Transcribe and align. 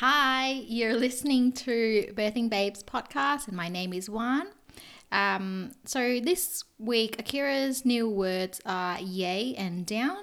Hi, 0.00 0.62
you're 0.68 0.94
listening 0.94 1.50
to 1.54 2.12
Birthing 2.14 2.48
Babes 2.48 2.84
podcast, 2.84 3.48
and 3.48 3.56
my 3.56 3.68
name 3.68 3.92
is 3.92 4.08
Juan. 4.08 4.46
Um, 5.10 5.72
so 5.86 6.20
this 6.20 6.62
week, 6.78 7.18
Akira's 7.18 7.84
new 7.84 8.08
words 8.08 8.60
are 8.64 9.00
yay 9.00 9.56
and 9.58 9.84
down, 9.84 10.22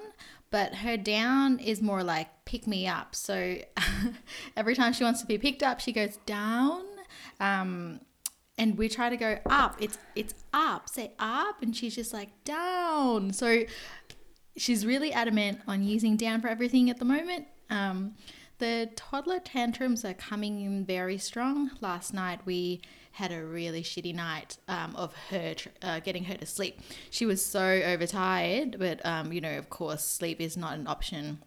but 0.50 0.76
her 0.76 0.96
down 0.96 1.58
is 1.58 1.82
more 1.82 2.02
like 2.02 2.28
pick 2.46 2.66
me 2.66 2.86
up. 2.86 3.14
So 3.14 3.58
every 4.56 4.74
time 4.74 4.94
she 4.94 5.04
wants 5.04 5.20
to 5.20 5.26
be 5.26 5.36
picked 5.36 5.62
up, 5.62 5.80
she 5.80 5.92
goes 5.92 6.16
down. 6.24 6.82
Um, 7.38 8.00
and 8.56 8.78
we 8.78 8.88
try 8.88 9.10
to 9.10 9.16
go 9.18 9.40
up. 9.44 9.76
It's 9.78 9.98
it's 10.14 10.32
up. 10.54 10.88
Say 10.88 11.12
up, 11.18 11.60
and 11.60 11.76
she's 11.76 11.94
just 11.94 12.14
like 12.14 12.30
down. 12.44 13.34
So 13.34 13.64
she's 14.56 14.86
really 14.86 15.12
adamant 15.12 15.60
on 15.68 15.82
using 15.82 16.16
down 16.16 16.40
for 16.40 16.48
everything 16.48 16.88
at 16.88 16.98
the 16.98 17.04
moment. 17.04 17.48
Um, 17.68 18.14
the 18.58 18.90
toddler 18.96 19.38
tantrums 19.40 20.04
are 20.04 20.14
coming 20.14 20.60
in 20.60 20.84
very 20.84 21.18
strong. 21.18 21.70
Last 21.80 22.14
night 22.14 22.40
we 22.44 22.80
had 23.12 23.32
a 23.32 23.42
really 23.42 23.82
shitty 23.82 24.14
night 24.14 24.58
um, 24.68 24.94
of 24.94 25.14
her 25.30 25.54
tr- 25.54 25.68
uh, 25.82 26.00
getting 26.00 26.24
her 26.24 26.34
to 26.34 26.46
sleep. 26.46 26.80
She 27.10 27.24
was 27.24 27.44
so 27.44 27.62
overtired, 27.62 28.76
but 28.78 29.04
um, 29.06 29.32
you 29.32 29.40
know, 29.40 29.56
of 29.56 29.70
course, 29.70 30.04
sleep 30.04 30.40
is 30.40 30.56
not 30.56 30.74
an 30.74 30.86
option. 30.86 31.38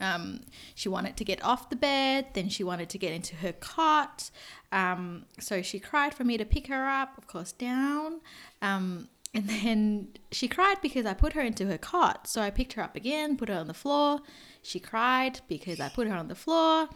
Um, 0.00 0.40
she 0.74 0.88
wanted 0.88 1.16
to 1.18 1.24
get 1.24 1.44
off 1.44 1.70
the 1.70 1.76
bed, 1.76 2.28
then 2.32 2.48
she 2.48 2.64
wanted 2.64 2.88
to 2.90 2.98
get 2.98 3.12
into 3.12 3.36
her 3.36 3.52
cot. 3.52 4.30
Um, 4.72 5.26
so 5.38 5.62
she 5.62 5.78
cried 5.78 6.14
for 6.14 6.24
me 6.24 6.36
to 6.38 6.44
pick 6.44 6.66
her 6.68 6.88
up, 6.88 7.16
of 7.18 7.26
course, 7.26 7.52
down. 7.52 8.20
Um, 8.62 9.08
and 9.34 9.48
then 9.48 10.08
she 10.32 10.48
cried 10.48 10.80
because 10.80 11.04
I 11.04 11.12
put 11.12 11.34
her 11.34 11.42
into 11.42 11.66
her 11.66 11.76
cot. 11.76 12.26
So 12.26 12.40
I 12.40 12.48
picked 12.48 12.72
her 12.72 12.82
up 12.82 12.96
again, 12.96 13.36
put 13.36 13.50
her 13.50 13.54
on 13.54 13.66
the 13.66 13.74
floor. 13.74 14.20
She 14.66 14.80
cried 14.80 15.40
because 15.46 15.78
I 15.78 15.88
put 15.88 16.08
her 16.08 16.14
on 16.14 16.26
the 16.26 16.34
floor. 16.34 16.88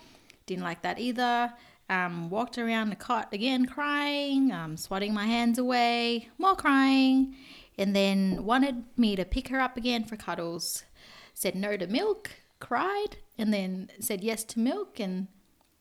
Didn't 0.46 0.64
like 0.64 0.82
that 0.82 0.98
either. 0.98 1.52
Um, 1.88 2.28
walked 2.28 2.58
around 2.58 2.90
the 2.90 2.96
cot 2.96 3.28
again, 3.32 3.64
crying, 3.66 4.50
um, 4.50 4.76
swatting 4.76 5.14
my 5.14 5.26
hands 5.26 5.56
away, 5.56 6.28
more 6.36 6.56
crying, 6.56 7.36
and 7.78 7.94
then 7.94 8.44
wanted 8.44 8.84
me 8.96 9.14
to 9.14 9.24
pick 9.24 9.48
her 9.48 9.60
up 9.60 9.76
again 9.76 10.04
for 10.04 10.16
cuddles. 10.16 10.84
Said 11.32 11.54
no 11.54 11.76
to 11.76 11.86
milk, 11.86 12.30
cried, 12.58 13.18
and 13.38 13.54
then 13.54 13.88
said 14.00 14.22
yes 14.24 14.42
to 14.44 14.58
milk, 14.58 14.98
and 14.98 15.28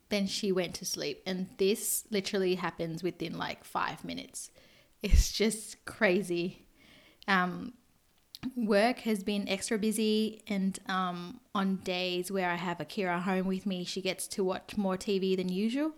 then 0.09 0.27
she 0.27 0.51
went 0.51 0.75
to 0.75 0.85
sleep. 0.85 1.23
And 1.25 1.47
this 1.57 2.05
literally 2.11 2.55
happens 2.55 3.01
within 3.01 3.35
like 3.35 3.63
five 3.63 4.05
minutes. 4.05 4.51
It's 5.01 5.31
just 5.31 5.83
crazy. 5.85 6.67
Um, 7.27 7.73
work 8.55 8.99
has 8.99 9.23
been 9.23 9.47
extra 9.47 9.77
busy, 9.77 10.41
and 10.47 10.77
um, 10.87 11.39
on 11.53 11.77
days 11.77 12.31
where 12.31 12.49
I 12.49 12.55
have 12.55 12.79
Akira 12.79 13.19
home 13.19 13.47
with 13.47 13.65
me, 13.65 13.83
she 13.83 14.01
gets 14.01 14.27
to 14.29 14.43
watch 14.43 14.77
more 14.77 14.97
TV 14.97 15.35
than 15.35 15.49
usual. 15.49 15.93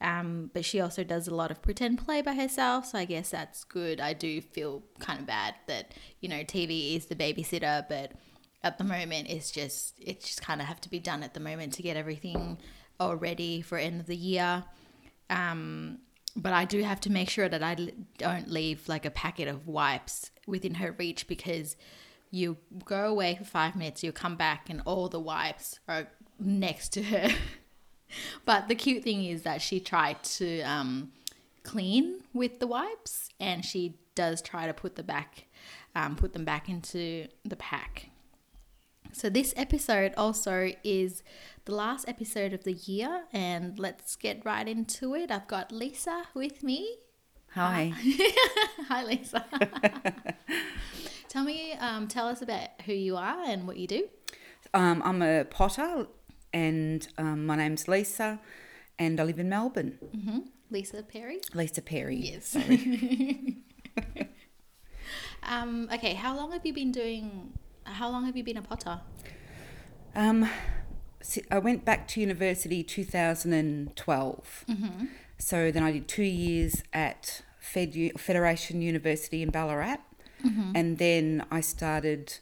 Um, 0.00 0.50
but 0.52 0.64
she 0.64 0.80
also 0.80 1.02
does 1.02 1.28
a 1.28 1.34
lot 1.34 1.50
of 1.50 1.62
pretend 1.62 1.98
play 1.98 2.20
by 2.20 2.34
herself, 2.34 2.86
so 2.86 2.98
I 2.98 3.04
guess 3.04 3.30
that's 3.30 3.64
good. 3.64 4.00
I 4.00 4.12
do 4.12 4.40
feel 4.40 4.82
kind 4.98 5.20
of 5.20 5.26
bad 5.26 5.54
that 5.66 5.94
you 6.20 6.28
know 6.28 6.40
TV 6.44 6.96
is 6.96 7.06
the 7.06 7.14
babysitter, 7.14 7.88
but 7.88 8.12
at 8.62 8.78
the 8.78 8.84
moment 8.84 9.28
it's 9.30 9.50
just 9.50 9.94
it 9.98 10.20
just 10.20 10.42
kind 10.42 10.60
of 10.60 10.66
have 10.66 10.80
to 10.82 10.90
be 10.90 10.98
done 10.98 11.22
at 11.22 11.34
the 11.34 11.40
moment 11.40 11.72
to 11.74 11.82
get 11.82 11.96
everything 11.96 12.58
all 12.98 13.16
ready 13.16 13.62
for 13.62 13.78
end 13.78 14.00
of 14.00 14.06
the 14.06 14.16
year. 14.16 14.64
Um, 15.30 15.98
but 16.36 16.52
I 16.52 16.64
do 16.64 16.82
have 16.82 17.00
to 17.02 17.12
make 17.12 17.30
sure 17.30 17.48
that 17.48 17.62
I 17.62 17.76
don't 18.18 18.50
leave 18.50 18.88
like 18.88 19.04
a 19.04 19.10
packet 19.10 19.48
of 19.48 19.68
wipes 19.68 20.30
within 20.46 20.74
her 20.74 20.92
reach 20.92 21.28
because 21.28 21.76
you 22.30 22.56
go 22.84 23.06
away 23.06 23.36
for 23.36 23.44
five 23.44 23.76
minutes, 23.76 24.02
you 24.02 24.10
come 24.10 24.36
back, 24.36 24.68
and 24.68 24.82
all 24.84 25.08
the 25.08 25.20
wipes 25.20 25.78
are 25.88 26.08
next 26.40 26.92
to 26.94 27.02
her. 27.04 27.28
but 28.44 28.66
the 28.66 28.74
cute 28.74 29.04
thing 29.04 29.24
is 29.24 29.42
that 29.42 29.62
she 29.62 29.78
tried 29.78 30.22
to 30.24 30.60
um, 30.62 31.12
clean 31.62 32.20
with 32.32 32.58
the 32.58 32.66
wipes, 32.66 33.28
and 33.38 33.64
she 33.64 33.94
does 34.16 34.42
try 34.42 34.66
to 34.66 34.74
put 34.74 34.96
the 34.96 35.02
back, 35.04 35.46
um, 35.94 36.16
put 36.16 36.32
them 36.32 36.44
back 36.44 36.68
into 36.68 37.28
the 37.44 37.56
pack. 37.56 38.10
So 39.14 39.30
this 39.30 39.54
episode 39.56 40.12
also 40.16 40.72
is 40.82 41.22
the 41.66 41.74
last 41.74 42.08
episode 42.08 42.52
of 42.52 42.64
the 42.64 42.72
year, 42.72 43.26
and 43.32 43.78
let's 43.78 44.16
get 44.16 44.44
right 44.44 44.66
into 44.66 45.14
it. 45.14 45.30
I've 45.30 45.46
got 45.46 45.70
Lisa 45.70 46.24
with 46.34 46.64
me. 46.64 46.96
Hi. 47.52 47.92
Hi, 48.88 49.04
Lisa. 49.04 49.44
tell 51.28 51.44
me, 51.44 51.74
um, 51.74 52.08
tell 52.08 52.26
us 52.26 52.42
about 52.42 52.70
who 52.86 52.92
you 52.92 53.16
are 53.16 53.40
and 53.44 53.68
what 53.68 53.76
you 53.76 53.86
do. 53.86 54.08
Um, 54.74 55.00
I'm 55.04 55.22
a 55.22 55.44
potter, 55.44 56.08
and 56.52 57.06
um, 57.16 57.46
my 57.46 57.54
name's 57.54 57.86
Lisa, 57.86 58.40
and 58.98 59.20
I 59.20 59.22
live 59.22 59.38
in 59.38 59.48
Melbourne. 59.48 59.96
hmm 60.12 60.38
Lisa 60.70 61.04
Perry. 61.04 61.38
Lisa 61.54 61.82
Perry. 61.82 62.16
Yes. 62.16 62.56
Um, 65.46 65.90
okay, 65.92 66.14
how 66.14 66.34
long 66.34 66.52
have 66.52 66.64
you 66.64 66.72
been 66.72 66.90
doing? 66.90 67.52
How 67.84 68.10
long 68.10 68.24
have 68.26 68.36
you 68.36 68.44
been 68.44 68.56
a 68.56 68.62
potter? 68.62 69.00
um, 70.14 70.48
I 71.50 71.58
went 71.58 71.84
back 71.84 72.06
to 72.08 72.20
university 72.20 72.82
2012. 72.82 74.64
Mm-hmm. 74.68 75.06
So 75.38 75.70
then 75.70 75.82
I 75.82 75.90
did 75.92 76.06
two 76.08 76.22
years 76.22 76.82
at 76.92 77.42
Fed 77.58 77.94
Federation 78.18 78.82
University 78.82 79.42
in 79.42 79.50
Ballarat, 79.50 79.98
Mm-hmm. 80.44 80.72
and 80.74 80.98
then 80.98 81.46
I 81.50 81.62
started 81.62 82.34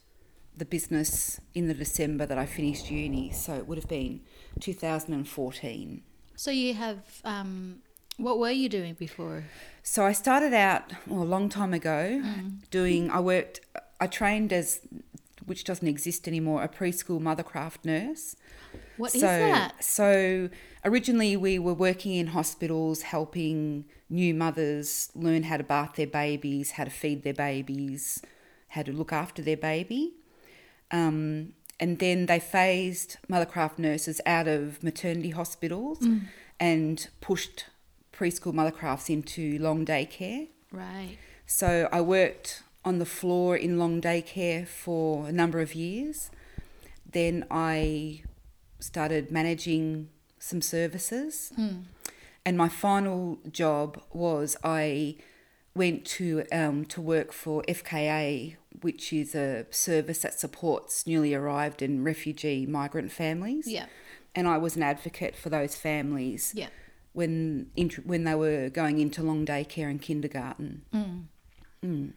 the 0.57 0.65
business 0.65 1.41
in 1.55 1.69
the 1.69 1.75
December 1.75 2.27
that 2.27 2.37
I 2.37 2.47
finished 2.47 2.91
uni. 2.91 3.31
So 3.31 3.55
it 3.55 3.69
would 3.69 3.79
have 3.79 3.87
been 3.87 4.23
2014. 4.59 6.03
So 6.35 6.51
you 6.51 6.75
have. 6.75 6.99
Um, 7.25 7.77
what 8.17 8.39
were 8.41 8.51
you 8.51 8.69
doing 8.69 8.95
before? 8.95 9.45
So 9.85 10.05
I 10.05 10.13
started 10.13 10.53
out 10.53 10.93
well, 11.07 11.23
a 11.23 11.25
long 11.25 11.49
time 11.49 11.73
ago 11.73 12.21
doing, 12.71 13.09
I 13.11 13.21
worked, 13.21 13.61
I 14.01 14.07
trained 14.09 14.53
as, 14.53 14.81
which 15.47 15.65
doesn't 15.65 15.87
exist 15.89 16.29
anymore, 16.29 16.63
a 16.63 16.69
preschool 16.69 17.21
mothercraft 17.21 17.85
nurse. 17.85 18.37
What 18.97 19.15
is 19.15 19.21
so, 19.21 19.27
that? 19.27 19.83
So 19.85 20.49
originally 20.85 21.37
we 21.37 21.59
were 21.59 21.75
working 21.75 22.15
in 22.15 22.29
hospitals 22.29 23.03
helping 23.03 23.85
new 24.09 24.35
mothers 24.35 25.11
learn 25.15 25.45
how 25.45 25.57
to 25.57 25.65
bath 25.65 25.95
their 25.97 26.07
babies, 26.07 26.73
how 26.73 26.85
to 26.85 26.91
feed 26.91 27.23
their 27.23 27.35
babies, 27.35 28.23
how 28.69 28.83
to 28.83 28.93
look 28.93 29.13
after 29.13 29.43
their 29.43 29.57
baby. 29.57 30.15
Um, 30.91 31.55
and 31.81 31.99
then 31.99 32.27
they 32.27 32.39
phased 32.39 33.17
mothercraft 33.31 33.79
nurses 33.79 34.21
out 34.27 34.47
of 34.47 34.83
maternity 34.83 35.31
hospitals 35.31 35.99
Mm. 36.01 36.27
and 36.61 37.09
pushed 37.21 37.67
preschool 38.13 38.53
mothercrafts 38.53 39.11
into 39.11 39.59
long 39.59 39.85
day 39.85 40.05
care. 40.05 40.47
Right. 40.71 41.17
So 41.47 41.89
I 41.91 42.01
worked 42.01 42.63
on 42.85 42.99
the 42.99 43.07
floor 43.07 43.57
in 43.57 43.79
long 43.79 44.01
day 44.01 44.23
care 44.23 44.67
for 44.67 45.29
a 45.29 45.33
number 45.33 45.61
of 45.61 45.75
years. 45.75 46.31
Then 47.11 47.45
I 47.51 48.23
started 48.81 49.31
managing 49.31 50.09
some 50.39 50.61
services. 50.63 51.53
And 52.45 52.59
my 52.59 52.69
final 52.69 53.39
job 53.51 54.03
was 54.13 54.57
I 54.65 55.17
went 55.77 56.05
to 56.05 56.45
um, 56.51 56.85
to 56.87 57.01
work 57.01 57.33
for 57.33 57.63
FKA, 57.69 58.57
which 58.81 59.13
is 59.13 59.35
a 59.37 59.67
service 59.71 60.19
that 60.21 60.35
supports 60.41 61.07
newly 61.07 61.35
arrived 61.35 61.83
and 61.83 62.05
refugee 62.05 62.67
migrant 62.67 63.13
families. 63.13 63.69
Yeah. 63.69 63.87
And 64.35 64.49
I 64.49 64.59
was 64.59 64.75
an 64.77 64.83
advocate 64.83 65.37
for 65.37 65.51
those 65.51 65.77
families 65.77 66.53
Yeah. 66.57 66.69
when 67.13 67.71
when 68.05 68.25
they 68.25 68.35
were 68.35 68.69
going 68.71 68.99
into 68.99 69.23
long 69.23 69.45
day 69.45 69.63
care 69.65 69.89
and 69.89 70.03
kindergarten. 70.03 70.83
Mm. 71.85 72.13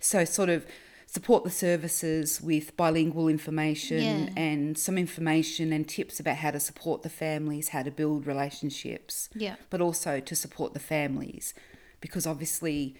So 0.00 0.24
sort 0.24 0.48
of 0.48 0.66
support 1.06 1.42
the 1.42 1.50
services 1.50 2.40
with 2.40 2.76
bilingual 2.76 3.28
information 3.28 4.26
Yeah. 4.26 4.32
and 4.36 4.76
some 4.76 4.98
information 4.98 5.72
and 5.72 5.88
tips 5.88 6.20
about 6.20 6.36
how 6.36 6.50
to 6.50 6.60
support 6.60 7.02
the 7.02 7.08
families, 7.08 7.68
how 7.68 7.82
to 7.82 7.90
build 7.90 8.26
relationships, 8.26 9.30
Yeah. 9.34 9.56
but 9.70 9.80
also 9.80 10.20
to 10.20 10.36
support 10.36 10.74
the 10.74 10.80
families 10.80 11.54
because 12.00 12.26
obviously 12.26 12.94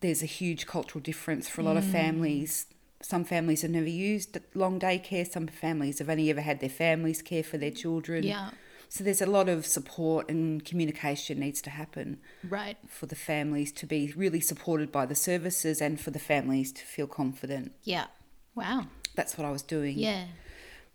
there's 0.00 0.22
a 0.22 0.26
huge 0.26 0.66
cultural 0.66 1.02
difference 1.02 1.48
for 1.48 1.60
a 1.60 1.64
lot 1.64 1.76
of 1.76 1.84
Mm. 1.84 1.92
families. 1.92 2.66
Some 3.02 3.24
families 3.24 3.62
have 3.62 3.70
never 3.70 3.88
used 3.88 4.38
long 4.54 4.78
day 4.78 4.98
care, 4.98 5.24
some 5.24 5.46
families 5.46 5.98
have 5.98 6.08
only 6.08 6.30
ever 6.30 6.40
had 6.40 6.60
their 6.60 6.70
families 6.70 7.20
care 7.20 7.42
for 7.42 7.58
their 7.58 7.70
children. 7.70 8.22
Yeah. 8.24 8.50
So 8.92 9.04
there's 9.04 9.22
a 9.22 9.26
lot 9.26 9.48
of 9.48 9.64
support 9.66 10.28
and 10.28 10.64
communication 10.64 11.38
needs 11.38 11.62
to 11.62 11.70
happen 11.70 12.18
Right. 12.42 12.76
for 12.88 13.06
the 13.06 13.14
families 13.14 13.70
to 13.72 13.86
be 13.86 14.12
really 14.16 14.40
supported 14.40 14.90
by 14.90 15.06
the 15.06 15.14
services 15.14 15.80
and 15.80 16.00
for 16.00 16.10
the 16.10 16.18
families 16.18 16.72
to 16.72 16.82
feel 16.84 17.06
confident. 17.06 17.70
Yeah. 17.84 18.06
Wow. 18.56 18.88
That's 19.14 19.38
what 19.38 19.46
I 19.46 19.52
was 19.52 19.62
doing. 19.62 19.96
Yeah. 19.96 20.24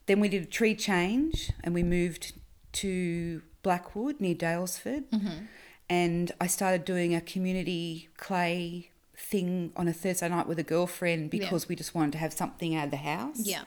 Then 0.08 0.20
we 0.20 0.28
did 0.28 0.44
a 0.44 0.46
tree 0.46 0.76
change 0.76 1.52
and 1.64 1.74
we 1.74 1.84
moved 1.84 2.34
to 2.74 3.42
Blackwood 3.64 4.20
near 4.20 4.36
Daylesford. 4.36 5.06
Mm-hmm. 5.12 5.46
And 5.90 6.32
I 6.42 6.48
started 6.48 6.84
doing 6.84 7.16
a 7.16 7.22
community 7.22 8.10
clay 8.18 8.92
thing 9.18 9.72
on 9.78 9.88
a 9.88 9.94
Thursday 9.94 10.28
night 10.28 10.48
with 10.48 10.60
a 10.60 10.64
girlfriend 10.64 11.30
because 11.30 11.70
we 11.70 11.78
just 11.78 11.96
wanted 11.96 12.12
to 12.12 12.18
have 12.18 12.34
something 12.34 12.76
out 12.76 12.86
of 12.86 12.92
the 12.92 12.98
house. 12.98 13.40
Yeah. 13.40 13.64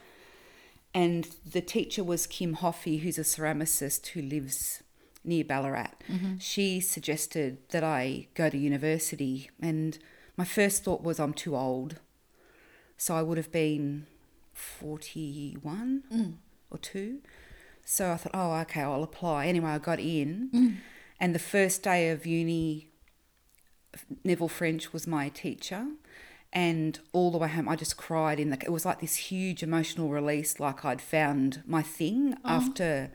And 0.99 1.29
the 1.49 1.61
teacher 1.61 2.03
was 2.03 2.27
Kim 2.27 2.55
Hoffey, 2.55 2.97
who's 2.97 3.19
a 3.19 3.23
ceramicist 3.23 4.09
who 4.09 4.21
lives 4.21 4.83
near 5.23 5.45
Ballarat. 5.45 5.93
Mm-hmm. 6.09 6.39
She 6.39 6.81
suggested 6.81 7.59
that 7.71 7.85
I 7.85 8.27
go 8.35 8.51
to 8.51 8.59
university, 8.59 9.49
and 9.63 9.97
my 10.37 10.45
first 10.45 10.83
thought 10.83 11.05
was 11.05 11.21
I'm 11.21 11.35
too 11.35 11.57
old. 11.57 12.01
So 12.97 13.15
I 13.15 13.23
would 13.23 13.39
have 13.39 13.53
been 13.53 14.07
41 14.55 16.03
mm. 16.13 16.35
or 16.69 16.79
2. 16.79 17.21
So 17.85 18.11
I 18.11 18.17
thought, 18.17 18.35
oh, 18.35 18.55
okay, 18.63 18.81
I'll 18.81 19.05
apply. 19.05 19.47
Anyway, 19.47 19.71
I 19.71 19.79
got 19.79 20.01
in, 20.01 20.51
mm. 20.53 20.77
and 21.21 21.33
the 21.33 21.39
first 21.39 21.85
day 21.85 22.11
of 22.11 22.27
uni, 22.27 22.89
Neville 24.25 24.49
French 24.49 24.93
was 24.93 25.07
my 25.07 25.29
teacher. 25.29 25.87
And 26.53 26.99
all 27.13 27.31
the 27.31 27.39
way 27.39 27.49
home, 27.49 27.69
I 27.69 27.77
just 27.77 27.97
cried. 27.97 28.41
In 28.41 28.51
the 28.51 28.59
it 28.63 28.71
was 28.71 28.87
like 28.87 29.01
this 29.01 29.17
huge 29.17 29.63
emotional 29.63 30.09
release, 30.09 30.59
like 30.59 30.85
I'd 30.85 31.03
found 31.03 31.63
my 31.67 31.83
thing 31.83 32.35
oh. 32.45 32.49
after 32.49 33.11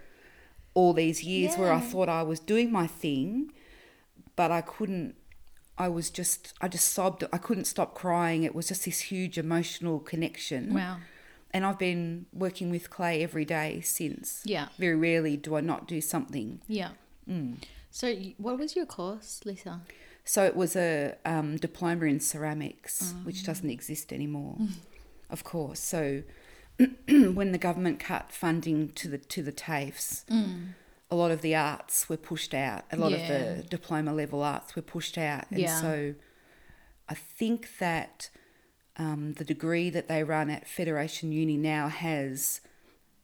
all 0.76 0.94
these 0.94 1.24
years 1.24 1.56
where 1.56 1.72
I 1.72 1.80
thought 1.80 2.10
I 2.10 2.24
was 2.24 2.40
doing 2.40 2.72
my 2.72 2.88
thing, 2.88 3.52
but 4.36 4.52
I 4.52 4.62
couldn't. 4.62 5.16
I 5.76 5.88
was 5.88 6.12
just, 6.12 6.54
I 6.62 6.68
just 6.68 6.90
sobbed. 6.90 7.24
I 7.34 7.40
couldn't 7.40 7.66
stop 7.66 7.96
crying. 7.96 8.44
It 8.44 8.54
was 8.54 8.68
just 8.68 8.86
this 8.86 9.02
huge 9.02 9.40
emotional 9.40 10.00
connection. 10.00 10.74
Wow. 10.74 10.98
And 11.52 11.66
I've 11.66 11.80
been 11.80 12.28
working 12.34 12.70
with 12.70 12.90
clay 12.90 13.24
every 13.24 13.46
day 13.46 13.82
since. 13.82 14.42
Yeah. 14.46 14.68
Very 14.78 14.96
rarely 14.96 15.38
do 15.38 15.56
I 15.56 15.62
not 15.62 15.88
do 15.88 16.02
something. 16.02 16.62
Yeah. 16.68 16.90
Mm. 17.30 17.64
So, 17.90 18.14
what 18.38 18.58
was 18.58 18.76
your 18.76 18.88
course, 18.88 19.42
Lisa? 19.46 19.82
So 20.26 20.46
it 20.46 20.56
was 20.56 20.76
a 20.76 21.16
um, 21.26 21.58
diploma 21.58 22.06
in 22.06 22.20
ceramics, 22.20 23.14
which 23.24 23.44
doesn't 23.46 23.70
exist 23.70 24.14
anymore, 24.14 24.58
of 25.30 25.44
course. 25.44 25.80
So 25.80 26.24
when 27.08 27.52
the 27.52 27.58
government 27.58 28.00
cut 28.00 28.32
funding 28.32 28.90
to 28.94 29.08
the 29.10 29.18
to 29.18 29.44
the 29.44 29.52
TAFEs, 29.52 30.24
a 31.12 31.16
lot 31.16 31.32
of 31.32 31.42
the 31.42 31.56
arts 31.56 32.10
were 32.10 32.18
pushed 32.18 32.54
out. 32.54 32.86
A 32.92 32.96
lot 32.98 33.14
of 33.14 33.20
the 33.28 33.64
diploma 33.70 34.14
level 34.14 34.42
arts 34.42 34.76
were 34.76 34.82
pushed 34.82 35.18
out, 35.18 35.46
and 35.52 35.60
Yeah. 35.60 35.82
so 35.82 36.16
I 37.10 37.14
think 37.16 37.78
that 37.80 38.30
um, 38.98 39.34
the 39.34 39.44
degree 39.44 39.90
that 39.90 40.08
they 40.08 40.24
run 40.24 40.50
at 40.50 40.68
Federation 40.68 41.32
Uni 41.32 41.58
now 41.58 41.90
has 41.90 42.62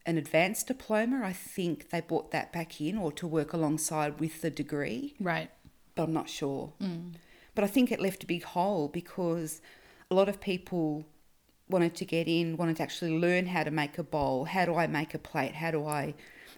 an 0.06 0.18
advanced 0.18 0.66
diploma. 0.66 1.22
I 1.24 1.32
think 1.32 1.90
they 1.90 2.00
brought 2.00 2.30
that 2.32 2.52
back 2.52 2.80
in, 2.80 2.96
or 2.98 3.10
to 3.12 3.26
work 3.26 3.52
alongside 3.52 4.20
with 4.20 4.42
the 4.42 4.50
degree 4.50 5.14
Right. 5.18 5.50
But 6.00 6.08
I'm 6.08 6.14
not 6.14 6.30
sure. 6.30 6.72
Mm. 6.80 7.12
But 7.54 7.64
I 7.64 7.66
think 7.66 7.92
it 7.92 8.00
left 8.00 8.24
a 8.24 8.26
big 8.26 8.42
hole 8.42 8.88
because 8.88 9.60
a 10.10 10.14
lot 10.14 10.30
of 10.30 10.40
people 10.40 11.04
wanted 11.68 11.94
to 11.96 12.06
get 12.06 12.26
in, 12.26 12.56
wanted 12.56 12.76
to 12.76 12.82
actually 12.82 13.18
learn 13.18 13.46
how 13.46 13.64
to 13.64 13.70
make 13.70 13.98
a 13.98 14.02
bowl. 14.02 14.46
How 14.46 14.64
do 14.64 14.76
I 14.76 14.86
make 14.86 15.12
a 15.12 15.18
plate? 15.18 15.56
How 15.56 15.70
do 15.70 15.84
I? 15.86 16.14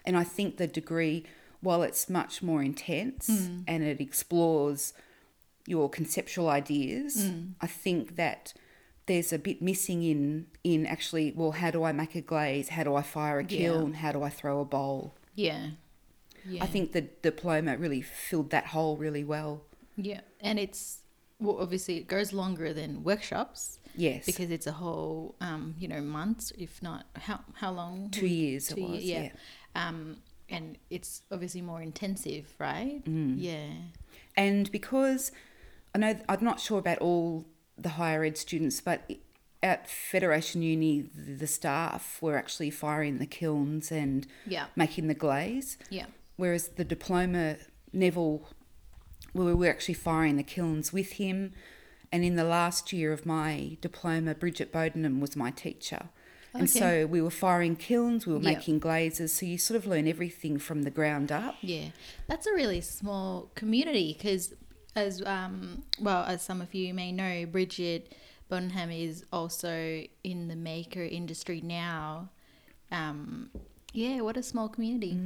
And 0.07 0.17
I 0.17 0.23
think 0.23 0.59
the 0.59 0.69
degree, 0.69 1.25
while 1.61 1.83
it's 1.83 2.09
much 2.09 2.41
more 2.41 2.63
intense 2.63 3.29
mm. 3.29 3.65
and 3.67 3.83
it 3.83 4.01
explores 4.01 4.93
your 5.67 5.91
conceptual 5.91 6.49
ideas, 6.49 7.17
mm. 7.17 7.55
I 7.61 7.67
think 7.67 8.15
that 8.15 8.55
there's 9.07 9.33
a 9.33 9.39
bit 9.39 9.61
missing 9.61 10.05
in 10.05 10.47
in 10.63 10.87
actually 10.87 11.33
well 11.35 11.51
how 11.51 11.73
do 11.73 11.83
I 11.83 11.91
make 11.91 12.15
a 12.15 12.21
glaze 12.21 12.69
how 12.69 12.85
do 12.85 12.95
I 12.95 13.03
fire 13.03 13.41
a 13.41 13.43
Yeah. 13.43 13.59
kiln 13.59 13.95
how 13.95 14.13
do 14.13 14.23
I 14.23 14.31
throw 14.31 14.61
a 14.61 14.65
bowl 14.65 15.17
Yeah. 15.35 15.71
Yeah. 16.47 16.63
I 16.65 16.67
think 16.67 16.93
the 16.93 17.03
diploma 17.03 17.77
really 17.77 18.03
filled 18.03 18.51
that 18.51 18.67
hole 18.67 18.97
really 18.97 19.25
well 19.25 19.63
Yeah. 19.97 20.21
And 20.41 20.59
it's, 20.59 21.01
well, 21.39 21.59
obviously, 21.61 21.97
it 21.99 22.07
goes 22.09 22.33
longer 22.33 22.73
than 22.73 23.05
workshops 23.05 23.79
Yes. 23.95 24.25
because 24.27 24.51
it's 24.51 24.67
a 24.67 24.73
whole, 24.73 25.35
um, 25.41 25.75
you 25.79 25.87
know, 25.89 26.01
months, 26.01 26.53
if 26.59 26.83
not, 26.83 27.07
how, 27.17 27.41
how 27.55 27.71
long? 27.73 28.11
two 28.11 28.27
years 28.27 28.71
it 28.71 28.77
Two 28.77 28.87
was. 28.87 29.03
ye- 29.03 29.13
Yeah. 29.13 29.31
Um, 29.75 30.17
and 30.49 30.79
it's 30.91 31.23
obviously 31.31 31.63
more 31.63 31.81
intensive, 31.83 32.55
right? 32.59 33.03
Mm. 33.05 33.35
Yeah. 33.39 33.69
And 34.37 34.71
because 34.73 35.31
I 35.95 35.99
know 35.99 36.19
I'm 36.29 36.43
not 36.45 36.59
sure 36.61 36.79
about 36.79 36.99
all 36.99 37.45
the 37.79 37.91
higher 37.91 38.25
ed 38.25 38.37
students, 38.39 38.81
but 38.81 39.11
at 39.63 39.89
Federation 39.89 40.63
Uni, 40.63 41.03
the 41.15 41.35
the 41.35 41.47
staff 41.47 42.21
were 42.21 42.37
actually 42.37 42.71
firing 42.71 43.19
the 43.19 43.27
kilns 43.27 43.93
and 43.93 44.27
Yeah. 44.47 44.67
making 44.77 45.07
the 45.09 45.15
glaze, 45.15 45.79
Yeah. 45.91 46.07
Whereas 46.37 46.69
the 46.69 46.85
diploma 46.85 47.57
Neville, 47.93 48.49
we 49.35 49.53
were 49.55 49.69
actually 49.69 49.95
firing 49.95 50.37
the 50.37 50.43
kilns 50.43 50.93
with 50.93 51.13
him. 51.13 51.53
And 52.11 52.25
in 52.25 52.37
the 52.37 52.45
last 52.45 52.93
year 52.93 53.13
of 53.13 53.25
my 53.25 53.77
diploma, 53.81 54.35
Bridget 54.35 54.73
Bodenham 54.73 55.21
was 55.21 55.37
my 55.37 55.51
teacher. 55.51 56.09
And 56.55 56.69
Okay. 56.69 56.79
so 56.79 57.07
we 57.07 57.23
were 57.23 57.31
firing 57.31 57.77
kilns, 57.77 58.27
we 58.27 58.35
were 58.35 58.39
Yep. 58.41 58.57
making 58.59 58.79
glazes. 58.79 59.33
So 59.33 59.47
you 59.47 59.57
sort 59.57 59.77
of 59.79 59.87
learn 59.87 60.07
everything 60.07 60.59
from 60.59 60.83
the 60.83 60.91
ground 60.91 61.33
up. 61.33 61.57
Yeah, 61.63 61.89
that's 62.27 62.47
a 62.47 62.53
really 62.53 62.83
small 62.83 63.51
community 63.55 64.13
because, 64.13 64.53
as 64.95 65.23
um, 65.25 65.85
well 65.99 66.25
as 66.25 66.43
some 66.43 66.61
of 66.61 66.75
you 66.75 66.93
may 66.93 67.11
know, 67.13 67.47
Bridget 67.47 68.15
Bodenham 68.51 68.91
is 68.95 69.25
also 69.33 70.05
in 70.23 70.49
the 70.49 70.57
maker 70.57 71.03
industry 71.03 71.63
now. 71.63 72.29
Um, 72.91 73.49
yeah, 73.95 74.21
what 74.21 74.37
a 74.37 74.43
small 74.43 74.69
community. 74.69 75.19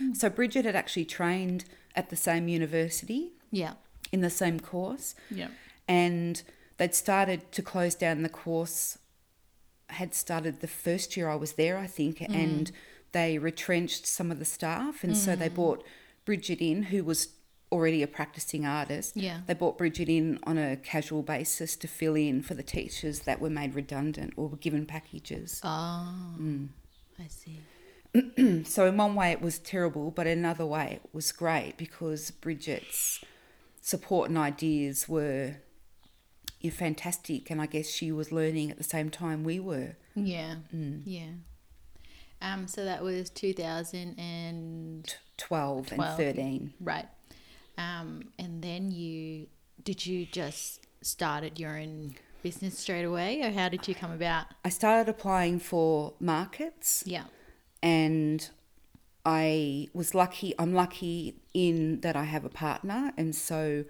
Mm. 0.00 0.16
So 0.16 0.28
Bridget 0.30 0.64
had 0.64 0.76
actually 0.76 1.04
trained 1.04 1.64
at 1.94 2.10
the 2.10 2.16
same 2.16 2.48
university 2.48 3.32
Yeah, 3.50 3.74
in 4.10 4.20
the 4.20 4.30
same 4.30 4.60
course, 4.60 5.14
yeah, 5.30 5.48
and 5.88 6.42
they'd 6.78 6.94
started 6.94 7.52
to 7.52 7.62
close 7.62 7.94
down 7.94 8.22
the 8.22 8.28
course. 8.28 8.98
Had 9.88 10.14
started 10.14 10.60
the 10.60 10.68
first 10.68 11.16
year 11.16 11.28
I 11.28 11.34
was 11.34 11.52
there, 11.54 11.76
I 11.76 11.86
think, 11.86 12.18
mm. 12.18 12.34
and 12.34 12.72
they 13.12 13.36
retrenched 13.38 14.06
some 14.06 14.30
of 14.30 14.38
the 14.38 14.44
staff, 14.46 15.04
and 15.04 15.16
so 15.16 15.36
they 15.36 15.50
mm. 15.50 15.54
brought 15.54 15.84
Bridget 16.24 16.60
in, 16.60 16.84
who 16.84 17.04
was 17.04 17.28
already 17.70 18.02
a 18.02 18.06
practicing 18.06 18.66
artist. 18.66 19.16
yeah. 19.16 19.40
They 19.46 19.54
brought 19.54 19.78
Bridget 19.78 20.08
in 20.08 20.38
on 20.44 20.58
a 20.58 20.76
casual 20.76 21.22
basis 21.22 21.74
to 21.76 21.88
fill 21.88 22.14
in 22.14 22.42
for 22.42 22.54
the 22.54 22.62
teachers 22.62 23.20
that 23.20 23.40
were 23.40 23.50
made 23.50 23.74
redundant 23.74 24.34
or 24.36 24.48
were 24.48 24.58
given 24.58 24.84
packages. 24.86 25.60
Oh, 25.64 26.34
Mm. 26.38 26.68
I 27.18 27.28
see. 27.28 27.60
So 28.66 28.86
in 28.86 28.96
one 28.96 29.14
way 29.14 29.32
it 29.32 29.40
was 29.40 29.58
terrible, 29.58 30.10
but 30.10 30.26
in 30.26 30.38
another 30.38 30.66
way 30.66 31.00
it 31.02 31.10
was 31.14 31.32
great 31.32 31.74
because 31.78 32.30
Bridget's 32.30 33.24
support 33.80 34.28
and 34.28 34.38
ideas 34.38 35.08
were 35.08 35.56
yeah, 36.60 36.70
fantastic, 36.70 37.50
and 37.50 37.60
I 37.60 37.66
guess 37.66 37.88
she 37.88 38.12
was 38.12 38.30
learning 38.30 38.70
at 38.70 38.76
the 38.78 38.84
same 38.84 39.10
time 39.10 39.42
we 39.44 39.58
were. 39.58 39.96
Yeah, 40.14 40.56
Mm. 40.74 41.02
yeah. 41.04 41.30
Um, 42.40 42.66
so 42.68 42.84
that 42.84 43.02
was 43.02 43.30
two 43.30 43.52
thousand 43.52 44.18
and 44.18 45.12
Twelve, 45.36 45.86
12. 45.88 46.00
and 46.10 46.16
thirteen. 46.16 46.74
right. 46.80 47.06
Um, 47.78 48.24
and 48.38 48.62
then 48.62 48.90
you 48.90 49.46
did 49.82 50.04
you 50.06 50.26
just 50.26 50.86
started 51.00 51.58
your 51.58 51.78
own 51.78 52.14
business 52.42 52.78
straight 52.78 53.04
away, 53.04 53.40
or 53.42 53.50
how 53.50 53.68
did 53.68 53.88
you 53.88 53.94
come 53.94 54.12
about? 54.12 54.46
I 54.64 54.68
started 54.68 55.08
applying 55.08 55.58
for 55.58 56.12
markets, 56.20 57.02
Yeah, 57.06 57.24
and 57.82 58.48
I 59.24 59.88
was 59.92 60.14
lucky. 60.14 60.54
I'm 60.58 60.74
lucky 60.74 61.36
in 61.54 62.00
that 62.00 62.16
I 62.16 62.24
have 62.24 62.44
a 62.44 62.48
partner, 62.48 63.12
and 63.16 63.34
so 63.34 63.84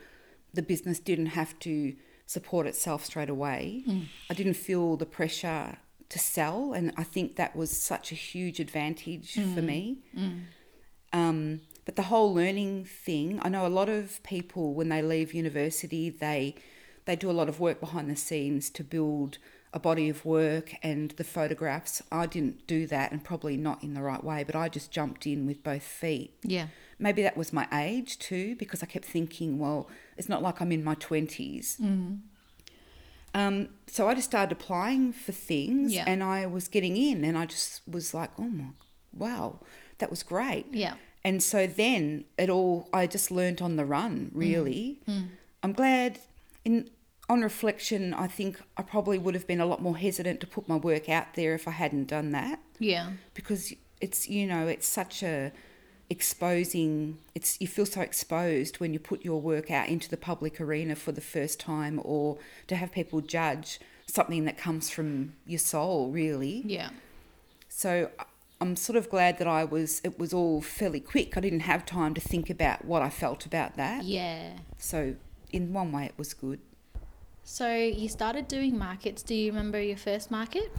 the 0.53 0.63
business 0.63 0.99
didn't 0.99 1.27
have 1.27 1.59
to 1.61 1.95
support 2.27 2.67
itself 2.67 3.05
straight 3.05 3.31
away. 3.31 3.83
Hmm. 3.87 4.01
I 4.31 4.35
didn't 4.35 4.55
feel 4.55 4.97
the 4.97 5.07
pressure 5.07 5.79
to 6.09 6.19
sell, 6.19 6.73
and 6.73 6.93
I 6.97 7.05
think 7.05 7.37
that 7.37 7.57
was 7.57 7.77
such 7.77 8.13
a 8.13 8.15
huge 8.15 8.61
advantage 8.61 9.35
for 9.35 9.41
hmm. 9.41 9.67
me. 9.67 9.99
Hmm. 10.15 10.39
Um, 11.13 11.61
but 11.85 11.97
the 11.97 12.03
whole 12.03 12.33
learning 12.33 12.85
thing, 12.85 13.41
I 13.43 13.49
know 13.49 13.67
a 13.67 13.69
lot 13.69 13.89
of 13.89 14.23
people 14.23 14.75
when 14.75 14.89
they 14.89 15.03
leave 15.03 15.35
university, 15.35 16.11
they 16.11 16.55
they 17.05 17.17
do 17.17 17.31
a 17.31 17.33
lot 17.33 17.49
of 17.49 17.59
work 17.59 17.81
behind 17.81 18.09
the 18.09 18.17
scenes 18.17 18.71
to 18.71 18.85
build 18.85 19.39
a 19.75 19.79
body 19.81 20.09
of 20.09 20.25
work 20.25 20.75
and 20.83 21.13
the 21.13 21.25
photographs. 21.25 22.03
I 22.13 22.27
didn't 22.27 22.67
do 22.67 22.87
that, 22.89 23.11
and 23.13 23.25
probably 23.25 23.57
not 23.57 23.83
in 23.83 23.95
the 23.95 24.03
right 24.03 24.23
way. 24.23 24.45
But 24.45 24.55
I 24.57 24.69
just 24.69 24.91
jumped 24.91 25.27
in 25.27 25.47
with 25.47 25.63
both 25.63 25.83
feet. 25.83 26.35
yeah, 26.43 26.67
Maybe 26.99 27.23
that 27.23 27.37
was 27.37 27.53
my 27.53 27.67
age 27.73 28.19
too, 28.19 28.55
because 28.57 28.83
I 28.83 28.87
kept 28.87 29.05
thinking, 29.07 29.59
well, 29.59 29.89
it's 30.17 30.29
not 30.29 30.43
like 30.43 30.61
I'm 30.61 30.71
in 30.73 30.85
my 30.85 30.95
20s. 30.95 31.81
Mm-hmm. 31.81 32.15
Um, 33.35 33.69
so 33.87 34.09
I 34.09 34.15
just 34.15 34.29
started 34.29 34.53
applying 34.53 35.13
for 35.13 35.33
things 35.33 35.93
Yeah. 35.95 36.05
and 36.07 36.23
I 36.23 36.47
was 36.47 36.69
getting 36.69 36.97
in, 36.97 37.25
and 37.25 37.37
I 37.39 37.47
just 37.47 37.81
was 37.89 38.13
like, 38.13 38.31
oh 38.39 38.43
my, 38.43 38.67
wow, 39.17 39.61
that 39.99 40.11
was 40.11 40.23
great. 40.23 40.67
yeah, 40.73 40.95
And 41.25 41.43
so 41.43 41.67
then 41.67 42.25
it 42.37 42.51
all, 42.51 42.89
I 42.93 43.07
just 43.07 43.31
learnt 43.31 43.63
on 43.63 43.77
the 43.77 43.85
run, 43.87 44.31
really. 44.35 45.01
Mm-hmm. 45.09 45.19
Mm. 45.23 45.29
I'm 45.63 45.73
glad, 45.73 46.19
in 46.65 46.91
on 47.33 47.41
reflection, 47.41 48.13
I 48.13 48.27
think 48.27 48.61
I 48.77 48.83
probably 48.83 49.19
would 49.19 49.35
have 49.35 49.47
been 49.47 49.61
a 49.61 49.67
lot 49.67 49.81
more 49.81 49.97
hesitant 49.97 50.41
to 50.41 50.47
put 50.47 50.69
my 50.69 50.77
work 50.77 51.09
out 51.09 51.33
there 51.35 51.55
if 51.55 51.67
I 51.67 51.71
hadn't 51.71 52.07
done 52.09 52.31
that 52.33 52.61
yeah, 52.79 53.13
because 53.33 53.73
it's 54.01 54.29
you 54.29 54.47
know 54.47 54.67
it's 54.67 54.87
such 54.87 55.23
a 55.23 55.51
exposing 56.11 57.17
it's 57.35 57.59
you 57.59 57.67
feel 57.67 57.87
so 57.87 58.03
exposed 58.03 58.81
when 58.81 58.93
you 58.93 58.99
put 58.99 59.25
your 59.25 59.41
work 59.41 59.71
out 59.71 59.89
into 59.89 60.11
the 60.11 60.17
public 60.17 60.61
arena 60.61 60.95
for 60.95 61.11
the 61.11 61.23
first 61.23 61.59
time 61.59 61.99
or 62.05 62.37
to 62.67 62.77
have 62.77 62.93
people 62.93 63.23
judge 63.23 63.81
something 64.07 64.45
that 64.45 64.59
comes 64.59 64.91
from 64.91 65.33
your 65.47 65.59
soul 65.59 66.11
really 66.11 66.63
yeah, 66.67 66.91
So 67.69 68.11
I'm 68.61 68.77
sort 68.77 68.97
of 68.97 69.09
glad 69.09 69.39
that 69.39 69.49
I 69.49 69.65
was. 69.65 70.01
It 70.05 70.19
was 70.19 70.33
all 70.33 70.61
fairly 70.61 71.01
quick. 71.01 71.37
I 71.37 71.41
didn't 71.41 71.67
have 71.73 71.85
time 71.85 72.13
to 72.15 72.21
think 72.21 72.51
about 72.51 72.85
what 72.85 73.01
I 73.03 73.11
felt 73.11 73.47
about 73.47 73.77
that. 73.77 74.05
Yeah. 74.05 74.59
So 74.79 75.17
in 75.51 75.73
one 75.73 75.91
way, 75.93 76.05
it 76.05 76.15
was 76.17 76.33
good. 76.35 76.61
So 77.45 77.75
you 77.75 78.09
started 78.09 78.49
doing 78.49 78.79
markets. 78.79 79.23
Do 79.23 79.35
you 79.35 79.51
remember 79.51 79.81
your 79.81 79.97
first 79.97 80.31
market? 80.31 80.73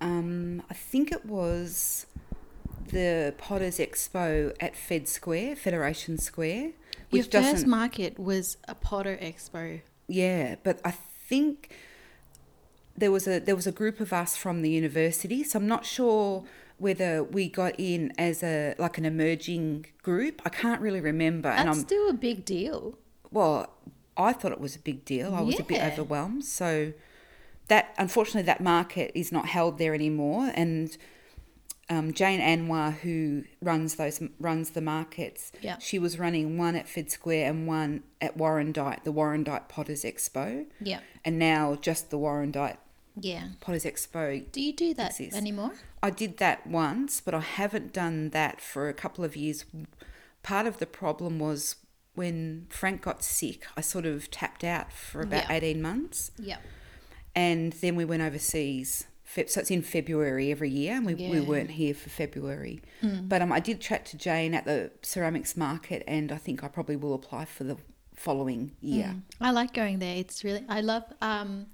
Um, 0.00 0.62
I 0.70 0.74
think 0.74 1.12
it 1.12 1.24
was 1.24 2.06
the 2.88 3.34
Potters 3.38 3.78
Expo 3.78 4.54
at 4.60 4.76
Fed 4.76 5.08
Square, 5.08 5.56
Federation 5.56 6.18
Square. 6.18 6.72
Your 7.10 7.22
Which 7.22 7.24
first 7.26 7.32
doesn't, 7.32 7.68
market 7.70 8.18
was 8.18 8.56
a 8.66 8.74
Potter 8.74 9.18
Expo. 9.20 9.80
yeah, 10.08 10.56
but 10.62 10.80
I 10.84 10.90
think 10.90 11.74
there 12.96 13.10
was 13.10 13.26
a 13.26 13.38
there 13.38 13.56
was 13.56 13.66
a 13.66 13.72
group 13.72 14.00
of 14.00 14.12
us 14.12 14.36
from 14.36 14.62
the 14.62 14.70
university, 14.70 15.44
so 15.44 15.58
I'm 15.58 15.66
not 15.68 15.84
sure 15.86 16.44
whether 16.78 17.22
we 17.22 17.48
got 17.48 17.74
in 17.78 18.12
as 18.18 18.42
a 18.42 18.74
like 18.78 18.98
an 18.98 19.04
emerging 19.04 19.86
group. 20.02 20.42
I 20.44 20.48
can't 20.48 20.80
really 20.80 21.00
remember, 21.00 21.48
That's 21.48 21.60
and 21.60 21.68
I'm 21.70 21.76
still 21.76 22.08
a 22.08 22.14
big 22.14 22.44
deal. 22.44 22.98
well, 23.30 23.70
I 24.16 24.32
thought 24.32 24.52
it 24.52 24.60
was 24.60 24.76
a 24.76 24.78
big 24.78 25.04
deal. 25.04 25.34
I 25.34 25.40
was 25.40 25.58
a 25.58 25.62
bit 25.64 25.82
overwhelmed. 25.82 26.44
So 26.44 26.92
that 27.68 27.94
unfortunately 27.98 28.42
that 28.42 28.60
market 28.60 29.10
is 29.14 29.32
not 29.32 29.46
held 29.46 29.78
there 29.78 29.94
anymore 29.94 30.50
and 30.54 30.96
um, 31.90 32.14
Jane 32.14 32.40
Anwar, 32.40 32.92
who 33.00 33.44
runs 33.60 33.96
those 33.96 34.22
runs 34.40 34.70
the 34.70 34.80
markets, 34.80 35.52
Yeah. 35.60 35.76
she 35.78 35.98
was 35.98 36.18
running 36.18 36.56
one 36.56 36.76
at 36.76 36.88
Fed 36.88 37.10
Square 37.10 37.50
and 37.50 37.66
one 37.66 38.02
at 38.22 38.38
Warrandyte, 38.38 39.04
the 39.04 39.12
Warrandyte 39.12 39.68
Potters 39.68 40.02
Expo, 40.02 40.64
Yeah. 40.80 41.00
and 41.26 41.38
now 41.38 41.74
just 41.74 42.08
the 42.10 42.18
Warrandyte 42.18 42.78
Yeah. 43.20 43.48
Potters 43.60 43.84
Expo. 43.84 44.50
Do 44.50 44.62
you 44.62 44.72
do 44.72 44.94
that 44.94 45.10
Exists. 45.10 45.36
anymore? 45.36 45.72
I 46.02 46.08
did 46.08 46.38
that 46.38 46.66
once, 46.66 47.20
but 47.20 47.34
I 47.34 47.40
haven't 47.40 47.92
done 47.92 48.30
that 48.30 48.62
for 48.62 48.88
a 48.88 48.94
couple 48.94 49.22
of 49.22 49.36
years. 49.36 49.66
Part 50.42 50.66
of 50.66 50.78
the 50.78 50.86
problem 50.86 51.38
was 51.38 51.76
when 52.14 52.66
Frank 52.70 53.02
got 53.02 53.22
sick, 53.22 53.66
I 53.76 53.80
sort 53.80 54.06
of 54.06 54.30
tapped 54.30 54.64
out 54.64 54.92
for 54.92 55.20
about 55.20 55.44
Yeah. 55.48 55.56
18 55.56 55.82
months. 55.82 56.30
Yeah. 56.38 56.58
And 57.34 57.72
then 57.74 57.96
we 57.96 58.04
went 58.04 58.22
overseas. 58.22 59.06
So 59.26 59.40
it's 59.60 59.70
in 59.70 59.82
February 59.82 60.52
every 60.52 60.70
year, 60.70 60.94
and 60.94 61.04
we, 61.04 61.14
we 61.14 61.40
weren't 61.40 61.72
here 61.72 61.92
for 61.94 62.08
February. 62.08 62.82
But 63.02 63.42
um, 63.42 63.50
I 63.50 63.58
did 63.58 63.80
chat 63.80 64.04
to 64.06 64.16
Jane 64.16 64.54
at 64.54 64.64
the 64.64 64.92
ceramics 65.02 65.56
market, 65.56 66.04
and 66.06 66.30
I 66.30 66.36
think 66.36 66.62
I 66.62 66.68
probably 66.68 66.94
will 66.94 67.14
apply 67.14 67.46
for 67.46 67.64
the 67.64 67.76
following 68.14 68.76
year. 68.80 69.16
I 69.40 69.50
like 69.50 69.74
going 69.74 69.98
there. 69.98 70.14
It's 70.16 70.44
really 70.44 70.64
I 70.68 70.82
love 70.82 71.02
um 71.20 71.66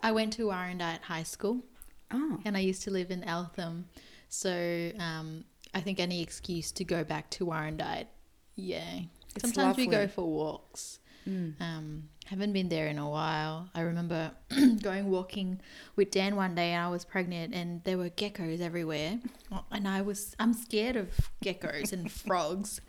I 0.00 0.12
went 0.12 0.32
to 0.34 0.44
Warrandyte 0.46 1.00
High 1.02 1.24
School 1.24 1.64
Oh, 2.12 2.38
and 2.44 2.56
I 2.56 2.60
used 2.60 2.82
to 2.82 2.92
live 2.92 3.10
in 3.10 3.24
Eltham. 3.24 3.86
So 4.28 4.92
um 5.00 5.44
I 5.74 5.80
think 5.80 5.98
any 5.98 6.22
excuse 6.22 6.70
to 6.72 6.84
go 6.84 7.02
back 7.02 7.30
to 7.30 7.46
Warrandyte. 7.46 8.06
Yeah. 8.54 9.00
It's 9.34 9.44
Sometimes 9.44 9.76
we 9.76 9.86
go 9.86 10.06
for 10.08 10.24
walks. 10.28 10.98
Mm. 11.28 11.60
Um 11.60 12.08
haven't 12.26 12.52
been 12.52 12.68
there 12.68 12.86
in 12.86 12.98
a 12.98 13.08
while. 13.08 13.68
I 13.74 13.80
remember 13.82 14.32
going 14.82 15.10
walking 15.10 15.60
with 15.96 16.10
Dan 16.10 16.36
one 16.36 16.54
day 16.54 16.70
and 16.72 16.84
I 16.84 16.88
was 16.88 17.04
pregnant 17.04 17.52
and 17.54 17.82
there 17.84 17.98
were 17.98 18.10
geckos 18.10 18.60
everywhere. 18.60 19.20
And 19.70 19.86
I 19.86 20.02
was 20.02 20.34
I'm 20.38 20.54
scared 20.54 20.96
of 20.96 21.30
geckos 21.44 21.92
and 21.92 22.10
frogs. 22.22 22.80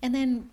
And 0.00 0.14
then 0.14 0.50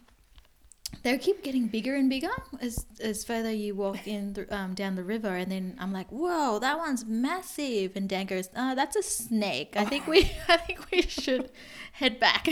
they 1.03 1.17
keep 1.17 1.43
getting 1.43 1.67
bigger 1.67 1.95
and 1.95 2.09
bigger 2.09 2.31
as 2.61 2.85
as 2.99 3.23
further 3.23 3.51
you 3.51 3.75
walk 3.75 4.07
in 4.07 4.33
th- 4.33 4.47
um, 4.51 4.73
down 4.73 4.95
the 4.95 5.03
river, 5.03 5.35
and 5.35 5.51
then 5.51 5.77
I'm 5.79 5.93
like, 5.93 6.09
"Whoa, 6.09 6.59
that 6.59 6.77
one's 6.77 7.05
massive!" 7.05 7.95
And 7.95 8.09
Dan 8.09 8.25
goes, 8.25 8.49
"Uh, 8.55 8.75
that's 8.75 8.95
a 8.95 9.03
snake. 9.03 9.75
I 9.77 9.85
think 9.85 10.07
we, 10.07 10.31
I 10.47 10.57
think 10.57 10.79
we 10.91 11.01
should 11.03 11.51
head 11.93 12.19
back." 12.19 12.47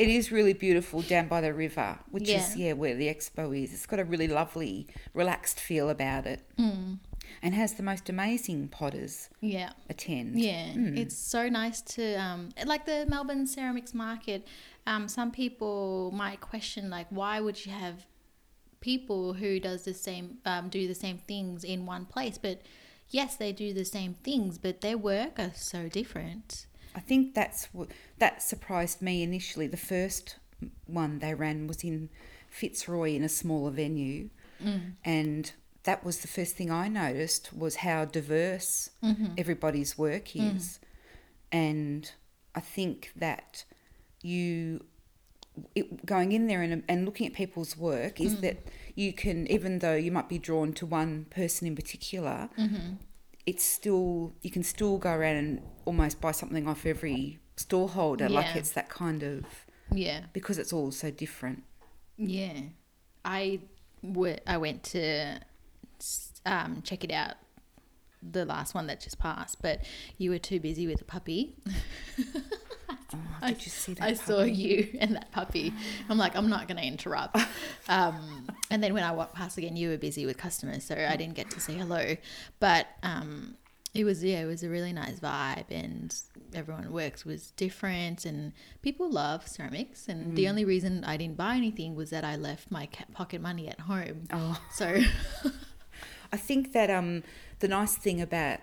It 0.00 0.08
is 0.08 0.32
really 0.32 0.54
beautiful 0.54 1.02
down 1.02 1.28
by 1.28 1.40
the 1.42 1.52
river, 1.52 1.98
which 2.10 2.22
is 2.22 2.56
Yeah. 2.56 2.68
yeah 2.68 2.72
where 2.72 2.94
the 2.96 3.08
expo 3.14 3.44
is. 3.62 3.72
It's 3.74 3.84
got 3.86 4.00
a 4.00 4.04
really 4.04 4.28
lovely, 4.28 4.86
relaxed 5.12 5.60
feel 5.60 5.90
about 5.90 6.24
it, 6.26 6.40
and 7.42 7.54
has 7.62 7.74
the 7.74 7.82
most 7.82 8.08
amazing 8.08 8.68
potters 8.68 9.28
yeah, 9.42 9.72
attend. 9.90 10.40
yeah, 10.40 10.72
it's 11.02 11.16
so 11.16 11.48
nice 11.50 11.82
to 11.96 12.14
um, 12.14 12.48
like 12.64 12.86
the 12.86 13.04
Melbourne 13.08 13.46
Ceramics 13.46 13.92
Market. 13.92 14.46
Um, 14.86 15.06
some 15.06 15.30
people 15.30 16.10
might 16.12 16.40
question 16.40 16.88
like, 16.88 17.06
why 17.10 17.40
would 17.40 17.58
you 17.66 17.72
have 17.72 18.06
people 18.80 19.34
who 19.34 19.60
does 19.60 19.84
the 19.84 19.92
same 19.94 20.38
um, 20.46 20.70
do 20.70 20.88
the 20.88 20.94
same 20.94 21.18
things 21.18 21.62
in 21.62 21.84
one 21.84 22.06
place? 22.06 22.38
But 22.38 22.62
yes, 23.10 23.36
they 23.36 23.52
do 23.52 23.74
the 23.74 23.84
same 23.84 24.14
things, 24.14 24.56
but 24.56 24.80
their 24.80 24.96
work 24.96 25.38
are 25.38 25.52
so 25.54 25.88
different. 25.90 26.66
I 26.94 27.00
think 27.00 27.34
that's 27.34 27.66
what 27.72 27.88
that 28.18 28.42
surprised 28.42 29.00
me 29.02 29.22
initially. 29.22 29.66
The 29.66 29.76
first 29.76 30.36
one 30.86 31.18
they 31.20 31.34
ran 31.34 31.66
was 31.66 31.84
in 31.84 32.10
Fitzroy 32.48 33.14
in 33.14 33.22
a 33.22 33.28
smaller 33.28 33.70
venue, 33.70 34.30
mm. 34.62 34.92
and 35.04 35.52
that 35.84 36.04
was 36.04 36.18
the 36.18 36.28
first 36.28 36.56
thing 36.56 36.70
I 36.70 36.88
noticed 36.88 37.52
was 37.52 37.76
how 37.76 38.04
diverse 38.04 38.90
mm-hmm. 39.02 39.26
everybody's 39.38 39.96
work 39.96 40.34
is, 40.34 40.42
mm. 40.42 40.78
and 41.52 42.12
I 42.54 42.60
think 42.60 43.12
that 43.16 43.64
you 44.22 44.84
it, 45.74 46.06
going 46.06 46.32
in 46.32 46.46
there 46.46 46.62
and, 46.62 46.82
and 46.88 47.04
looking 47.04 47.26
at 47.26 47.32
people's 47.32 47.76
work 47.76 48.20
is 48.20 48.36
mm. 48.36 48.40
that 48.42 48.66
you 48.94 49.12
can 49.12 49.46
even 49.50 49.80
though 49.80 49.94
you 49.94 50.12
might 50.12 50.28
be 50.28 50.38
drawn 50.38 50.72
to 50.74 50.86
one 50.86 51.26
person 51.30 51.66
in 51.66 51.76
particular 51.76 52.48
mm-hmm. 52.58 52.94
It's 53.50 53.64
still 53.78 54.32
you 54.42 54.50
can 54.56 54.62
still 54.74 54.96
go 55.06 55.10
around 55.18 55.36
and 55.42 55.52
almost 55.88 56.20
buy 56.20 56.32
something 56.32 56.64
off 56.68 56.86
every 56.94 57.38
storeholder 57.56 58.28
like 58.28 58.54
it's 58.60 58.72
that 58.78 58.88
kind 58.88 59.22
of 59.22 59.44
Yeah. 59.92 60.20
because 60.32 60.56
it's 60.62 60.72
all 60.72 60.90
so 60.92 61.08
different 61.24 61.60
Yeah, 62.16 62.58
I 63.24 63.60
w- 64.02 64.38
I 64.46 64.56
went 64.66 64.80
to 64.94 65.04
um, 66.46 66.70
check 66.88 67.04
it 67.04 67.12
out, 67.22 67.34
the 68.22 68.44
last 68.44 68.74
one 68.74 68.86
that 68.88 68.98
just 69.06 69.18
passed, 69.18 69.56
but 69.66 69.76
you 70.16 70.30
were 70.30 70.38
too 70.50 70.58
busy 70.60 70.86
with 70.86 70.98
the 70.98 71.04
puppy. 71.04 71.56
oh, 73.14 73.18
I- 73.42 73.50
you 73.50 73.56
see 73.56 73.94
that 73.94 74.04
I 74.04 74.14
saw 74.14 74.42
you 74.42 74.88
and 75.00 75.16
that 75.16 75.30
puppy. 75.32 75.72
I'm 76.08 76.18
like, 76.18 76.36
I'm 76.36 76.48
not 76.48 76.68
going 76.68 76.78
to 76.78 76.84
interrupt. 76.86 77.36
Um, 77.88 78.46
and 78.70 78.84
then 78.84 78.94
when 78.94 79.02
I 79.02 79.10
walked 79.10 79.34
past 79.34 79.58
again, 79.58 79.76
you 79.76 79.88
were 79.88 79.96
busy 79.98 80.24
with 80.24 80.36
customers, 80.38 80.84
so 80.84 80.94
I 80.94 81.16
didn't 81.16 81.34
get 81.34 81.50
to 81.50 81.58
say 81.60 81.74
hello. 81.74 82.16
But 82.60 82.86
um, 83.02 83.56
it 83.94 84.04
was 84.04 84.22
yeah, 84.22 84.42
it 84.42 84.46
was 84.46 84.62
a 84.62 84.68
really 84.68 84.92
nice 84.92 85.18
vibe, 85.18 85.64
and 85.72 86.14
everyone 86.54 86.92
works 86.92 87.24
was 87.24 87.50
different, 87.52 88.24
and 88.24 88.52
people 88.82 89.10
love 89.10 89.48
ceramics. 89.48 90.06
And 90.06 90.36
the 90.36 90.48
only 90.48 90.64
reason 90.64 91.02
I 91.04 91.16
didn't 91.16 91.36
buy 91.36 91.56
anything 91.56 91.96
was 91.96 92.10
that 92.10 92.22
I 92.24 92.36
left 92.36 92.70
my 92.70 92.88
pocket 93.12 93.40
money 93.40 93.66
at 93.66 93.80
home. 93.80 94.28
oh 94.32 94.60
So 94.72 95.00
I 96.32 96.36
think 96.36 96.72
that 96.72 96.90
um 96.90 97.24
the 97.58 97.66
nice 97.68 97.96
thing 97.96 98.20
about 98.20 98.60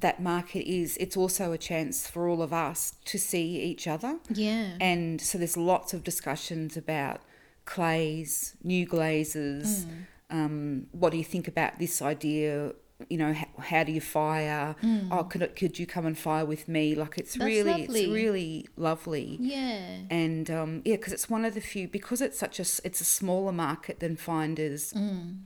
that 0.00 0.22
market 0.22 0.64
is 0.70 0.96
it's 0.98 1.16
also 1.16 1.52
a 1.52 1.58
chance 1.58 2.06
for 2.06 2.28
all 2.28 2.40
of 2.42 2.52
us 2.52 2.94
to 3.04 3.18
see 3.18 3.60
each 3.60 3.86
other 3.86 4.18
yeah, 4.30 4.66
and 4.80 5.20
so 5.20 5.38
there's 5.38 5.56
lots 5.56 5.92
of 5.94 6.04
discussions 6.04 6.76
about 6.76 7.20
clays, 7.64 8.54
new 8.62 8.86
glazes. 8.86 9.84
Mm. 9.84 9.90
Um, 10.30 10.86
what 10.92 11.10
do 11.12 11.18
you 11.18 11.24
think 11.24 11.48
about 11.48 11.78
this 11.78 12.00
idea? 12.02 12.72
You 13.10 13.18
know, 13.18 13.32
how, 13.32 13.46
how 13.62 13.84
do 13.84 13.92
you 13.92 14.00
fire? 14.00 14.74
Oh, 15.10 15.24
could 15.24 15.54
could 15.54 15.78
you 15.78 15.86
come 15.86 16.04
and 16.06 16.18
fire 16.18 16.44
with 16.44 16.66
me? 16.68 16.94
Like 16.94 17.14
it's 17.18 17.36
Mm. 17.36 17.38
That's 17.40 17.46
really, 17.46 17.70
lovely. 17.82 18.00
it's 18.04 18.12
really 18.12 18.66
lovely. 18.76 19.36
yeah, 19.40 19.98
And 20.10 20.50
um, 20.50 20.82
yeah, 20.84 20.96
because 20.96 21.12
it's 21.12 21.28
one 21.30 21.44
of 21.44 21.54
the 21.54 21.60
few 21.60 21.86
because 21.88 22.20
it's 22.20 22.38
such 22.38 22.58
a 22.58 22.66
it's 22.84 23.00
a 23.00 23.04
smaller 23.04 23.52
market 23.52 24.00
than 24.00 24.16
Finders. 24.16 24.92
Mm. 24.94 25.40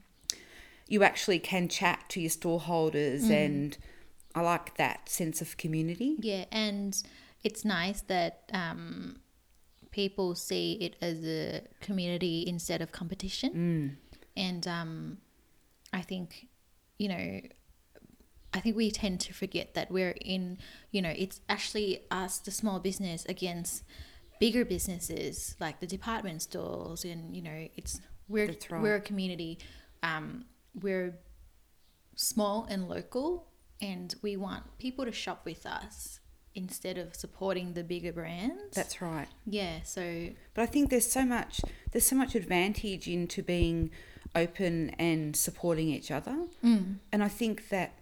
You 0.89 1.03
actually 1.05 1.39
can 1.39 1.69
chat 1.69 2.05
to 2.11 2.21
your 2.21 2.31
store 2.31 2.61
holders, 2.61 3.25
Mm. 3.25 3.45
and 3.47 3.79
I 4.35 4.41
like 4.41 4.77
that 4.77 5.09
sense 5.09 5.41
of 5.41 5.57
community. 5.57 6.17
yeah, 6.21 6.45
and 6.51 7.01
it's 7.45 7.65
nice 7.65 8.03
that 8.03 8.51
um, 8.53 9.17
people 9.91 10.35
see 10.35 10.75
it 10.81 10.97
as 11.01 11.25
a 11.25 11.63
community 11.81 12.45
instead 12.47 12.81
of 12.83 12.93
competition. 12.93 13.99
And 14.37 14.67
um, 14.67 15.19
I 15.93 16.01
think, 16.01 16.49
you 16.99 17.09
know, 17.09 17.41
I 18.55 18.61
think 18.61 18.77
we 18.77 18.91
tend 18.91 19.21
to 19.21 19.33
forget 19.35 19.75
that 19.75 19.91
we're 19.91 20.15
in, 20.21 20.59
you 20.91 21.03
know, 21.03 21.13
it's 21.17 21.41
actually 21.49 22.01
us, 22.11 22.39
the 22.39 22.51
small 22.51 22.81
business, 22.81 23.25
against 23.27 23.83
bigger 24.41 24.65
businesses 24.65 25.57
like 25.61 25.81
the 25.81 25.87
department 25.87 26.43
stores, 26.43 27.05
and 27.05 27.35
you 27.35 27.43
know, 27.43 27.69
it's 27.77 28.01
we're 28.29 28.47
right. 28.47 28.83
we're 28.83 28.97
a 28.97 29.01
community. 29.01 29.59
Um, 30.03 30.45
we're 30.81 31.19
small 32.17 32.67
and 32.69 32.89
local, 32.89 33.47
and 33.83 34.15
we 34.23 34.37
want 34.37 34.63
people 34.79 35.05
to 35.05 35.13
shop 35.13 35.45
with 35.45 35.67
us 35.67 36.21
instead 36.55 36.97
of 36.99 37.15
supporting 37.15 37.73
the 37.75 37.83
bigger 37.83 38.13
brands. 38.13 38.75
That's 38.75 39.01
right. 39.03 39.29
yeah. 39.47 39.83
So 39.85 40.29
But 40.55 40.63
I 40.63 40.67
think 40.67 40.91
there's 40.91 41.11
so 41.11 41.25
much 41.25 41.61
there's 41.91 42.07
so 42.07 42.17
much 42.17 42.35
advantage 42.35 43.09
into 43.09 43.43
being 43.43 43.91
open 44.35 44.91
and 44.99 45.35
supporting 45.37 45.89
each 45.89 46.11
other. 46.11 46.37
mm, 46.65 46.97
And 47.13 47.23
I 47.25 47.29
think 47.29 47.69
that 47.71 47.93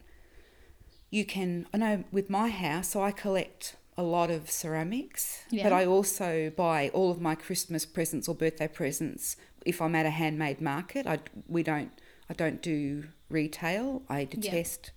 you 1.11 1.25
can. 1.25 1.67
I 1.75 1.79
know 1.79 2.05
with 2.13 2.31
my 2.31 2.49
house, 2.51 2.89
so 2.91 3.03
I 3.03 3.11
collect 3.11 3.77
a 3.97 4.03
lot 4.03 4.31
of 4.31 4.51
ceramics, 4.51 5.43
Yeah. 5.51 5.65
but 5.65 5.73
I 5.73 5.85
also 5.85 6.51
buy 6.57 6.89
all 6.95 7.11
of 7.11 7.21
my 7.21 7.35
Christmas 7.35 7.85
presents 7.85 8.29
or 8.29 8.35
birthday 8.35 8.69
presents 8.69 9.37
if 9.67 9.83
I'm 9.83 9.95
at 9.95 10.07
a 10.07 10.11
handmade 10.11 10.61
market. 10.61 11.07
I 11.07 11.19
we 11.49 11.63
don't 11.63 11.91
I 12.29 12.35
don't 12.35 12.63
do 12.63 13.05
retail. 13.29 14.03
I 14.09 14.25
detest 14.25 14.93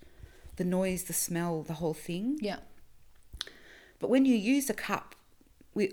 the 0.56 0.64
noise, 0.64 1.04
the 1.04 1.12
smell, 1.12 1.62
the 1.62 1.74
whole 1.74 1.94
thing. 1.94 2.38
Yeah. 2.40 2.58
But 3.98 4.10
when 4.10 4.24
you 4.24 4.36
use 4.36 4.68
a 4.70 4.74
cup 4.74 5.14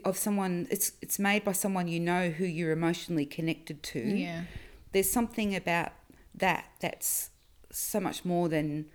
of 0.05 0.17
someone, 0.17 0.67
it's 0.69 0.93
it's 1.01 1.17
made 1.19 1.43
by 1.43 1.53
someone 1.53 1.87
you 1.87 1.99
know 1.99 2.29
who 2.29 2.45
you're 2.45 2.71
emotionally 2.71 3.25
connected 3.25 3.81
to. 3.83 3.99
Yeah. 3.99 4.43
There's 4.91 5.09
something 5.09 5.55
about 5.55 5.91
that 6.35 6.65
that's 6.79 7.29
so 7.71 7.99
much 7.99 8.25
more 8.25 8.49
than, 8.49 8.85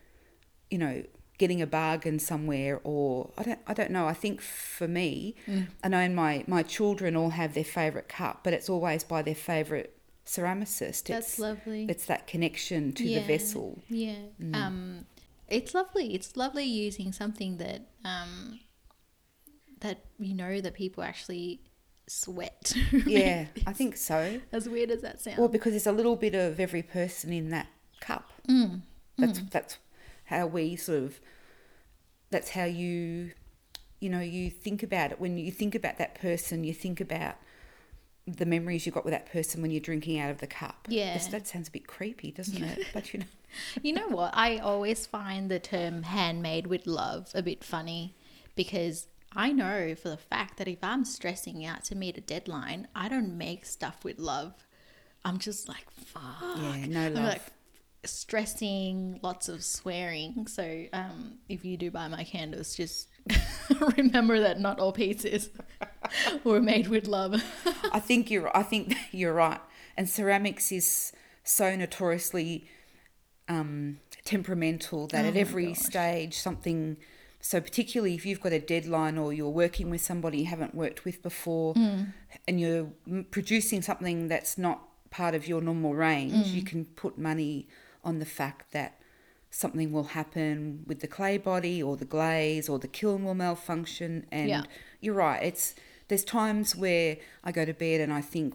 you 0.71 0.79
know, 0.79 1.03
getting 1.39 1.61
a 1.61 1.67
bargain 1.67 2.19
somewhere 2.19 2.81
or 2.85 3.31
I 3.39 3.43
don't 3.43 3.59
I 3.67 3.75
don't 3.75 3.91
know. 3.91 4.07
I 4.07 4.13
think 4.15 4.41
for 4.41 4.87
me, 4.89 5.35
Mm. 5.47 5.69
I 5.83 5.89
know 5.89 6.09
my 6.11 6.45
my 6.47 6.63
children 6.63 7.17
all 7.17 7.31
have 7.31 7.55
their 7.55 7.65
favorite 7.65 8.09
cup, 8.09 8.41
but 8.45 8.53
it's 8.53 8.69
always 8.69 9.03
by 9.05 9.23
their 9.23 9.35
favorite 9.35 9.93
ceramicist. 10.27 11.05
That's 11.05 11.31
it's, 11.31 11.39
lovely. 11.39 11.87
it's 11.89 12.07
that 12.07 12.27
connection 12.27 12.93
to 12.95 13.05
Yeah. 13.05 13.21
the 13.21 13.27
vessel. 13.27 13.83
Yeah. 13.89 14.17
Um, 14.53 15.07
it's 15.49 15.75
lovely. 15.75 16.15
It's 16.15 16.37
lovely 16.37 16.65
using 16.65 17.13
something 17.13 17.59
that 17.59 17.89
um, 18.05 18.61
that 19.81 20.05
you 20.19 20.35
know 20.35 20.61
that 20.61 20.75
people 20.75 21.03
actually 21.03 21.61
sweat. 22.09 22.75
Yeah, 23.07 23.47
I 23.67 23.73
think 23.73 23.97
so. 23.97 24.41
as 24.53 24.69
weird 24.69 24.91
as 24.91 25.03
that 25.03 25.21
sounds. 25.21 25.39
Well, 25.39 25.49
because 25.49 25.73
there's 25.73 25.87
a 25.87 25.93
little 25.93 26.17
bit 26.17 26.35
of 26.35 26.59
every 26.59 26.83
person 26.83 27.33
in 27.33 27.51
that 27.51 27.69
cup. 28.01 28.33
Mm. 28.49 28.83
That's 29.19 29.41
that's 29.51 29.79
how 30.25 30.47
we 30.47 30.77
sort 30.77 31.03
of. 31.05 31.21
That's 32.31 32.51
how 32.51 32.65
you, 32.65 33.31
you 34.01 34.11
know, 34.11 34.21
you 34.21 34.51
think 34.51 34.83
about 34.83 35.13
it. 35.13 35.21
When 35.21 35.39
you 35.39 35.53
think 35.53 35.77
about 35.77 35.97
that 35.99 36.17
person, 36.17 36.65
you 36.65 36.75
think 36.75 37.01
about 37.01 37.37
the 38.27 38.47
memories 38.47 38.87
you 38.87 38.93
got 38.93 39.05
with 39.05 39.13
that 39.13 39.31
person 39.31 39.63
when 39.63 39.71
you're 39.71 39.81
drinking 39.81 40.19
out 40.19 40.31
of 40.31 40.39
the 40.39 40.47
cup. 40.47 40.87
Yeah. 40.89 41.07
That's- 41.07 41.29
that 41.29 41.47
sounds 41.47 41.69
a 41.69 41.71
bit 41.71 41.87
creepy, 41.87 42.31
doesn't 42.33 42.63
it? 42.63 42.87
But 42.93 43.13
you 43.13 43.21
know, 43.21 43.27
You 43.83 43.93
know 43.95 44.09
what? 44.09 44.33
I 44.35 44.59
always 44.59 45.07
find 45.07 45.51
the 45.51 45.59
term 45.61 46.03
handmade 46.03 46.67
with 46.67 46.87
love 46.87 47.31
a 47.35 47.43
bit 47.43 47.63
funny 47.65 48.15
because 48.57 49.07
I 49.35 49.53
know 49.53 49.95
for 49.95 50.09
the 50.09 50.17
fact 50.17 50.57
that 50.59 50.67
if 50.69 50.79
I'm 50.83 51.05
stressing 51.05 51.65
out 51.65 51.85
to 51.85 51.95
meet 51.95 52.17
a 52.19 52.21
deadline, 52.21 52.89
I 52.95 53.09
don't 53.09 53.37
make 53.39 53.65
stuff 53.67 54.03
with 54.05 54.19
love. 54.19 54.55
I'm 55.25 55.39
just 55.39 55.69
like, 55.69 55.91
fuck. 55.91 56.23
yeah, 56.59 56.87
no 56.87 57.07
I'm 57.07 57.15
love. 57.15 57.25
like 57.25 57.43
stressing, 58.05 59.21
lots 59.23 59.49
of 59.49 59.63
swearing. 59.63 60.47
So 60.47 60.85
um, 60.93 61.35
if 61.49 61.65
you 61.65 61.77
do 61.77 61.91
buy 61.91 62.09
my 62.09 62.25
candles, 62.25 62.75
just 62.75 63.09
remember 63.97 64.41
that 64.41 64.61
not 64.61 64.79
all 64.81 64.93
pieces 64.93 65.51
were 66.45 66.61
made 66.61 66.89
with 66.89 67.07
love. 67.07 67.43
I 67.93 68.01
think 68.01 68.31
you're. 68.31 68.55
I 68.57 68.63
think 68.63 68.95
you're 69.13 69.35
right. 69.35 69.61
And 69.97 70.09
ceramics 70.09 70.73
is 70.73 71.13
so 71.45 71.75
notoriously 71.77 72.69
um, 73.49 73.99
temperamental 74.25 75.07
that 75.09 75.25
Oh 75.25 75.29
at 75.29 75.37
every 75.37 75.69
gosh. 75.69 75.79
stage 75.79 76.39
something. 76.39 76.97
So 77.41 77.61
particularly 77.61 78.15
if 78.15 78.27
you've 78.27 78.41
got 78.41 78.53
a 78.53 78.59
deadline 78.59 79.19
or 79.19 79.33
you're 79.33 79.49
working 79.51 79.89
with 79.89 80.01
somebody 80.01 80.39
you 80.39 80.47
haven't 80.47 80.75
worked 80.75 81.05
with 81.05 81.23
before, 81.23 81.75
Mm. 81.75 82.13
and 82.49 82.61
you're 82.61 82.89
producing 83.31 83.83
something 83.83 84.27
that's 84.29 84.59
not 84.59 84.83
part 85.11 85.35
of 85.35 85.47
your 85.47 85.61
normal 85.61 85.95
range, 85.95 86.33
Mm. 86.49 86.53
you 86.55 86.63
can 86.63 86.85
put 86.87 87.17
money 87.19 87.69
on 88.03 88.19
the 88.19 88.27
fact 88.27 88.73
that 88.73 88.99
something 89.51 89.93
will 89.93 90.09
happen 90.19 90.83
with 90.87 91.01
the 91.01 91.07
clay 91.07 91.39
body 91.39 91.81
or 91.83 91.97
the 91.97 92.05
glaze 92.05 92.69
or 92.69 92.79
the 92.81 92.89
kiln 92.89 93.25
will 93.25 93.35
malfunction 93.35 94.27
and 94.33 94.49
Yeah. 94.51 94.65
you're 95.01 95.15
right 95.15 95.43
it's 95.43 95.75
there's 96.09 96.25
times 96.25 96.75
where 96.77 97.17
i 97.45 97.53
go 97.53 97.65
to 97.65 97.73
bed 97.75 98.01
and 98.01 98.13
i 98.13 98.21
think 98.21 98.55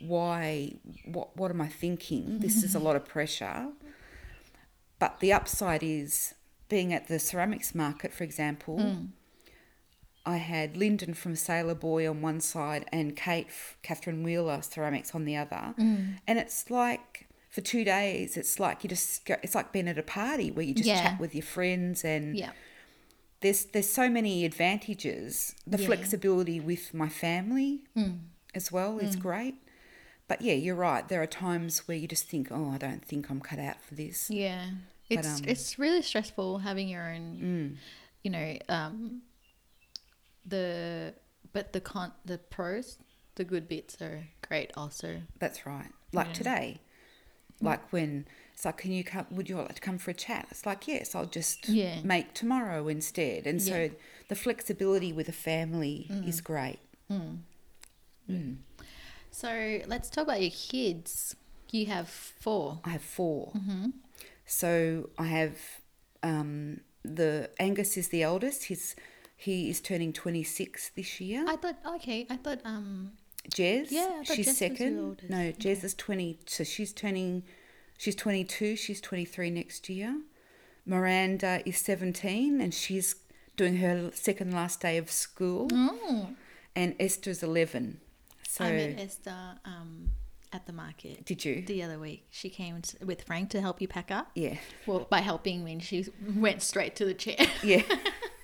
why 0.00 0.72
what 1.04 1.36
what 1.36 1.50
am 1.50 1.60
i 1.60 1.68
thinking 1.68 2.38
this 2.38 2.62
is 2.62 2.74
a 2.74 2.78
lot 2.78 2.96
of 2.96 3.04
pressure 3.04 3.68
but 4.98 5.18
the 5.20 5.32
upside 5.32 5.82
is 5.82 6.34
being 6.68 6.92
at 6.92 7.08
the 7.08 7.18
ceramics 7.18 7.74
market 7.74 8.12
for 8.12 8.24
example 8.24 8.78
mm. 8.78 9.08
I 10.26 10.36
had 10.36 10.76
Lyndon 10.76 11.14
from 11.14 11.34
Sailor 11.36 11.74
Boy 11.74 12.06
on 12.06 12.20
one 12.20 12.40
side 12.40 12.84
and 12.92 13.16
Kate, 13.16 13.46
Catherine 13.82 14.22
Wheeler 14.22 14.60
Ceramics 14.60 15.14
on 15.14 15.24
the 15.24 15.36
other. 15.36 15.72
Mm. 15.78 16.18
And 16.26 16.38
it's 16.38 16.70
like, 16.70 17.28
for 17.48 17.62
two 17.62 17.82
days, 17.82 18.36
it's 18.36 18.60
like 18.60 18.84
you 18.84 18.90
just 18.90 19.24
go, 19.24 19.36
it's 19.42 19.54
like 19.54 19.72
being 19.72 19.88
at 19.88 19.96
a 19.96 20.02
party 20.02 20.50
where 20.50 20.66
you 20.66 20.74
just 20.74 20.86
Yeah. 20.86 21.02
chat 21.02 21.20
with 21.20 21.34
your 21.34 21.44
friends 21.44 22.04
and 22.04 22.36
yeah. 22.36 22.50
There's 23.40 23.66
there's 23.66 23.88
so 23.90 24.08
many 24.08 24.44
advantages. 24.44 25.54
The 25.66 25.78
Yeah. 25.78 25.86
flexibility 25.86 26.60
with 26.60 26.92
my 26.94 27.08
family 27.08 27.84
Mm. 27.96 28.20
as 28.54 28.70
well 28.72 28.98
is 28.98 29.16
great. 29.16 29.54
But 30.26 30.42
yeah, 30.42 30.54
you're 30.54 30.74
right. 30.74 31.08
There 31.08 31.22
are 31.22 31.26
times 31.26 31.86
where 31.88 31.96
you 31.96 32.06
just 32.06 32.26
think, 32.26 32.48
oh, 32.50 32.68
I 32.70 32.78
don't 32.78 33.04
think 33.04 33.30
I'm 33.30 33.40
cut 33.40 33.58
out 33.58 33.80
for 33.82 33.94
this. 33.94 34.28
Yeah. 34.30 34.70
But, 35.08 35.18
It's 35.20 35.28
um, 35.40 35.44
it's 35.48 35.78
really 35.78 36.02
stressful 36.02 36.58
having 36.58 36.88
your 36.88 37.08
own 37.08 37.38
Mm. 37.40 37.76
you 38.22 38.30
know, 38.30 38.58
um 38.68 39.22
the 40.44 41.14
but 41.52 41.72
the 41.72 41.80
con 41.80 42.12
the 42.24 42.38
pros, 42.38 42.98
the 43.36 43.44
good 43.44 43.68
bits 43.68 44.00
are 44.02 44.28
great 44.42 44.70
also. 44.76 45.22
That's 45.38 45.66
right. 45.66 45.90
Like 46.12 46.28
Yeah. 46.28 46.32
today, 46.34 46.80
like 47.60 47.92
when 47.92 48.26
it's 48.58 48.64
like, 48.64 48.78
can 48.78 48.90
you 48.90 49.04
come? 49.04 49.24
Would 49.30 49.48
you 49.48 49.56
like 49.56 49.76
to 49.76 49.80
come 49.80 49.98
for 49.98 50.10
a 50.10 50.14
chat? 50.14 50.48
It's 50.50 50.66
like, 50.66 50.88
yes, 50.88 51.14
I'll 51.14 51.26
just 51.26 51.68
Yeah. 51.68 52.00
make 52.02 52.34
tomorrow 52.34 52.88
instead. 52.88 53.46
And 53.46 53.62
so 53.62 53.76
Yeah. 53.82 53.88
the 54.26 54.34
flexibility 54.34 55.12
with 55.12 55.28
a 55.28 55.32
family 55.32 56.08
is 56.26 56.40
great. 56.40 56.80
Mm. 57.08 57.38
Mm. 58.28 58.56
So 59.30 59.80
let's 59.86 60.10
talk 60.10 60.24
about 60.24 60.42
your 60.42 60.50
kids. 60.50 61.36
You 61.70 61.86
have 61.86 62.08
four. 62.08 62.80
I 62.84 62.90
have 62.90 63.02
4 63.02 63.52
Mm-hmm. 63.54 63.90
So 64.44 65.10
I 65.18 65.26
have 65.26 65.56
um, 66.24 66.80
the 67.04 67.50
Angus 67.60 67.96
is 67.96 68.08
the 68.08 68.22
eldest. 68.24 68.64
He's 68.64 68.96
he 69.36 69.70
is 69.70 69.80
turning 69.80 70.12
twenty 70.12 70.42
six 70.42 70.90
this 70.96 71.20
year. 71.20 71.44
I 71.46 71.54
thought 71.54 71.76
okay. 71.94 72.26
I 72.28 72.36
thought 72.38 72.60
um 72.64 73.12
Jez, 73.50 73.92
Yeah, 73.92 74.08
I 74.20 74.24
thought 74.24 74.34
she's 74.36 74.46
Jez 74.46 74.48
was 74.48 74.58
second. 74.58 74.96
the 74.96 75.02
oldest. 75.02 75.30
No, 75.30 75.52
Jez 75.52 75.84
is 75.84 75.94
twenty. 75.94 76.40
So 76.46 76.64
she's 76.64 76.92
turning. 76.92 77.44
She's 77.98 78.14
twenty 78.14 78.44
two. 78.44 78.74
She's 78.76 79.00
twenty 79.02 79.26
three 79.26 79.50
next 79.50 79.88
year. 79.90 80.22
Miranda 80.86 81.60
is 81.66 81.76
seventeen, 81.78 82.60
and 82.62 82.72
she's 82.72 83.14
doing 83.56 83.76
her 83.78 84.10
second 84.14 84.52
last 84.54 84.80
day 84.80 84.96
of 84.96 85.10
school. 85.10 85.68
oh, 85.72 86.30
And 86.74 86.94
Esther's 86.98 87.42
eleven. 87.42 88.00
So 88.48 88.64
I 88.64 88.70
met 88.72 88.98
Esther 89.00 89.34
um 89.66 90.10
at 90.50 90.64
the 90.64 90.72
market 90.72 91.26
did 91.26 91.44
you? 91.44 91.60
the 91.66 91.82
other 91.82 91.98
week. 91.98 92.24
She 92.30 92.48
came 92.48 92.80
with 93.04 93.22
Frank 93.24 93.50
to 93.50 93.60
help 93.60 93.82
you 93.82 93.88
pack 93.88 94.10
up. 94.10 94.30
Yeah, 94.34 94.56
Well, 94.86 95.06
by 95.10 95.18
helping 95.20 95.62
me, 95.62 95.78
she 95.80 96.06
went 96.36 96.62
straight 96.62 96.96
to 96.96 97.04
the 97.04 97.12
chair. 97.12 97.36
yeah. 97.62 97.82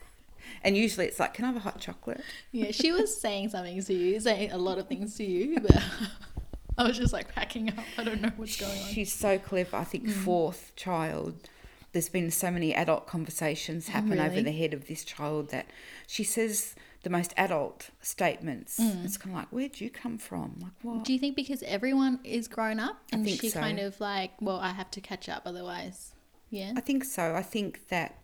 and 0.63 0.77
usually 0.77 1.07
it's 1.07 1.19
like, 1.19 1.33
can 1.33 1.47
I 1.47 1.49
have 1.49 1.57
a 1.57 1.61
hot 1.61 1.81
chocolate? 1.81 2.21
yeah, 2.53 2.73
she 2.73 2.93
was 2.93 3.19
saying 3.19 3.49
something 3.49 3.83
to 3.83 3.95
you, 3.95 4.21
saying 4.21 4.53
a 4.53 4.59
lot 4.59 4.77
of 4.77 4.87
things 4.87 5.17
to 5.17 5.25
you, 5.25 5.61
but 5.61 5.83
I 6.79 6.85
was 6.89 6.97
just 6.99 7.13
like 7.13 7.35
packing 7.35 7.69
up. 7.71 7.85
I 7.99 8.05
don't 8.05 8.21
know 8.21 8.33
what's 8.37 8.57
going 8.59 8.73
on. 8.73 8.89
She's 8.89 9.13
so 9.13 9.39
clever. 9.39 9.77
I 9.77 9.85
Mm. 9.85 9.87
think 9.89 10.11
fourth 10.11 10.73
child. 10.77 11.49
There's 11.93 12.09
been 12.09 12.31
so 12.33 12.51
many 12.51 12.75
adult 12.75 13.07
conversations 13.07 13.89
happen 13.89 14.19
over 14.19 14.31
Really? 14.31 14.43
the 14.43 14.53
head 14.53 14.75
of 14.75 14.89
this 14.89 15.05
child 15.05 15.51
that 15.51 15.67
she 16.09 16.25
says 16.25 16.75
the 17.05 17.11
most 17.11 17.33
adult 17.37 17.91
statements. 18.01 18.81
It's 18.81 19.17
kind 19.17 19.33
of 19.37 19.39
like, 19.43 19.49
where'd 19.51 19.81
you 19.81 19.91
come 19.91 20.19
from? 20.19 20.57
Like 20.61 20.73
what? 20.83 20.97
Mm. 20.97 21.05
Do 21.05 21.13
you 21.13 21.19
think 21.21 21.37
because 21.37 21.63
everyone 21.63 22.19
is 22.25 22.49
grown 22.49 22.81
up 22.81 23.01
and 23.13 23.29
she 23.29 23.51
so. 23.51 23.61
kind 23.61 23.79
of 23.79 24.01
like, 24.01 24.33
well, 24.41 24.59
I 24.59 24.71
have 24.71 24.91
to 24.93 25.01
catch 25.01 25.29
up 25.29 25.43
otherwise? 25.47 26.15
Yeah. 26.51 26.73
I 26.77 26.81
think 26.81 27.05
so. 27.05 27.35
I 27.37 27.43
think 27.43 27.89
that 27.89 28.19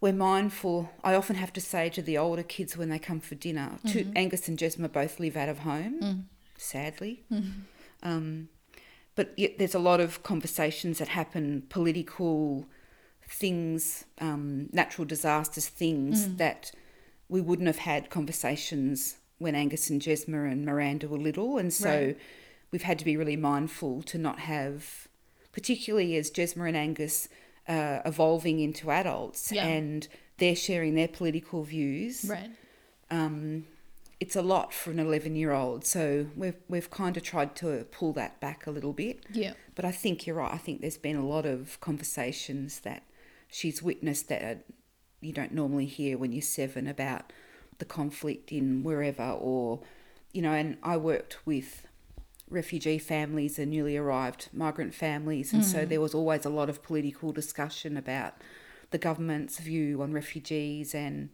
we're 0.00 0.12
mindful. 0.12 0.90
I 1.04 1.14
often 1.14 1.36
have 1.36 1.52
to 1.52 1.60
say 1.60 1.88
to 1.90 2.02
the 2.02 2.18
older 2.18 2.42
kids 2.42 2.76
when 2.76 2.88
they 2.88 2.98
come 2.98 3.20
for 3.20 3.36
dinner, 3.36 3.78
two, 3.86 4.10
Angus 4.16 4.48
and 4.48 4.58
Jesma 4.58 4.90
both 4.90 5.20
live 5.20 5.36
out 5.36 5.48
of 5.48 5.60
home, 5.60 6.28
sadly. 6.62 7.24
Um, 8.02 8.48
but 9.14 9.32
yet 9.36 9.58
there's 9.58 9.74
a 9.74 9.78
lot 9.78 10.00
of 10.00 10.22
conversations 10.22 10.98
that 10.98 11.08
happen, 11.08 11.64
political 11.68 12.66
things, 13.26 14.04
um, 14.20 14.68
natural 14.72 15.04
disasters, 15.04 15.68
things 15.68 16.36
that 16.36 16.72
we 17.28 17.40
wouldn't 17.40 17.66
have 17.66 17.78
had 17.78 18.10
conversations 18.10 19.16
when 19.38 19.54
Angus 19.54 19.90
and 19.90 20.00
Jesma 20.00 20.50
and 20.50 20.64
Miranda 20.64 21.08
were 21.08 21.18
little. 21.18 21.58
And 21.58 21.72
so 21.72 21.88
Right. 22.06 22.18
we've 22.70 22.82
had 22.82 22.98
to 22.98 23.04
be 23.04 23.16
really 23.16 23.36
mindful 23.36 24.02
to 24.04 24.18
not 24.18 24.40
have, 24.40 25.08
particularly 25.52 26.16
as 26.16 26.30
Jesma 26.30 26.68
and 26.68 26.76
Angus 26.76 27.28
uh, 27.68 28.00
evolving 28.04 28.60
into 28.60 28.90
adults 28.90 29.52
Yeah. 29.52 29.66
and 29.66 30.08
they're 30.38 30.56
sharing 30.56 30.94
their 30.94 31.08
political 31.08 31.62
views. 31.62 32.24
Right. 32.28 32.50
Um, 33.10 33.66
it's 34.22 34.36
a 34.36 34.42
lot 34.42 34.72
for 34.72 34.92
an 34.92 35.00
11 35.00 35.34
year 35.34 35.50
old. 35.50 35.84
So 35.84 36.28
we've, 36.36 36.54
we've 36.68 36.88
kind 36.88 37.16
of 37.16 37.24
tried 37.24 37.56
to 37.56 37.86
pull 37.90 38.12
that 38.12 38.40
back 38.40 38.68
a 38.68 38.70
little 38.70 38.92
bit. 38.92 39.26
Yeah. 39.32 39.54
But 39.74 39.84
I 39.84 39.90
think 39.90 40.28
you're 40.28 40.36
right. 40.36 40.54
I 40.54 40.58
think 40.58 40.80
there's 40.80 40.96
been 40.96 41.16
a 41.16 41.26
lot 41.26 41.44
of 41.44 41.80
conversations 41.80 42.80
that 42.80 43.02
she's 43.48 43.82
witnessed 43.82 44.28
that 44.28 44.44
uh, 44.44 44.60
you 45.20 45.32
don't 45.32 45.50
normally 45.50 45.86
hear 45.86 46.16
when 46.16 46.30
you're 46.30 46.40
seven 46.40 46.86
about 46.86 47.32
the 47.78 47.84
conflict 47.84 48.52
in 48.52 48.84
wherever 48.84 49.28
or 49.28 49.80
you 50.32 50.40
know 50.40 50.52
and 50.52 50.76
i 50.84 50.96
worked 50.96 51.44
with 51.44 51.86
refugee 52.48 52.98
families 52.98 53.58
and 53.58 53.72
newly 53.72 53.96
arrived 53.96 54.48
migrant 54.52 54.94
families 54.94 55.52
and 55.52 55.64
so 55.64 55.78
mm. 55.78 55.88
there 55.88 56.00
was 56.00 56.14
always 56.14 56.44
a 56.44 56.50
lot 56.50 56.68
of 56.68 56.82
political 56.82 57.32
discussion 57.32 57.96
about 57.96 58.34
the 58.90 58.98
government's 58.98 59.58
view 59.58 60.00
on 60.00 60.12
refugees 60.12 60.94
and 60.94 61.30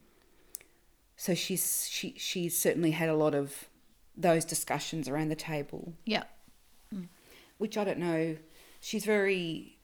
so 1.18 1.35
she's 1.35 1.87
she 1.90 2.14
she's 2.16 2.57
certainly 2.57 2.92
had 2.92 3.11
a 3.11 3.14
lot 3.14 3.35
of 3.35 3.68
those 4.16 4.44
discussions 4.46 5.09
around 5.09 5.28
the 5.28 5.37
table 5.37 5.92
Yeah. 6.07 6.24
Mm. 6.94 7.09
which 7.59 7.76
i 7.76 7.85
don't 7.85 7.98
know 7.98 8.37
she's 8.81 9.04
very 9.04 9.78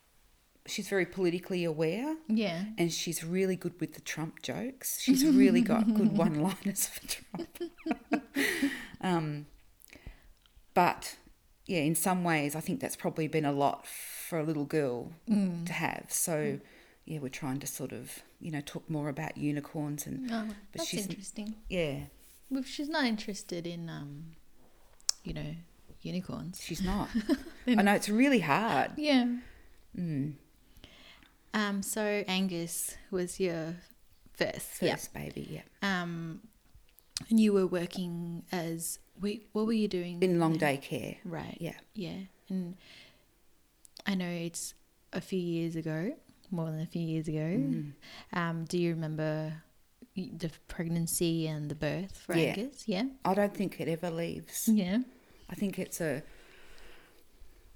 she's 0.66 0.88
very 0.88 1.04
politically 1.04 1.64
aware 1.64 2.16
Yeah. 2.28 2.64
and 2.78 2.90
she's 2.92 3.22
really 3.22 3.56
good 3.56 3.78
with 3.80 3.94
the 3.94 4.00
Trump 4.00 4.40
jokes. 4.42 4.98
She's 5.00 5.22
really 5.24 5.60
got 5.60 5.92
good 5.94 6.16
one-liners 6.16 6.86
for 6.86 7.06
Trump. 7.06 7.58
um, 9.02 9.46
but 10.72 11.16
yeah, 11.66 11.80
in 11.80 11.94
some 11.94 12.24
ways, 12.24 12.56
I 12.56 12.60
think 12.60 12.80
that's 12.80 12.96
probably 12.96 13.28
been 13.28 13.44
a 13.44 13.52
lot 13.52 13.86
for 13.86 14.38
a 14.38 14.42
little 14.42 14.64
girl 14.64 15.12
mm. 15.28 15.66
to 15.66 15.72
have. 15.72 16.06
So 16.08 16.32
mm. 16.32 16.60
Yeah, 17.04 17.18
we're 17.18 17.28
trying 17.28 17.60
to 17.60 17.66
sort 17.66 17.92
of 17.92 18.22
you 18.40 18.50
know 18.50 18.60
talk 18.64 18.88
more 18.88 19.08
about 19.08 19.36
unicorns 19.36 20.06
and 20.06 20.30
Oh, 20.30 20.44
but 20.72 20.78
that's 20.78 20.88
she's 20.88 21.06
interesting. 21.06 21.54
yeah, 21.68 22.00
Well, 22.50 22.62
she's 22.62 22.88
not 22.88 23.04
interested 23.04 23.66
in, 23.66 23.88
um, 23.88 24.32
you 25.24 25.32
know, 25.34 25.54
unicorns. 26.02 26.60
she's 26.62 26.82
not. 26.82 27.08
I 27.66 27.74
know 27.82 27.94
it's 27.94 28.08
really 28.08 28.40
hard. 28.40 28.92
Yeah. 28.96 29.26
Mm, 29.98 30.34
Um. 31.52 31.82
So 31.82 32.24
Angus 32.26 32.96
was 33.10 33.38
your 33.40 33.76
first. 34.34 34.82
Yeah. 34.82 34.94
first 34.96 35.14
baby, 35.14 35.46
yeah, 35.50 35.62
Um. 36.00 36.40
And 37.30 37.38
you 37.38 37.52
were 37.52 37.66
working 37.68 38.42
as 38.50 38.98
wait, 39.20 39.46
what 39.52 39.66
were 39.66 39.72
you 39.72 39.86
doing? 39.88 40.20
in 40.20 40.40
long 40.40 40.56
day 40.58 40.76
care. 40.76 41.16
Right. 41.24 41.56
Yeah, 41.60 41.78
Yeah. 41.94 42.18
And 42.48 42.76
I 44.04 44.14
know 44.16 44.28
it's 44.28 44.74
a 45.12 45.20
few 45.20 45.38
years 45.38 45.76
ago, 45.76 46.16
more 46.50 46.70
than 46.70 46.80
a 46.80 46.86
few 46.86 47.02
years 47.02 47.28
ago. 47.28 47.38
Mhm. 47.58 47.92
Um. 48.32 48.64
Do 48.64 48.78
you 48.78 48.90
remember 48.94 49.62
the 50.16 50.50
pregnancy 50.68 51.46
and 51.48 51.68
the 51.70 51.74
birth 51.74 52.16
for 52.16 52.36
Yeah. 52.36 52.54
Angus? 52.56 52.86
Yeah. 52.86 53.04
I 53.24 53.34
don't 53.34 53.54
think 53.54 53.80
it 53.80 53.88
ever 53.88 54.10
leaves. 54.10 54.68
Yeah. 54.68 54.98
I 55.50 55.54
think 55.54 55.78
it's 55.78 56.00
a 56.00 56.22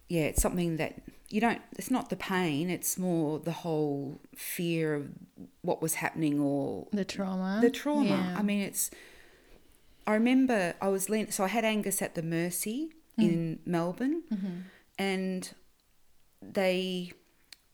yeah, 0.09 0.23
it's 0.23 0.41
something 0.41 0.77
that 0.79 1.03
you 1.29 1.41
don't 1.41 1.61
it's 1.77 1.91
not 1.91 2.09
the 2.09 2.17
pain, 2.17 2.71
it's 2.71 2.97
more 2.99 3.39
the 3.39 3.53
whole 3.53 4.21
fear 4.35 4.95
of 4.95 5.11
what 5.63 5.83
was 5.83 5.95
happening 5.95 6.41
or 6.41 6.87
The 6.93 7.05
trauma. 7.05 7.59
the 7.61 7.71
trauma. 7.71 8.05
Yeah. 8.09 8.37
I 8.39 8.43
mean 8.43 8.61
it's 8.61 8.91
I 10.07 10.15
remember 10.15 10.75
I 10.81 10.89
was 10.89 11.11
lean 11.11 11.31
so 11.31 11.45
I 11.45 11.49
had 11.49 11.65
Angus 11.65 12.01
at 12.01 12.15
the 12.15 12.23
Mercy 12.23 12.93
Mm. 13.19 13.23
in 13.25 13.59
Melbourne 13.67 14.23
Mhm. 14.33 14.63
and 14.97 15.53
they 16.41 17.13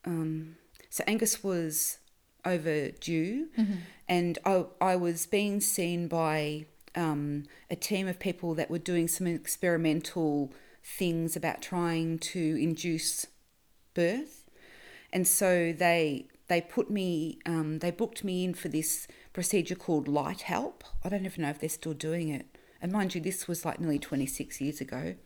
um 0.06 0.56
so 0.94 1.02
Angus 1.08 1.42
was 1.42 1.98
overdue 2.44 3.48
Mhm. 3.58 3.78
and 4.06 4.38
I, 4.44 4.66
I 4.80 4.94
was 4.94 5.26
being 5.26 5.60
seen 5.60 6.06
by 6.06 6.66
um, 6.94 7.46
a 7.68 7.74
team 7.74 8.06
of 8.06 8.20
people 8.20 8.54
that 8.54 8.70
were 8.70 8.78
doing 8.78 9.08
some 9.08 9.26
experimental 9.26 10.52
things 10.84 11.34
about 11.34 11.60
trying 11.60 12.20
to 12.20 12.56
induce 12.60 13.26
birth. 13.92 14.48
And 15.12 15.26
so 15.26 15.72
they 15.72 16.28
they 16.46 16.60
put 16.60 16.90
me 16.90 17.40
um, 17.44 17.80
they 17.80 17.90
booked 17.90 18.22
me 18.22 18.44
in 18.44 18.54
for 18.54 18.68
this 18.68 19.08
procedure 19.32 19.74
called 19.74 20.06
light 20.06 20.42
help. 20.42 20.84
I 21.02 21.08
don't 21.08 21.26
even 21.26 21.42
know 21.42 21.50
if 21.50 21.58
they're 21.58 21.68
still 21.68 21.94
doing 21.94 22.28
it. 22.28 22.46
And 22.80 22.92
mind 22.92 23.16
you 23.16 23.20
this 23.20 23.48
was 23.48 23.64
like 23.64 23.80
nearly 23.80 23.98
26 23.98 24.60
years 24.60 24.80
ago. 24.80 25.16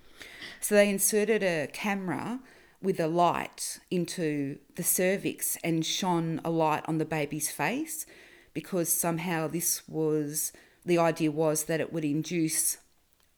So 0.62 0.74
they 0.74 0.88
inserted 0.88 1.42
a 1.42 1.66
camera 1.66 2.40
with 2.82 3.00
a 3.00 3.08
light 3.08 3.80
into 3.90 4.58
the 4.76 4.82
cervix 4.82 5.56
and 5.64 5.84
shone 5.84 6.40
a 6.44 6.50
light 6.50 6.84
on 6.86 6.98
the 6.98 7.04
baby's 7.04 7.50
face 7.50 8.06
because 8.54 8.88
somehow 8.88 9.48
this 9.48 9.82
was 9.88 10.52
the 10.84 10.98
idea 10.98 11.30
was 11.30 11.64
that 11.64 11.80
it 11.80 11.92
would 11.92 12.04
induce 12.04 12.78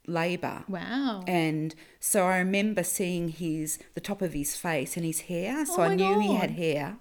labor. 0.07 0.65
Wow. 0.69 1.25
And 1.27 1.75
so 1.99 2.27
I 2.27 2.39
remember 2.39 2.83
seeing 2.83 3.29
his 3.29 3.79
the 3.95 4.01
top 4.01 4.23
of 4.23 4.33
his 4.33 4.57
face 4.57 4.97
and 4.97 5.05
his 5.07 5.21
hair. 5.23 5.65
So 5.67 5.79
Oh 5.79 5.83
I 5.83 5.95
knew 5.95 6.21
he 6.21 6.35
had 6.35 6.53
hair. 6.53 6.97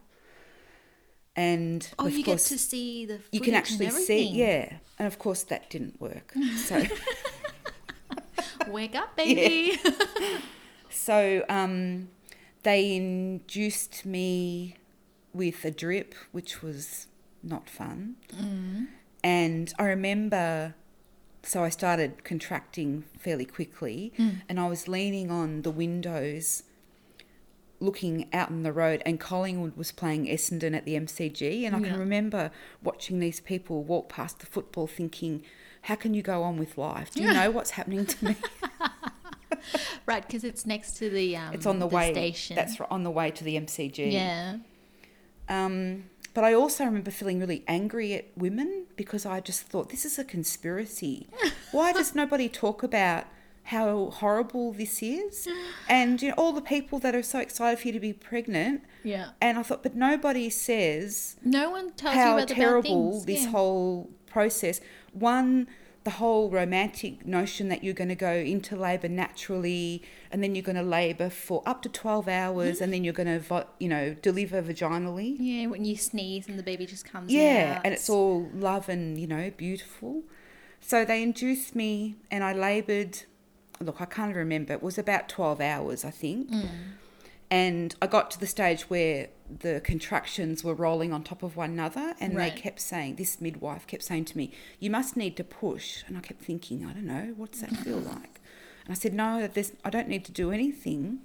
And 1.36 1.88
Oh, 1.98 2.08
you 2.08 2.24
get 2.24 2.40
to 2.40 2.58
see 2.58 3.06
the. 3.06 3.20
you 3.32 3.40
can 3.40 3.54
actually 3.54 3.90
see, 3.92 4.28
yeah. 4.28 4.78
And 4.98 5.08
of 5.08 5.20
course, 5.20 5.44
that 5.44 5.70
didn't 5.70 6.00
work. 6.02 6.34
So. 6.66 6.84
Wake 8.68 8.96
up, 8.96 9.16
baby. 9.16 9.80
So 10.90 11.44
um, 11.48 12.10
they 12.64 12.96
induced 12.96 14.06
me 14.06 14.76
with 15.34 15.64
a 15.66 15.72
drip, 15.72 16.14
which 16.32 16.62
was 16.62 17.08
not 17.44 17.70
fun. 17.70 18.16
Mm. 18.36 18.88
And 19.24 19.74
I 19.78 19.84
remember, 19.84 20.76
so 21.44 21.64
I 21.64 21.70
started 21.70 22.24
contracting 22.24 23.04
fairly 23.18 23.46
quickly, 23.46 24.14
mm. 24.18 24.42
and 24.50 24.60
I 24.60 24.68
was 24.68 24.88
leaning 24.88 25.30
on 25.32 25.62
the 25.62 25.72
windows. 25.72 26.64
Looking 27.82 28.28
out 28.34 28.50
on 28.50 28.64
the 28.64 28.74
road, 28.74 29.02
and 29.06 29.22
Collingwood 29.22 29.78
was 29.78 29.94
playing 29.94 30.26
Essendon 30.26 30.76
at 30.76 30.84
the 30.84 30.96
MCG, 30.96 31.66
and 31.66 31.74
I 31.74 31.80
Yeah. 31.80 31.92
can 31.92 32.00
remember 32.00 32.52
watching 32.84 33.20
these 33.20 33.40
people 33.40 33.84
walk 33.84 34.10
past 34.10 34.40
the 34.40 34.46
football, 34.46 34.86
thinking, 34.86 35.44
"How 35.84 35.96
can 35.96 36.14
you 36.14 36.22
go 36.22 36.44
on 36.44 36.58
with 36.58 36.78
life? 36.78 37.12
Do 37.14 37.24
you 37.24 37.32
know 37.32 37.50
what's 37.52 37.72
happening 37.72 38.06
to 38.06 38.26
me?" 38.26 38.36
right, 40.06 40.26
because 40.26 40.44
it's 40.44 40.66
next 40.66 40.98
to 40.98 41.10
the 41.10 41.36
um. 41.38 41.54
It's 41.54 41.66
on 41.66 41.80
the, 41.80 41.88
way. 41.88 42.12
station. 42.12 42.56
That's 42.56 42.80
right, 42.80 42.90
on 42.92 43.04
the 43.04 43.12
way 43.12 43.32
to 43.32 43.44
the 43.44 43.56
MCG. 43.56 44.12
Yeah. 44.12 44.58
Um, 45.48 46.06
but 46.34 46.44
I 46.44 46.54
also 46.54 46.86
remember 46.86 47.12
feeling 47.12 47.40
really 47.40 47.64
angry 47.68 48.14
at 48.14 48.26
women 48.38 48.86
because 48.96 49.26
I 49.26 49.40
just 49.40 49.64
thought 49.64 49.90
this 49.90 50.06
is 50.06 50.20
a 50.20 50.24
conspiracy. 50.24 51.28
Why 51.72 51.92
does 52.00 52.14
nobody 52.14 52.48
talk 52.48 52.84
about 52.84 53.26
how 53.64 54.10
horrible 54.12 54.72
this 54.74 55.02
is? 55.02 55.48
And 55.88 56.22
you 56.22 56.30
know 56.30 56.36
all 56.38 56.54
the 56.54 56.62
people 56.62 57.00
that 57.00 57.16
are 57.16 57.24
so 57.24 57.40
excited 57.40 57.80
for 57.80 57.88
you 57.88 57.94
to 57.94 58.00
be 58.00 58.14
pregnant. 58.14 58.84
Yeah. 59.04 59.30
And 59.42 59.58
I 59.58 59.64
thought, 59.64 59.84
but 59.84 59.96
nobody 59.96 60.50
says 60.50 61.38
No 61.44 61.72
one 61.72 61.92
tells 61.92 62.16
you 62.16 62.22
how 62.22 62.34
about 62.36 62.48
the 62.48 62.54
bad 62.54 62.62
terrible 62.62 63.12
things. 63.12 63.26
this 63.26 63.44
yeah. 63.44 63.50
whole 63.50 64.10
process. 64.28 64.82
One, 65.14 65.68
the 66.10 66.16
whole 66.16 66.50
romantic 66.50 67.26
notion 67.26 67.70
that 67.70 67.84
you're 67.84 67.94
going 67.94 68.10
to 68.10 68.16
go 68.16 68.32
into 68.34 68.76
labour 68.76 69.08
naturally, 69.08 70.02
and 70.32 70.42
then 70.44 70.56
you're 70.56 70.64
going 70.72 70.76
to 70.76 70.82
labour 71.00 71.30
for 71.30 71.62
up 71.68 71.82
to 71.84 71.90
twelve 71.90 72.28
hours, 72.28 72.82
and 72.82 72.92
then 72.92 73.04
you're 73.04 73.14
going 73.14 73.28
to, 73.28 73.40
vo- 73.40 73.68
you 73.80 73.88
know, 73.88 74.16
deliver 74.22 74.60
vaginally. 74.62 75.36
Yeah, 75.40 75.68
when 75.68 75.86
you 75.86 75.96
sneeze 75.96 76.48
and 76.48 76.58
the 76.58 76.64
baby 76.64 76.86
just 76.88 77.06
comes 77.06 77.32
Yeah, 77.32 77.76
out. 77.78 77.86
and 77.86 77.94
it's 77.94 78.10
all 78.10 78.50
love 78.56 78.90
and 78.90 79.20
you 79.20 79.28
know 79.28 79.52
beautiful. 79.56 80.24
So 80.82 81.06
they 81.06 81.22
induced 81.22 81.76
me, 81.76 82.16
and 82.32 82.44
I 82.44 82.54
laboured. 82.54 83.24
Look, 83.80 84.02
I 84.02 84.06
can't 84.06 84.36
remember. 84.36 84.74
It 84.74 84.82
was 84.84 84.98
about 84.98 85.30
twelve 85.30 85.62
hours, 85.62 86.04
I 86.04 86.10
think. 86.12 86.50
Mm. 86.50 86.70
And 87.52 87.96
I 88.02 88.08
got 88.08 88.30
to 88.32 88.40
the 88.40 88.48
stage 88.48 88.84
where 88.84 89.30
the 89.50 89.82
contractions 89.84 90.64
were 90.64 90.76
rolling 90.76 91.12
on 91.12 91.24
top 91.24 91.42
of 91.42 91.56
one 91.58 91.72
another, 91.72 92.14
and 92.20 92.36
Right. 92.36 92.54
they 92.54 92.62
kept 92.62 92.80
saying, 92.80 93.16
this 93.16 93.42
midwife 93.42 93.88
kept 93.88 94.04
saying 94.04 94.26
to 94.26 94.38
me, 94.38 94.52
"You 94.80 94.92
must 94.92 95.18
need 95.18 95.36
to 95.38 95.44
push." 95.44 96.04
And 96.08 96.16
I 96.16 96.22
kept 96.22 96.42
thinking, 96.42 96.86
I 96.86 96.94
don't 96.94 97.08
know, 97.08 97.34
what 97.36 97.52
does 97.52 97.62
that 97.62 97.76
feel 97.78 97.98
like? 98.16 98.40
And 98.86 98.92
I 98.92 98.94
said, 98.94 99.14
"No, 99.14 99.50
I 99.84 99.90
don't 99.90 100.08
need 100.08 100.26
to 100.26 100.32
do 100.32 100.52
anything." 100.52 101.22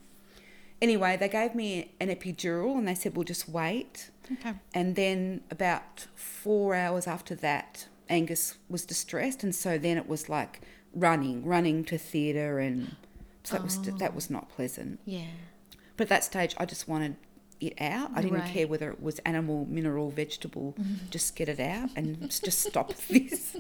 Anyway, 0.81 1.17
they 1.17 1.29
gave 1.29 1.55
me 1.55 1.93
an 2.01 2.09
epidural, 2.09 2.77
and 2.79 2.89
they 2.89 2.95
said, 2.95 3.17
"We'll 3.17 3.25
just 3.25 3.49
wait." 3.49 4.11
Okay. 4.33 4.55
And 4.73 4.97
then 4.97 5.43
about 5.51 6.07
four 6.15 6.75
hours 6.75 7.07
after 7.07 7.35
that, 7.37 7.89
Angus 8.09 8.57
was 8.71 8.85
distressed, 8.87 9.45
and 9.45 9.55
so 9.55 9.77
then 9.79 9.97
it 9.99 10.09
was 10.09 10.29
like 10.31 10.63
running, 10.95 11.45
running 11.45 11.85
to 11.85 11.99
theatre, 11.99 12.59
and 12.59 12.97
so 13.45 13.57
that 13.57 13.63
was 13.63 13.79
oh. 13.79 13.91
that 13.99 14.15
was 14.15 14.31
not 14.31 14.49
pleasant. 14.49 15.01
Yeah. 15.05 15.27
But 15.97 16.05
at 16.05 16.09
that 16.11 16.25
stage, 16.25 16.55
I 16.59 16.65
just 16.67 16.89
wanted 16.89 17.17
it 17.61 17.75
out. 17.81 18.11
I 18.15 18.23
didn't 18.23 18.41
Right. 18.41 18.51
care 18.53 18.67
whether 18.67 18.91
it 18.91 19.01
was 19.03 19.19
animal, 19.21 19.67
mineral, 19.71 20.11
vegetable. 20.11 20.75
Mm-hmm. 20.79 21.11
Just 21.11 21.37
get 21.37 21.49
it 21.49 21.61
out 21.61 21.91
and 21.97 22.31
just 22.31 22.61
stop 22.61 22.95
this. 23.09 23.57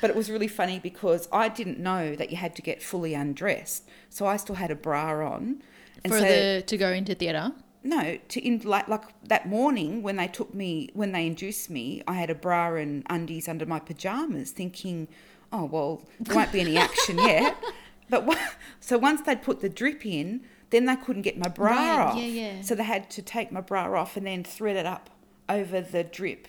But 0.00 0.10
it 0.10 0.16
was 0.16 0.30
really 0.30 0.48
funny 0.48 0.78
because 0.78 1.28
I 1.30 1.48
didn't 1.48 1.78
know 1.78 2.16
that 2.16 2.30
you 2.30 2.36
had 2.36 2.56
to 2.56 2.62
get 2.62 2.82
fully 2.82 3.14
undressed, 3.14 3.86
so 4.08 4.26
I 4.26 4.36
still 4.38 4.54
had 4.56 4.70
a 4.70 4.74
bra 4.74 5.26
on. 5.34 5.62
And 6.02 6.12
For 6.12 6.18
so, 6.18 6.24
the 6.24 6.62
to 6.66 6.76
go 6.78 6.88
into 6.90 7.14
theatre. 7.14 7.52
no, 7.84 8.18
to 8.28 8.40
in 8.40 8.60
like 8.60 8.88
like 8.88 9.02
that 9.28 9.46
morning 9.46 10.02
when 10.02 10.16
they 10.16 10.26
took 10.26 10.54
me 10.54 10.88
when 10.94 11.12
they 11.12 11.26
induced 11.26 11.68
me, 11.68 12.02
I 12.08 12.14
had 12.14 12.30
a 12.30 12.34
bra 12.34 12.74
and 12.76 13.04
undies 13.10 13.46
under 13.46 13.66
my 13.66 13.78
pajamas, 13.78 14.52
thinking, 14.52 15.06
oh 15.52 15.66
well, 15.66 16.02
there 16.18 16.34
won't 16.34 16.50
be 16.52 16.60
any 16.60 16.76
action 16.76 17.18
yet. 17.18 17.56
But 18.08 18.26
so 18.80 18.98
once 18.98 19.20
they'd 19.22 19.40
put 19.40 19.60
the 19.60 19.68
drip 19.68 20.04
in, 20.04 20.40
then 20.70 20.86
they 20.86 20.96
couldn't 20.96 21.22
get 21.22 21.38
my 21.38 21.48
bra 21.48 21.70
Right, 21.70 21.98
off. 22.00 22.16
yeah, 22.16 22.24
yeah. 22.26 22.62
So 22.62 22.74
they 22.74 22.84
had 22.84 23.10
to 23.10 23.22
take 23.22 23.50
my 23.52 23.60
bra 23.60 23.92
off 23.98 24.16
and 24.16 24.26
then 24.26 24.44
thread 24.44 24.76
it 24.76 24.86
up 24.86 25.10
over 25.48 25.80
the 25.80 26.04
drip. 26.04 26.48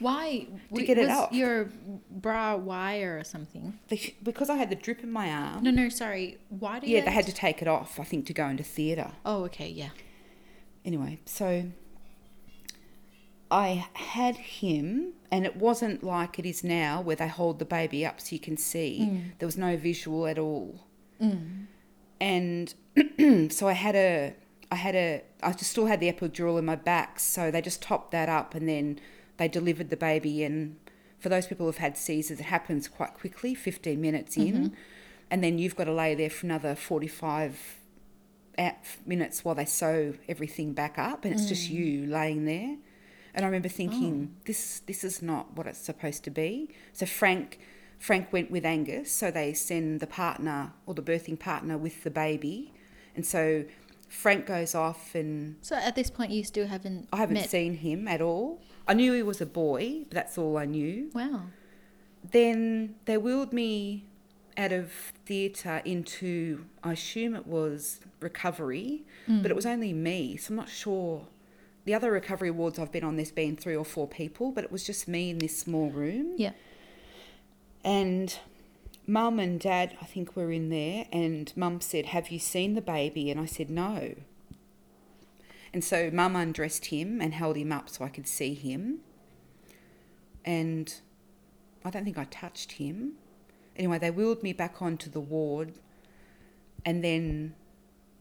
Why? 0.00 0.46
To 0.74 0.82
get 0.84 0.98
it 0.98 1.02
was 1.08 1.10
off. 1.16 1.32
your 1.32 1.70
bra 2.10 2.56
wire 2.56 3.16
or 3.18 3.24
something? 3.24 3.78
Because 4.22 4.50
I 4.50 4.56
had 4.56 4.68
the 4.70 4.74
drip 4.76 5.02
in 5.04 5.10
my 5.12 5.30
arm. 5.30 5.62
No, 5.62 5.70
no, 5.70 5.88
sorry. 5.88 6.38
Why 6.48 6.80
do 6.80 6.86
you? 6.88 6.96
Yeah, 6.96 7.04
they 7.04 7.12
had 7.12 7.26
to 7.26 7.32
take 7.32 7.62
it 7.62 7.68
off, 7.68 8.00
I 8.00 8.04
think, 8.04 8.26
to 8.26 8.32
go 8.32 8.46
into 8.48 8.64
theatre. 8.64 9.12
Oh, 9.24 9.44
okay, 9.44 9.68
yeah. 9.68 9.90
Anyway, 10.84 11.20
so 11.26 11.70
I 13.50 13.86
had 13.94 14.36
him, 14.36 15.12
and 15.30 15.44
it 15.46 15.56
wasn't 15.56 16.02
like 16.02 16.38
it 16.38 16.44
is 16.46 16.64
now 16.64 17.00
where 17.00 17.16
they 17.16 17.28
hold 17.28 17.58
the 17.60 17.64
baby 17.64 18.04
up 18.04 18.20
so 18.20 18.32
you 18.34 18.40
can 18.40 18.56
see. 18.56 18.98
Mm. 19.02 19.38
There 19.38 19.46
was 19.46 19.56
no 19.56 19.76
visual 19.76 20.26
at 20.26 20.38
all. 20.38 20.80
Mm. 21.22 21.66
And 22.24 22.72
so 23.52 23.68
I 23.68 23.74
had 23.74 23.94
a, 23.94 24.34
I 24.72 24.76
had 24.76 24.94
a, 24.94 25.22
I 25.42 25.52
just 25.52 25.70
still 25.70 25.84
had 25.84 26.00
the 26.00 26.10
epidural 26.10 26.58
in 26.58 26.64
my 26.64 26.74
back, 26.74 27.20
so 27.20 27.50
they 27.50 27.60
just 27.60 27.82
topped 27.82 28.12
that 28.12 28.30
up 28.30 28.54
and 28.54 28.66
then 28.66 28.98
they 29.36 29.46
delivered 29.46 29.90
the 29.90 29.96
baby. 29.98 30.42
And 30.42 30.76
for 31.18 31.28
those 31.28 31.46
people 31.46 31.66
who've 31.66 31.76
had 31.76 31.98
Caesars, 31.98 32.40
it 32.40 32.44
happens 32.44 32.88
quite 32.88 33.12
quickly, 33.12 33.54
15 33.54 34.00
minutes 34.00 34.38
in. 34.38 34.54
Mm-hmm. 34.54 34.74
And 35.30 35.44
then 35.44 35.58
you've 35.58 35.76
got 35.76 35.84
to 35.84 35.92
lay 35.92 36.14
there 36.14 36.30
for 36.30 36.46
another 36.46 36.74
45 36.74 37.76
eh, 38.56 38.72
minutes 39.04 39.44
while 39.44 39.54
they 39.54 39.66
sew 39.66 40.14
everything 40.26 40.72
back 40.72 40.98
up, 40.98 41.26
and 41.26 41.34
it's 41.34 41.46
just 41.46 41.68
mm. 41.68 41.74
you 41.74 42.06
laying 42.06 42.46
there. 42.46 42.78
And 43.34 43.44
I 43.44 43.48
remember 43.48 43.68
thinking, 43.68 44.30
oh. 44.32 44.40
this 44.46 44.80
this 44.86 45.04
is 45.04 45.20
not 45.20 45.56
what 45.56 45.66
it's 45.66 45.78
supposed 45.78 46.24
to 46.24 46.30
be. 46.30 46.70
So 46.94 47.04
Frank 47.04 47.58
Frank 48.04 48.34
went 48.34 48.50
with 48.50 48.66
Angus, 48.66 49.10
so 49.10 49.30
they 49.30 49.54
send 49.54 50.00
the 50.00 50.06
partner 50.06 50.74
or 50.84 50.92
the 50.92 51.00
birthing 51.00 51.38
partner 51.38 51.78
with 51.78 52.04
the 52.04 52.10
baby, 52.10 52.70
and 53.16 53.24
so 53.24 53.64
Frank 54.10 54.44
goes 54.44 54.74
off, 54.74 55.14
and 55.14 55.56
So 55.62 55.76
at 55.76 55.94
this 55.94 56.10
point, 56.10 56.30
you 56.30 56.44
still 56.44 56.66
haven't. 56.66 57.08
I 57.14 57.16
haven't 57.16 57.36
met. 57.36 57.48
seen 57.48 57.76
him 57.76 58.06
at 58.06 58.20
all. 58.20 58.60
I 58.86 58.92
knew 58.92 59.14
he 59.14 59.22
was 59.22 59.40
a 59.40 59.46
boy, 59.46 60.04
but 60.10 60.16
that's 60.16 60.36
all 60.36 60.58
I 60.58 60.66
knew. 60.66 61.12
Wow. 61.14 61.44
Then 62.30 62.96
they 63.06 63.16
wheeled 63.16 63.54
me 63.54 64.04
out 64.58 64.72
of 64.72 64.92
theatre 65.24 65.80
into, 65.86 66.66
I 66.82 66.92
assume 66.92 67.34
it 67.34 67.46
was 67.46 68.00
recovery, 68.20 69.04
hmm. 69.24 69.40
but 69.40 69.50
it 69.50 69.54
was 69.54 69.64
only 69.64 69.94
me, 69.94 70.36
so 70.36 70.52
I'm 70.52 70.56
not 70.56 70.68
sure. 70.68 71.26
The 71.86 71.94
other 71.94 72.12
recovery 72.12 72.50
wards 72.50 72.78
I've 72.78 72.92
been 72.92 73.02
on, 73.02 73.16
there's 73.16 73.32
been 73.32 73.56
three 73.56 73.74
or 73.74 73.84
four 73.86 74.06
people, 74.06 74.52
but 74.52 74.62
it 74.62 74.70
was 74.70 74.84
just 74.84 75.08
me 75.08 75.30
in 75.30 75.38
this 75.38 75.58
small 75.58 75.88
room. 75.88 76.34
Yeah. 76.36 76.52
And 77.84 78.38
mum 79.06 79.38
and 79.38 79.60
dad, 79.60 79.96
I 80.00 80.06
think, 80.06 80.34
were 80.34 80.50
in 80.50 80.70
there, 80.70 81.06
and 81.12 81.52
mum 81.54 81.80
said, 81.80 82.06
Have 82.06 82.30
you 82.30 82.38
seen 82.38 82.74
the 82.74 82.80
baby? 82.80 83.30
And 83.30 83.38
I 83.38 83.44
said, 83.44 83.70
No. 83.70 84.14
And 85.72 85.84
so 85.84 86.10
mum 86.12 86.36
undressed 86.36 86.86
him 86.86 87.20
and 87.20 87.34
held 87.34 87.56
him 87.56 87.72
up 87.72 87.88
so 87.88 88.04
I 88.04 88.08
could 88.08 88.28
see 88.28 88.54
him. 88.54 89.00
And 90.44 90.94
I 91.84 91.90
don't 91.90 92.04
think 92.04 92.16
I 92.16 92.24
touched 92.24 92.72
him. 92.72 93.14
Anyway, 93.76 93.98
they 93.98 94.10
wheeled 94.10 94.42
me 94.42 94.52
back 94.52 94.80
onto 94.80 95.10
the 95.10 95.20
ward, 95.20 95.72
and 96.84 97.02
then 97.02 97.54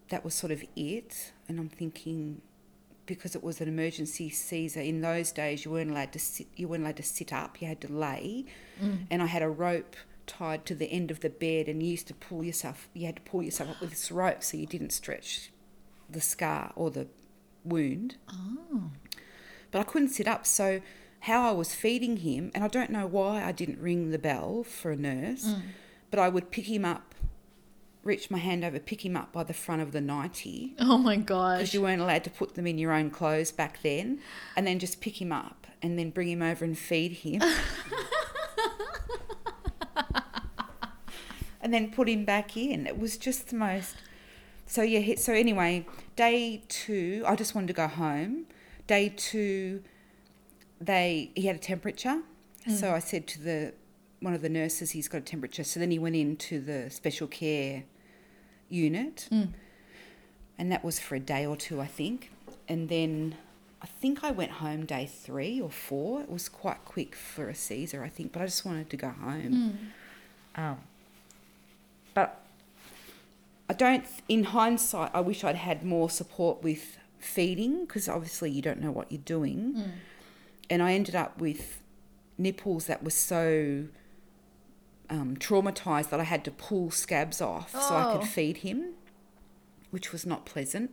that 0.09 0.25
was 0.25 0.33
sort 0.33 0.51
of 0.51 0.63
it. 0.75 1.31
And 1.47 1.59
I'm 1.59 1.69
thinking, 1.69 2.41
because 3.05 3.35
it 3.35 3.43
was 3.43 3.59
an 3.61 3.67
emergency 3.67 4.29
Caesar, 4.29 4.81
in 4.81 5.01
those 5.01 5.31
days 5.31 5.65
you 5.65 5.71
weren't 5.71 5.91
allowed 5.91 6.13
to 6.13 6.19
sit. 6.19 6.47
You 6.55 6.67
weren't 6.67 6.83
allowed 6.83 6.97
to 6.97 7.03
sit 7.03 7.33
up. 7.33 7.61
You 7.61 7.67
had 7.67 7.81
to 7.81 7.91
lay, 7.91 8.45
mm. 8.81 9.05
and 9.09 9.21
I 9.21 9.25
had 9.27 9.41
a 9.41 9.49
rope 9.49 9.95
tied 10.25 10.65
to 10.65 10.75
the 10.75 10.85
end 10.85 11.11
of 11.11 11.19
the 11.19 11.29
bed, 11.29 11.67
and 11.67 11.83
you 11.83 11.91
used 11.91 12.07
to 12.07 12.13
pull 12.13 12.43
yourself. 12.43 12.89
You 12.93 13.05
had 13.05 13.17
to 13.17 13.21
pull 13.23 13.43
yourself 13.43 13.71
up 13.71 13.81
with 13.81 13.89
this 13.91 14.11
rope 14.11 14.43
so 14.43 14.57
you 14.57 14.65
didn't 14.65 14.91
stretch 14.91 15.51
the 16.09 16.21
scar 16.21 16.71
or 16.75 16.91
the 16.91 17.07
wound. 17.63 18.15
Oh. 18.29 18.91
But 19.71 19.79
I 19.79 19.83
couldn't 19.83 20.09
sit 20.09 20.27
up, 20.27 20.45
so 20.45 20.81
how 21.21 21.47
I 21.47 21.51
was 21.51 21.73
feeding 21.73 22.17
him, 22.17 22.51
and 22.53 22.63
I 22.63 22.67
don't 22.67 22.89
know 22.89 23.07
why 23.07 23.43
I 23.43 23.51
didn't 23.51 23.79
ring 23.79 24.11
the 24.11 24.19
bell 24.19 24.63
for 24.63 24.91
a 24.91 24.95
nurse, 24.95 25.45
mm. 25.45 25.61
but 26.11 26.19
I 26.19 26.29
would 26.29 26.51
pick 26.51 26.65
him 26.65 26.85
up, 26.85 27.12
reach 28.03 28.29
my 28.29 28.37
hand 28.37 28.63
over, 28.63 28.79
pick 28.79 29.05
him 29.05 29.15
up 29.15 29.31
by 29.31 29.43
the 29.43 29.53
front 29.53 29.81
of 29.81 29.91
the 29.93 30.01
nightie 30.01 30.75
Oh 30.79 30.97
my 30.97 31.15
gosh. 31.15 31.59
because 31.59 31.73
you 31.73 31.81
weren't 31.81 32.01
allowed 32.01 32.23
to 32.25 32.29
put 32.29 32.55
them 32.55 32.67
in 32.67 32.77
your 32.77 32.91
own 32.91 33.09
clothes 33.09 33.51
back 33.51 33.81
then, 33.81 34.19
and 34.55 34.67
then 34.67 34.79
just 34.79 35.01
pick 35.01 35.21
him 35.21 35.31
up 35.31 35.67
and 35.81 35.97
then 35.97 36.09
bring 36.09 36.29
him 36.29 36.41
over 36.41 36.65
and 36.65 36.77
feed 36.77 37.11
him. 37.13 37.41
and 41.61 41.73
then 41.73 41.91
put 41.91 42.09
him 42.09 42.25
back 42.25 42.55
in. 42.57 42.85
It 42.85 42.97
was 42.99 43.17
just 43.17 43.49
the 43.49 43.55
most. 43.55 43.95
So 44.65 44.81
yeah. 44.81 45.15
So 45.15 45.33
anyway, 45.33 45.85
day 46.15 46.63
two, 46.67 47.23
I 47.25 47.35
just 47.35 47.55
wanted 47.55 47.67
to 47.67 47.73
go 47.73 47.87
home. 47.87 48.45
Day 48.87 49.13
two, 49.15 49.83
they 50.79 51.31
he 51.35 51.47
had 51.47 51.55
a 51.55 51.59
temperature, 51.59 52.21
mm. 52.67 52.71
so 52.77 52.91
I 52.93 52.99
said 52.99 53.27
to 53.27 53.41
the 53.41 53.73
one 54.19 54.33
of 54.33 54.41
the 54.41 54.49
nurses, 54.49 54.91
he's 54.91 55.07
got 55.07 55.17
a 55.17 55.21
temperature. 55.21 55.63
So 55.63 55.79
then 55.79 55.91
he 55.91 55.99
went 55.99 56.15
into 56.15 56.61
the 56.61 56.89
special 56.89 57.27
care 57.27 57.83
unit, 58.73 59.27
hmm. 59.29 59.43
and 60.57 60.71
that 60.71 60.83
was 60.83 60.99
for 60.99 61.15
a 61.15 61.19
day 61.19 61.45
or 61.45 61.55
two, 61.55 61.79
I 61.79 61.87
think. 61.87 62.31
And 62.67 62.89
then 62.89 63.35
I 63.81 63.85
think 63.85 64.23
I 64.23 64.31
went 64.31 64.51
home 64.51 64.85
day 64.85 65.05
three 65.05 65.59
or 65.59 65.69
four. 65.69 66.21
It 66.21 66.29
was 66.29 66.49
quite 66.49 66.85
quick 66.85 67.15
for 67.15 67.49
a 67.49 67.55
Caesar, 67.55 68.03
I 68.03 68.09
think, 68.09 68.31
but 68.31 68.41
I 68.41 68.45
just 68.45 68.65
wanted 68.65 68.89
to 68.89 68.97
go 68.97 69.09
home. 69.09 69.91
Hmm. 70.55 70.61
Um, 70.61 70.77
but 72.13 72.41
I 73.69 73.73
don't, 73.73 74.05
in 74.29 74.45
hindsight, 74.45 75.11
I 75.13 75.19
wish 75.19 75.43
I'd 75.43 75.55
had 75.55 75.83
more 75.83 76.09
support 76.09 76.63
with 76.63 76.97
feeding 77.19 77.85
because 77.85 78.07
obviously 78.07 78.51
you 78.51 78.61
don't 78.61 78.81
know 78.81 78.91
what 78.91 79.11
you're 79.11 79.21
doing. 79.23 79.73
Hmm. 79.73 79.89
And 80.69 80.81
I 80.81 80.93
ended 80.93 81.15
up 81.15 81.39
with 81.39 81.81
nipples 82.37 82.85
that 82.85 83.03
were 83.03 83.09
so 83.09 83.85
um, 85.09 85.35
traumatized 85.37 86.09
that 86.09 86.19
I 86.19 86.23
had 86.23 86.43
to 86.45 86.51
pull 86.51 86.91
scabs 86.91 87.41
off 87.41 87.71
so 87.71 87.95
I 87.95 88.13
Oh. 88.13 88.17
could 88.19 88.27
feed 88.27 88.57
him, 88.57 88.93
which 89.91 90.11
was 90.11 90.25
not 90.25 90.45
pleasant. 90.45 90.91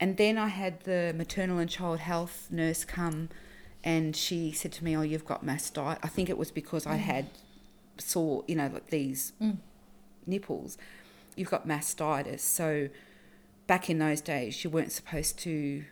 And 0.00 0.16
then 0.16 0.36
I 0.38 0.48
had 0.48 0.80
the 0.84 1.12
maternal 1.16 1.58
and 1.58 1.70
child 1.70 2.00
health 2.00 2.48
nurse 2.50 2.84
come 2.84 3.28
and 3.82 4.14
she 4.16 4.50
said 4.52 4.72
to 4.72 4.84
me, 4.84 4.96
Oh, 4.96 5.02
you've 5.02 5.24
got 5.24 5.44
mastitis. 5.44 5.98
I 6.02 6.08
think 6.08 6.28
it 6.28 6.38
was 6.38 6.50
because 6.50 6.86
I 6.86 6.96
had 6.96 7.26
saw, 7.98 8.42
you 8.48 8.56
know, 8.56 8.68
like 8.72 8.88
these 8.90 9.32
nipples. 10.26 10.76
You've 11.36 11.50
got 11.50 11.66
mastitis. 11.66 12.40
So 12.40 12.88
back 13.66 13.88
in 13.90 13.98
those 13.98 14.20
days, 14.20 14.64
you 14.64 14.70
weren't 14.70 14.92
supposed 14.92 15.38
to. 15.40 15.84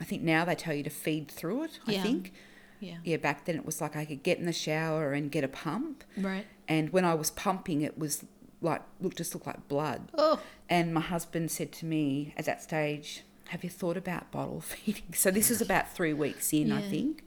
I 0.00 0.04
think 0.04 0.22
now 0.22 0.44
they 0.44 0.54
tell 0.54 0.74
you 0.74 0.82
to 0.82 0.90
feed 0.90 1.30
through 1.30 1.64
it. 1.64 1.80
I 1.86 1.94
think. 1.98 2.32
Yeah. 2.80 2.98
Yeah, 3.04 3.16
back 3.16 3.44
then 3.44 3.56
it 3.56 3.64
was 3.64 3.80
like 3.80 3.96
I 3.96 4.04
could 4.04 4.22
get 4.22 4.38
in 4.38 4.46
the 4.46 4.52
shower 4.52 5.12
and 5.12 5.30
get 5.30 5.44
a 5.44 5.48
pump. 5.48 6.04
Right. 6.16 6.46
And 6.68 6.92
when 6.92 7.04
I 7.04 7.14
was 7.14 7.30
pumping, 7.30 7.82
it 7.82 7.98
was 7.98 8.24
like, 8.60 8.82
look, 9.00 9.14
just 9.14 9.34
looked 9.34 9.46
like 9.46 9.68
blood. 9.68 10.10
Oh. 10.16 10.40
And 10.68 10.92
my 10.92 11.00
husband 11.00 11.50
said 11.50 11.72
to 11.72 11.86
me 11.86 12.34
at 12.36 12.44
that 12.46 12.62
stage, 12.62 13.22
Have 13.48 13.62
you 13.64 13.70
thought 13.70 13.96
about 13.96 14.30
bottle 14.30 14.60
feeding? 14.62 15.14
So 15.14 15.30
this 15.30 15.50
was 15.50 15.60
about 15.60 15.90
three 15.92 16.12
weeks 16.12 16.52
in, 16.52 16.72
I 16.72 16.82
think. 16.82 17.24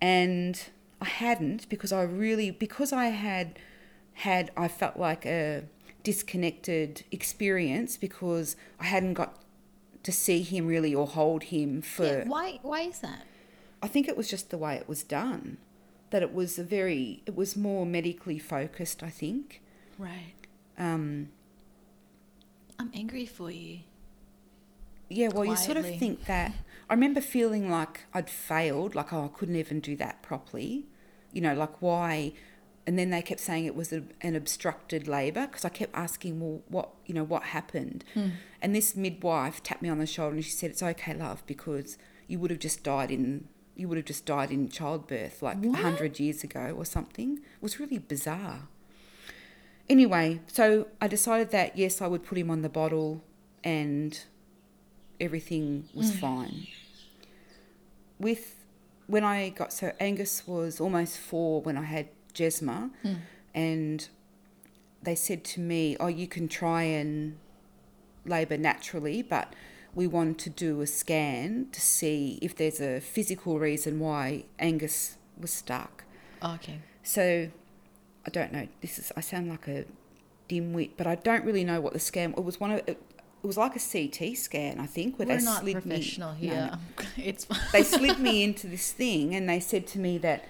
And 0.00 0.60
I 1.00 1.06
hadn't 1.06 1.68
because 1.68 1.92
I 1.92 2.02
really, 2.02 2.50
because 2.50 2.92
I 2.92 3.06
had 3.06 3.58
had, 4.14 4.50
I 4.56 4.68
felt 4.68 4.96
like 4.96 5.26
a 5.26 5.64
disconnected 6.02 7.04
experience 7.10 7.96
because 7.96 8.56
I 8.78 8.84
hadn't 8.84 9.14
got 9.14 9.38
to 10.02 10.12
see 10.12 10.42
him 10.42 10.66
really 10.66 10.94
or 10.94 11.06
hold 11.06 11.44
him 11.44 11.82
for. 11.82 12.04
Yeah. 12.04 12.24
Why? 12.28 12.58
Why 12.62 12.82
is 12.82 13.00
that? 13.00 13.24
I 13.84 13.88
think 13.88 14.08
it 14.08 14.16
was 14.16 14.28
just 14.30 14.48
the 14.48 14.56
way 14.56 14.76
it 14.76 14.88
was 14.88 15.02
done. 15.02 15.58
That 16.08 16.22
it 16.22 16.32
was 16.32 16.58
a 16.58 16.64
very, 16.64 17.22
it 17.26 17.36
was 17.36 17.54
more 17.56 17.84
medically 17.84 18.38
focused, 18.38 19.02
I 19.02 19.10
think. 19.10 19.62
Right. 19.98 20.34
Um, 20.78 21.28
I'm 22.78 22.90
angry 22.94 23.26
for 23.26 23.50
you. 23.50 23.80
Yeah, 25.10 25.28
well, 25.28 25.44
you 25.44 25.56
sort 25.56 25.76
of 25.76 25.84
think 25.84 26.24
that. 26.24 26.52
I 26.88 26.94
remember 26.94 27.20
feeling 27.20 27.70
like 27.70 28.04
I'd 28.14 28.30
failed, 28.30 28.94
like, 28.94 29.12
oh, 29.12 29.24
I 29.26 29.38
couldn't 29.38 29.56
even 29.56 29.80
do 29.80 29.96
that 29.96 30.22
properly. 30.22 30.86
You 31.32 31.42
know, 31.42 31.54
like, 31.54 31.82
why? 31.82 32.32
And 32.86 32.98
then 32.98 33.10
they 33.10 33.22
kept 33.22 33.40
saying 33.40 33.66
it 33.66 33.74
was 33.74 33.92
a, 33.92 34.04
an 34.22 34.34
obstructed 34.34 35.06
labour 35.06 35.46
because 35.46 35.64
I 35.64 35.68
kept 35.68 35.94
asking, 35.94 36.40
well, 36.40 36.62
what, 36.68 36.90
you 37.06 37.14
know, 37.14 37.24
what 37.24 37.44
happened? 37.44 38.04
And 38.62 38.74
this 38.74 38.96
midwife 38.96 39.62
tapped 39.62 39.82
me 39.82 39.88
on 39.88 39.98
the 39.98 40.06
shoulder 40.06 40.36
and 40.36 40.44
she 40.44 40.50
said, 40.50 40.70
it's 40.70 40.82
okay, 40.82 41.14
love, 41.14 41.42
because 41.46 41.98
you 42.28 42.38
would 42.38 42.50
have 42.50 42.60
just 42.60 42.82
died 42.82 43.10
in. 43.10 43.48
You 43.76 43.88
would 43.88 43.96
have 43.96 44.06
just 44.06 44.24
died 44.24 44.50
in 44.50 44.68
childbirth 44.68 45.42
like 45.42 45.56
a 45.64 45.68
What? 45.68 45.80
hundred 45.80 46.20
years 46.20 46.44
ago 46.44 46.74
or 46.76 46.84
something. 46.84 47.38
It 47.38 47.62
was 47.62 47.80
really 47.80 47.98
bizarre. 47.98 48.68
Anyway, 49.88 50.40
so 50.46 50.88
I 51.00 51.08
decided 51.08 51.50
that 51.50 51.76
yes, 51.76 52.00
I 52.00 52.06
would 52.06 52.24
put 52.24 52.38
him 52.38 52.50
on 52.50 52.62
the 52.62 52.68
bottle 52.68 53.22
and 53.62 54.18
everything 55.20 55.88
was 55.94 56.12
mm. 56.12 56.20
fine. 56.20 56.66
With 58.18 58.64
when 59.06 59.24
I 59.24 59.50
got 59.50 59.72
so 59.72 59.92
Angus 60.00 60.46
was 60.46 60.80
almost 60.80 61.18
four 61.18 61.60
when 61.60 61.76
I 61.76 61.82
had 61.82 62.08
Jesma, 62.32 62.90
mm. 63.04 63.18
and 63.54 64.08
they 65.02 65.14
said 65.14 65.44
to 65.44 65.60
me, 65.60 65.96
"Oh, 66.00 66.06
you 66.06 66.26
can 66.26 66.48
try 66.48 66.82
and 66.84 67.36
labour 68.24 68.56
naturally, 68.56 69.22
but 69.22 69.54
we 69.94 70.06
wanted 70.06 70.38
to 70.38 70.50
do 70.50 70.80
a 70.80 70.86
scan 70.86 71.68
to 71.72 71.80
see 71.80 72.38
if 72.42 72.56
there's 72.56 72.80
a 72.80 73.00
physical 73.00 73.58
reason 73.58 74.00
why 74.00 74.44
Angus 74.58 75.16
was 75.38 75.52
stuck. 75.52 76.04
Oh, 76.42 76.54
okay. 76.54 76.80
So 77.02 77.48
I 78.26 78.30
don't 78.30 78.52
know. 78.52 78.68
This 78.80 78.98
is 78.98 79.12
I 79.16 79.20
sound 79.20 79.48
like 79.48 79.68
a 79.68 79.84
dimwit, 80.48 80.90
but 80.96 81.06
I 81.06 81.14
don't 81.16 81.44
really 81.44 81.64
know 81.64 81.80
what 81.80 81.92
the 81.92 81.98
scan. 82.00 82.32
It 82.36 82.44
was 82.44 82.58
one 82.60 82.72
of 82.72 82.78
it, 82.86 82.88
it 83.42 83.46
was 83.46 83.56
like 83.58 83.76
a 83.76 83.78
CT 83.80 84.36
scan, 84.36 84.80
I 84.80 84.86
think, 84.86 85.18
where 85.18 85.28
We're 85.28 85.38
they 85.38 85.44
not 85.44 85.60
slid 85.60 85.74
professional 85.82 86.32
me. 86.34 86.48
no, 86.48 86.54
here. 86.54 86.70
no. 86.72 87.04
It's 87.22 87.46
They 87.72 87.82
slid 87.82 88.18
me 88.18 88.42
into 88.42 88.66
this 88.66 88.92
thing, 88.92 89.34
and 89.34 89.48
they 89.48 89.60
said 89.60 89.86
to 89.88 89.98
me 89.98 90.16
that 90.18 90.44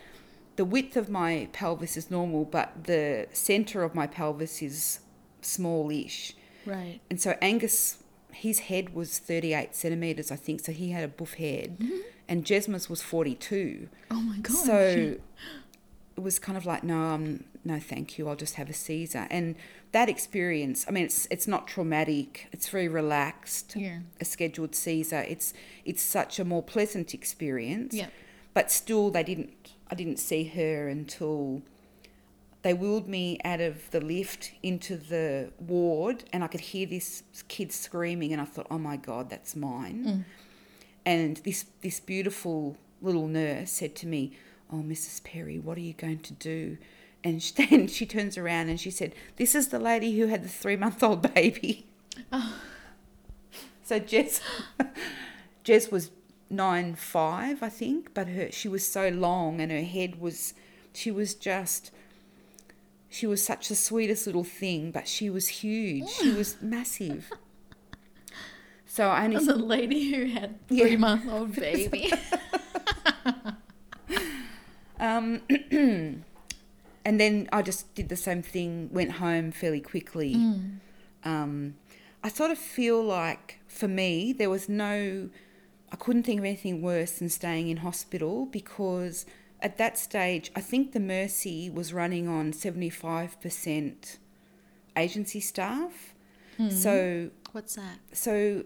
the 0.57 0.65
width 0.65 0.97
of 0.97 1.09
my 1.09 1.49
pelvis 1.53 1.97
is 1.97 2.11
normal, 2.11 2.45
but 2.45 2.85
the 2.85 3.27
center 3.33 3.83
of 3.83 3.95
my 3.97 4.07
pelvis 4.07 4.63
is 4.63 5.01
smallish. 5.43 6.35
right. 6.67 7.01
And 7.11 7.21
so 7.21 7.37
Angus, 7.43 7.99
his 8.35 8.61
head 8.61 8.95
was 8.95 9.19
38 9.19 9.75
centimeters, 9.75 10.31
I 10.31 10.37
think, 10.37 10.61
so 10.61 10.73
he 10.73 10.91
had 10.91 11.05
a 11.05 11.09
buff 11.09 11.35
head, 11.35 11.79
and 12.29 12.45
Jesma's 12.45 12.89
was 12.91 13.03
42. 13.03 13.89
Oh 14.11 14.21
my 14.21 14.39
god. 14.39 14.55
So 14.57 15.17
it 16.17 16.21
was 16.21 16.39
kind 16.39 16.57
of 16.57 16.67
like, 16.67 16.85
no, 16.85 16.99
um, 16.99 17.45
no, 17.65 17.79
thank 17.79 18.19
you. 18.19 18.29
I'll 18.29 18.37
just 18.37 18.55
have 18.55 18.71
a 18.71 18.73
Caesar. 18.73 19.27
And 19.31 19.57
that 19.93 20.09
experience, 20.09 20.85
I 20.87 20.91
mean, 20.91 21.05
it's 21.05 21.27
it's 21.31 21.47
not 21.47 21.67
traumatic. 21.67 22.49
It's 22.53 22.69
very 22.69 22.89
relaxed. 22.89 23.75
yeah. 23.77 24.01
A 24.21 24.25
scheduled 24.25 24.75
Caesar. 24.75 25.25
It's 25.29 25.55
it's 25.85 26.03
such 26.03 26.39
a 26.39 26.45
more 26.45 26.63
pleasant 26.63 27.15
experience. 27.15 27.95
Yeah. 27.95 28.09
But 28.53 28.71
still, 28.71 29.11
they 29.11 29.23
didn't. 29.25 29.73
I 29.91 29.95
didn't 29.95 30.19
see 30.19 30.45
her 30.45 30.89
until 30.89 31.63
they 32.65 32.73
wheeled 32.73 33.07
me 33.07 33.39
out 33.45 33.61
of 33.61 33.91
the 33.91 34.01
lift 34.01 34.53
into 34.63 34.97
the 34.97 35.53
ward, 35.61 36.25
and 36.33 36.43
I 36.43 36.47
could 36.47 36.63
hear 36.63 36.87
this 36.87 37.23
kid 37.47 37.71
screaming, 37.71 38.33
and 38.33 38.41
I 38.41 38.47
thought, 38.47 38.67
oh 38.71 38.79
my 38.79 38.97
god, 38.97 39.29
that's 39.29 39.55
mine. 39.55 40.05
Mm. 40.07 40.25
And 41.05 41.37
this 41.45 41.67
this 41.83 42.01
beautiful 42.01 42.79
little 43.03 43.29
nurse 43.29 43.71
said 43.71 43.95
to 43.97 44.07
me, 44.07 44.33
"Oh, 44.73 44.77
Mrs. 44.77 45.23
Perry, 45.23 45.59
what 45.59 45.77
are 45.77 45.83
you 45.83 45.93
going 45.93 46.21
to 46.21 46.33
do?" 46.33 46.79
And 47.23 47.43
she, 47.43 47.53
then 47.67 47.87
she 47.87 48.07
turns 48.07 48.39
around 48.39 48.71
and 48.71 48.81
she 48.81 48.91
said, 48.91 49.15
"This 49.37 49.55
is 49.55 49.69
the 49.69 49.79
lady 49.79 50.19
who 50.19 50.29
had 50.29 50.43
the 50.43 50.49
three 50.49 50.77
month 50.77 51.03
old 51.03 51.35
baby." 51.35 51.87
So 53.83 53.99
Jess, 53.99 54.41
Jess 55.65 55.91
was 55.91 56.13
nine 56.49 56.95
five, 56.95 57.63
I 57.63 57.69
think, 57.69 58.15
but 58.15 58.29
her 58.29 58.51
she 58.51 58.69
was 58.69 58.89
so 58.89 59.11
long 59.11 59.61
and 59.61 59.71
her 59.71 59.83
head 59.83 60.19
was, 60.19 60.55
she 60.95 61.11
was 61.11 61.35
just. 61.35 61.91
She 63.15 63.29
was 63.29 63.45
such 63.45 63.69
the 63.69 63.77
sweetest 63.77 64.27
little 64.27 64.43
thing, 64.43 64.91
but 64.91 65.07
she 65.07 65.31
was 65.31 65.47
huge. 65.47 66.09
She 66.09 66.33
was 66.33 66.57
massive. 66.61 67.31
So 68.87 69.07
I 69.09 69.25
only 69.25 69.37
As 69.37 69.47
a 69.47 69.55
lady 69.55 70.11
who 70.13 70.25
had 70.33 70.59
Yeah. 70.69 70.85
three 70.85 70.97
month 70.97 71.29
old 71.31 71.55
baby. 71.67 72.13
Um, 75.01 75.43
and 75.71 76.25
then 77.05 77.49
I 77.53 77.63
just 77.63 77.95
did 77.95 78.09
the 78.09 78.17
same 78.17 78.43
thing, 78.43 78.89
went 78.93 79.13
home 79.13 79.51
fairly 79.53 79.81
quickly. 79.81 80.35
Um, 81.25 81.75
I 82.23 82.29
sort 82.29 82.51
of 82.53 82.59
feel 82.59 83.03
like 83.03 83.59
for 83.67 83.89
me, 83.89 84.33
there 84.33 84.49
was 84.49 84.69
no, 84.69 85.29
I 85.93 85.97
couldn't 85.97 86.23
think 86.23 86.39
of 86.39 86.45
anything 86.45 86.81
worse 86.81 87.19
than 87.19 87.29
staying 87.29 87.69
in 87.69 87.79
hospital 87.79 88.47
because 88.47 89.27
at 89.65 89.79
that 89.79 89.97
stage, 89.99 90.53
I 90.55 90.61
think 90.61 90.93
the 90.93 91.01
Mercy 91.01 91.71
was 91.71 91.95
running 91.95 92.29
on 92.29 92.53
75% 92.53 94.19
agency 94.97 95.41
staff. 95.41 96.15
Hmm. 96.59 96.69
So 96.71 97.31
What's 97.53 97.75
that? 97.77 97.99
so 98.13 98.65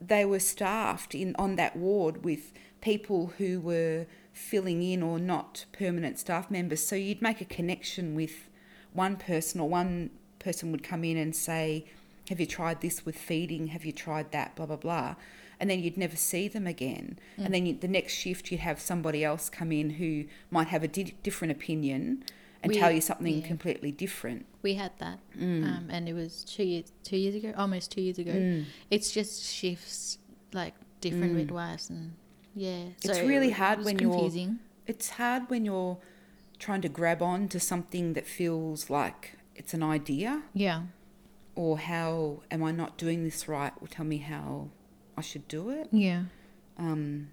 they 0.00 0.24
were 0.24 0.40
staffed 0.40 1.14
in 1.14 1.36
on 1.38 1.56
that 1.56 1.76
ward 1.76 2.24
with 2.24 2.52
people 2.80 3.32
who 3.38 3.60
were 3.60 4.06
filling 4.32 4.82
in 4.82 5.02
or 5.02 5.18
not 5.18 5.66
permanent 5.72 6.18
staff 6.18 6.50
members. 6.50 6.84
So 6.84 6.96
you'd 6.96 7.20
make 7.20 7.40
a 7.40 7.44
connection 7.44 8.14
with 8.14 8.48
one 8.92 9.16
person 9.16 9.60
or 9.60 9.68
one 9.68 10.10
person 10.38 10.72
would 10.72 10.82
come 10.82 11.04
in 11.04 11.16
and 11.18 11.36
say 11.36 11.84
have 12.30 12.40
you 12.40 12.46
tried 12.46 12.80
this 12.80 13.04
with 13.04 13.16
feeding? 13.16 13.68
Have 13.68 13.84
you 13.84 13.92
tried 13.92 14.32
that? 14.32 14.56
blah 14.56 14.66
blah 14.66 14.76
blah 14.76 15.14
and 15.60 15.68
then 15.68 15.80
you'd 15.82 15.96
never 15.96 16.16
see 16.16 16.48
them 16.48 16.66
again. 16.66 17.18
And 17.36 17.52
then 17.52 17.66
you, 17.66 17.74
the 17.74 17.88
next 17.88 18.14
shift 18.14 18.50
you'd 18.50 18.60
have 18.60 18.80
somebody 18.80 19.24
else 19.24 19.48
come 19.48 19.72
in 19.72 19.90
who 19.90 20.24
might 20.50 20.68
have 20.68 20.82
a 20.84 20.88
di- 20.88 21.14
different 21.22 21.50
opinion 21.52 22.22
and 22.62 22.70
We- 22.72 22.78
tell 22.78 22.90
you 22.90 23.00
something 23.00 23.38
yeah. 23.40 23.46
completely 23.46 23.90
different. 23.92 24.46
We 24.62 24.74
had 24.74 24.92
that, 24.98 25.18
Mm. 25.36 25.64
um, 25.64 25.88
and 25.90 26.08
it 26.08 26.12
was 26.14 26.44
two 26.44 26.64
years, 26.64 26.92
two 27.02 27.16
years 27.16 27.34
ago, 27.34 27.52
almost 27.56 27.90
two 27.92 28.00
years 28.00 28.18
ago. 28.18 28.32
Mm. 28.32 28.64
It's 28.90 29.12
just 29.12 29.44
shifts, 29.44 30.18
like 30.52 30.74
different 31.00 31.34
midwives, 31.34 31.88
and 31.90 32.12
yeah, 32.56 32.86
It's 33.02 33.20
really 33.20 33.48
it 33.48 33.52
hard 33.54 33.78
was 33.78 33.84
when 33.86 33.98
you're- 34.00 34.56
It's 34.86 35.10
hard 35.10 35.48
when 35.50 35.64
you're 35.64 35.98
trying 36.58 36.80
to 36.80 36.88
grab 36.88 37.22
on 37.22 37.46
to 37.48 37.60
something 37.60 38.14
that 38.14 38.26
feels 38.26 38.90
like 38.90 39.36
it's 39.54 39.74
an 39.74 39.82
idea. 39.82 40.42
Yeah, 40.54 40.82
or 41.54 41.78
how 41.78 42.42
am 42.50 42.62
I 42.64 42.72
not 42.72 42.96
doing 42.98 43.22
this 43.24 43.46
right? 43.48 43.72
Or 43.80 43.86
tell 43.88 44.04
me 44.04 44.18
how 44.18 44.70
I 45.18 45.22
should 45.22 45.46
do 45.48 45.70
it. 45.70 45.88
yeah, 45.92 46.24
Um, 46.78 47.30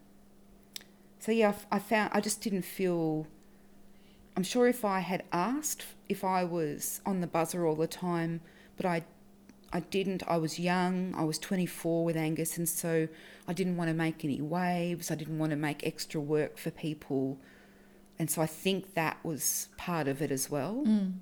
so 1.19 1.31
yeah, 1.31 1.53
I 1.71 1.79
found 1.79 2.11
I 2.13 2.19
just 2.21 2.41
didn't 2.41 2.63
feel. 2.63 3.27
I'm 4.37 4.43
sure 4.43 4.67
if 4.67 4.83
I 4.83 4.99
had 4.99 5.23
asked 5.31 5.85
if 6.09 6.23
I 6.23 6.43
was 6.43 6.99
on 7.05 7.21
the 7.21 7.27
buzzer 7.27 7.65
all 7.65 7.75
the 7.75 7.87
time, 7.87 8.41
but 8.77 8.85
I, 8.85 9.03
I 9.71 9.79
didn't. 9.79 10.23
I 10.27 10.37
was 10.37 10.59
young. 10.59 11.15
I 11.15 11.23
was 11.23 11.37
24 11.39 12.03
with 12.05 12.17
Angus, 12.17 12.57
and 12.57 12.67
so 12.67 13.07
I 13.47 13.53
didn't 13.53 13.77
want 13.77 13.89
to 13.89 13.93
make 13.93 14.25
any 14.25 14.41
waves. 14.41 15.09
I 15.09 15.15
didn't 15.15 15.39
want 15.39 15.51
to 15.51 15.55
make 15.55 15.85
extra 15.87 16.19
work 16.19 16.57
for 16.57 16.69
people, 16.71 17.37
and 18.19 18.29
so 18.29 18.41
I 18.41 18.45
think 18.47 18.93
that 18.95 19.17
was 19.23 19.69
part 19.77 20.07
of 20.07 20.21
it 20.21 20.31
as 20.31 20.49
well. 20.49 20.83
Mm. 20.85 21.13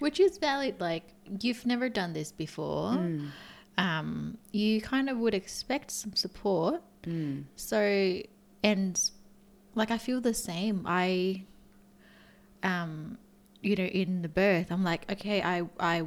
which 0.00 0.18
is 0.18 0.38
valid. 0.38 0.80
Like 0.80 1.04
you've 1.40 1.64
never 1.66 1.88
done 1.88 2.12
this 2.14 2.32
before, 2.32 2.92
Mm. 2.92 3.28
Um, 3.76 4.38
you 4.52 4.80
kind 4.80 5.08
of 5.08 5.18
would 5.18 5.34
expect 5.34 5.90
some 5.90 6.14
support. 6.14 6.82
Mm. 7.04 7.44
So, 7.56 8.20
and 8.62 9.10
like 9.74 9.90
I 9.90 9.98
feel 9.98 10.20
the 10.20 10.34
same. 10.34 10.84
I, 10.86 11.44
um, 12.62 13.18
you 13.62 13.76
know, 13.76 13.84
in 13.84 14.22
the 14.22 14.28
birth, 14.28 14.70
I'm 14.70 14.84
like, 14.84 15.10
okay, 15.10 15.42
I 15.42 15.66
I 15.78 16.04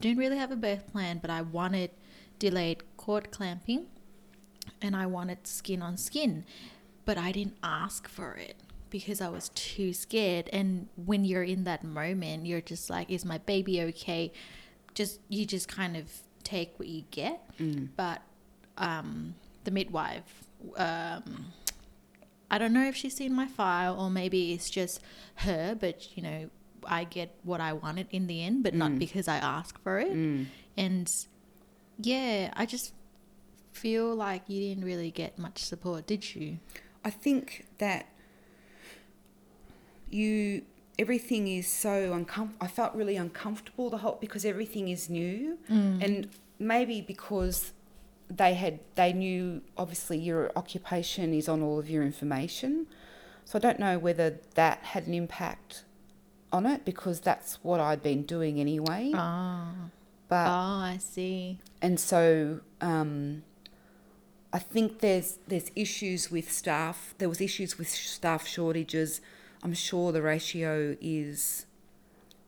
didn't 0.00 0.18
really 0.18 0.38
have 0.38 0.50
a 0.50 0.56
birth 0.56 0.90
plan, 0.92 1.18
but 1.18 1.30
I 1.30 1.42
wanted 1.42 1.90
delayed 2.38 2.82
cord 2.96 3.30
clamping, 3.30 3.86
and 4.82 4.96
I 4.96 5.06
wanted 5.06 5.46
skin 5.46 5.82
on 5.82 5.96
skin, 5.96 6.44
but 7.04 7.16
I 7.16 7.32
didn't 7.32 7.56
ask 7.62 8.08
for 8.08 8.34
it 8.34 8.56
because 8.90 9.20
I 9.20 9.28
was 9.28 9.50
too 9.54 9.92
scared. 9.92 10.48
And 10.52 10.88
when 10.96 11.24
you're 11.24 11.42
in 11.42 11.64
that 11.64 11.84
moment, 11.84 12.46
you're 12.46 12.60
just 12.60 12.90
like, 12.90 13.10
is 13.10 13.24
my 13.24 13.38
baby 13.38 13.80
okay? 13.82 14.32
Just 14.94 15.20
you 15.28 15.44
just 15.44 15.68
kind 15.68 15.96
of 15.96 16.10
take 16.44 16.78
what 16.78 16.88
you 16.88 17.02
get, 17.10 17.40
Mm. 17.58 17.88
but 17.96 18.22
um, 18.78 19.34
the 19.64 19.70
midwife. 19.70 20.44
Um, 20.76 21.52
I 22.50 22.58
don't 22.58 22.72
know 22.72 22.86
if 22.86 22.94
she's 22.96 23.16
seen 23.16 23.34
my 23.34 23.46
file 23.46 23.98
or 23.98 24.10
maybe 24.10 24.52
it's 24.52 24.70
just 24.70 25.00
her, 25.36 25.74
but 25.74 26.16
you 26.16 26.22
know, 26.22 26.50
I 26.86 27.04
get 27.04 27.34
what 27.42 27.60
I 27.60 27.72
wanted 27.72 28.06
in 28.10 28.26
the 28.26 28.42
end, 28.44 28.62
but 28.62 28.74
not 28.74 28.92
Mm. 28.92 28.98
because 28.98 29.26
I 29.28 29.36
asked 29.36 29.78
for 29.82 29.98
it. 29.98 30.12
Mm. 30.12 30.46
And 30.76 31.08
yeah, 31.98 32.52
I 32.54 32.66
just 32.66 32.92
feel 33.72 34.14
like 34.14 34.42
you 34.48 34.60
didn't 34.60 34.84
really 34.84 35.10
get 35.10 35.38
much 35.38 35.58
support, 35.64 36.06
did 36.06 36.34
you? 36.34 36.58
I 37.04 37.10
think 37.10 37.66
that 37.78 38.06
you 40.10 40.62
everything 40.98 41.48
is 41.48 41.66
so 41.66 42.12
uncomfortable. 42.12 42.64
I 42.64 42.68
felt 42.68 42.94
really 42.94 43.16
uncomfortable 43.16 43.90
the 43.90 43.98
whole 43.98 44.18
because 44.20 44.44
everything 44.44 44.88
is 44.88 45.10
new, 45.10 45.58
mm. 45.70 46.02
and 46.04 46.28
maybe 46.58 47.00
because 47.00 47.72
they 48.30 48.54
had 48.54 48.80
they 48.94 49.12
knew 49.12 49.62
obviously 49.76 50.18
your 50.18 50.50
occupation 50.56 51.34
is 51.34 51.48
on 51.48 51.62
all 51.62 51.78
of 51.78 51.88
your 51.90 52.02
information, 52.02 52.86
so 53.44 53.58
I 53.58 53.60
don't 53.60 53.78
know 53.78 53.98
whether 53.98 54.38
that 54.54 54.78
had 54.78 55.06
an 55.06 55.14
impact 55.14 55.84
on 56.52 56.66
it 56.66 56.84
because 56.84 57.20
that's 57.20 57.54
what 57.64 57.80
I'd 57.80 58.02
been 58.02 58.22
doing 58.22 58.60
anyway. 58.60 59.10
Oh, 59.14 59.68
But 60.28 60.46
oh, 60.46 60.80
I 60.94 60.98
see. 61.00 61.58
and 61.82 61.98
so 61.98 62.60
um, 62.80 63.42
I 64.52 64.60
think 64.60 65.00
there's 65.00 65.38
there's 65.48 65.70
issues 65.74 66.30
with 66.30 66.50
staff. 66.50 67.14
There 67.18 67.28
was 67.28 67.40
issues 67.40 67.76
with 67.76 67.88
staff 67.88 68.46
shortages. 68.46 69.20
I'm 69.64 69.74
sure 69.74 70.12
the 70.12 70.22
ratio 70.22 70.96
is 71.00 71.66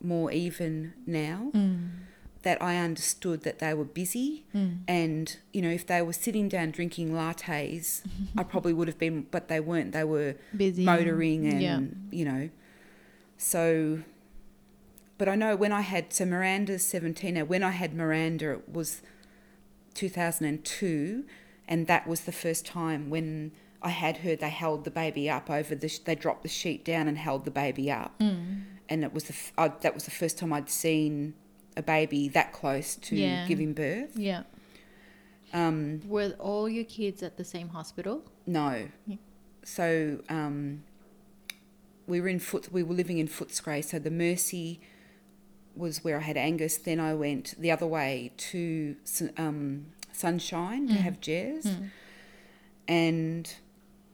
more 0.02 0.30
even 0.30 0.92
now. 1.06 1.50
Mm. 1.54 1.88
That 2.42 2.62
I 2.62 2.76
understood 2.76 3.42
that 3.42 3.58
they 3.58 3.74
were 3.74 3.84
busy, 3.84 4.44
Mm. 4.54 4.78
and 4.86 5.36
you 5.52 5.60
know 5.62 5.70
if 5.70 5.84
they 5.84 6.00
were 6.02 6.12
sitting 6.12 6.48
down 6.48 6.70
drinking 6.70 7.10
lattes, 7.10 8.02
I 8.38 8.44
probably 8.44 8.72
would 8.72 8.86
have 8.86 8.98
been, 8.98 9.26
but 9.32 9.48
they 9.48 9.58
weren't. 9.58 9.90
They 9.92 10.04
were 10.04 10.36
Busy. 10.56 10.84
motoring 10.84 11.44
and 11.48 11.60
Yeah. 11.60 11.80
you 12.16 12.24
know 12.24 12.50
so 13.38 14.00
but 15.18 15.28
i 15.28 15.34
know 15.34 15.54
when 15.54 15.70
i 15.70 15.82
had 15.82 16.10
so 16.10 16.24
miranda's 16.24 16.82
17 16.86 17.34
now 17.34 17.44
when 17.44 17.62
i 17.62 17.70
had 17.70 17.92
miranda 17.94 18.52
it 18.52 18.66
was 18.72 19.02
2002 19.92 21.24
and 21.68 21.86
that 21.86 22.06
was 22.06 22.20
the 22.22 22.32
first 22.32 22.64
time 22.64 23.10
when 23.10 23.52
I 23.82 23.90
had 23.90 24.18
heard 24.18 24.40
they 24.40 24.48
held 24.50 24.84
the 24.84 24.90
baby 24.90 25.28
up 25.30 25.50
over 25.50 25.74
the. 25.74 25.88
Sh- 25.88 25.98
they 26.00 26.14
dropped 26.14 26.42
the 26.42 26.48
sheet 26.48 26.84
down 26.84 27.08
and 27.08 27.16
held 27.18 27.44
the 27.44 27.50
baby 27.50 27.90
up, 27.90 28.18
Mm. 28.18 28.62
and 28.88 29.04
it 29.04 29.12
was 29.12 29.24
the. 29.24 29.32
F- 29.34 29.52
I, 29.58 29.68
that 29.68 29.94
was 29.94 30.04
the 30.04 30.10
first 30.10 30.38
time 30.38 30.52
I'd 30.52 30.70
seen 30.70 31.34
a 31.76 31.82
baby 31.82 32.28
that 32.28 32.52
close 32.52 32.96
to 32.96 33.16
Yeah. 33.16 33.46
giving 33.46 33.72
birth. 33.74 34.16
Yeah. 34.16 34.42
Um, 35.52 36.00
Were 36.08 36.34
all 36.38 36.68
your 36.68 36.84
kids 36.84 37.22
at 37.22 37.36
the 37.36 37.44
same 37.44 37.68
hospital? 37.68 38.24
no, 38.46 38.88
Yeah. 39.06 39.16
so 39.62 40.20
um, 40.28 40.82
we 42.06 42.20
were 42.20 42.28
in 42.28 42.38
foot. 42.40 42.72
We 42.72 42.82
were 42.82 42.94
living 42.94 43.18
in 43.18 43.28
Footscray, 43.28 43.84
so 43.84 43.98
the 43.98 44.10
Mercy 44.10 44.80
was 45.76 46.02
where 46.02 46.16
I 46.18 46.22
had 46.22 46.36
Angus. 46.36 46.78
Then 46.78 46.98
I 46.98 47.12
went 47.14 47.54
the 47.58 47.70
other 47.70 47.86
way 47.86 48.32
to 48.38 48.96
um, 49.36 49.86
Sunshine 50.12 50.88
to 50.88 50.94
Mm. 50.94 50.96
have 50.98 51.20
Jez. 51.20 51.64
Mm. 51.66 51.90
and 52.88 53.54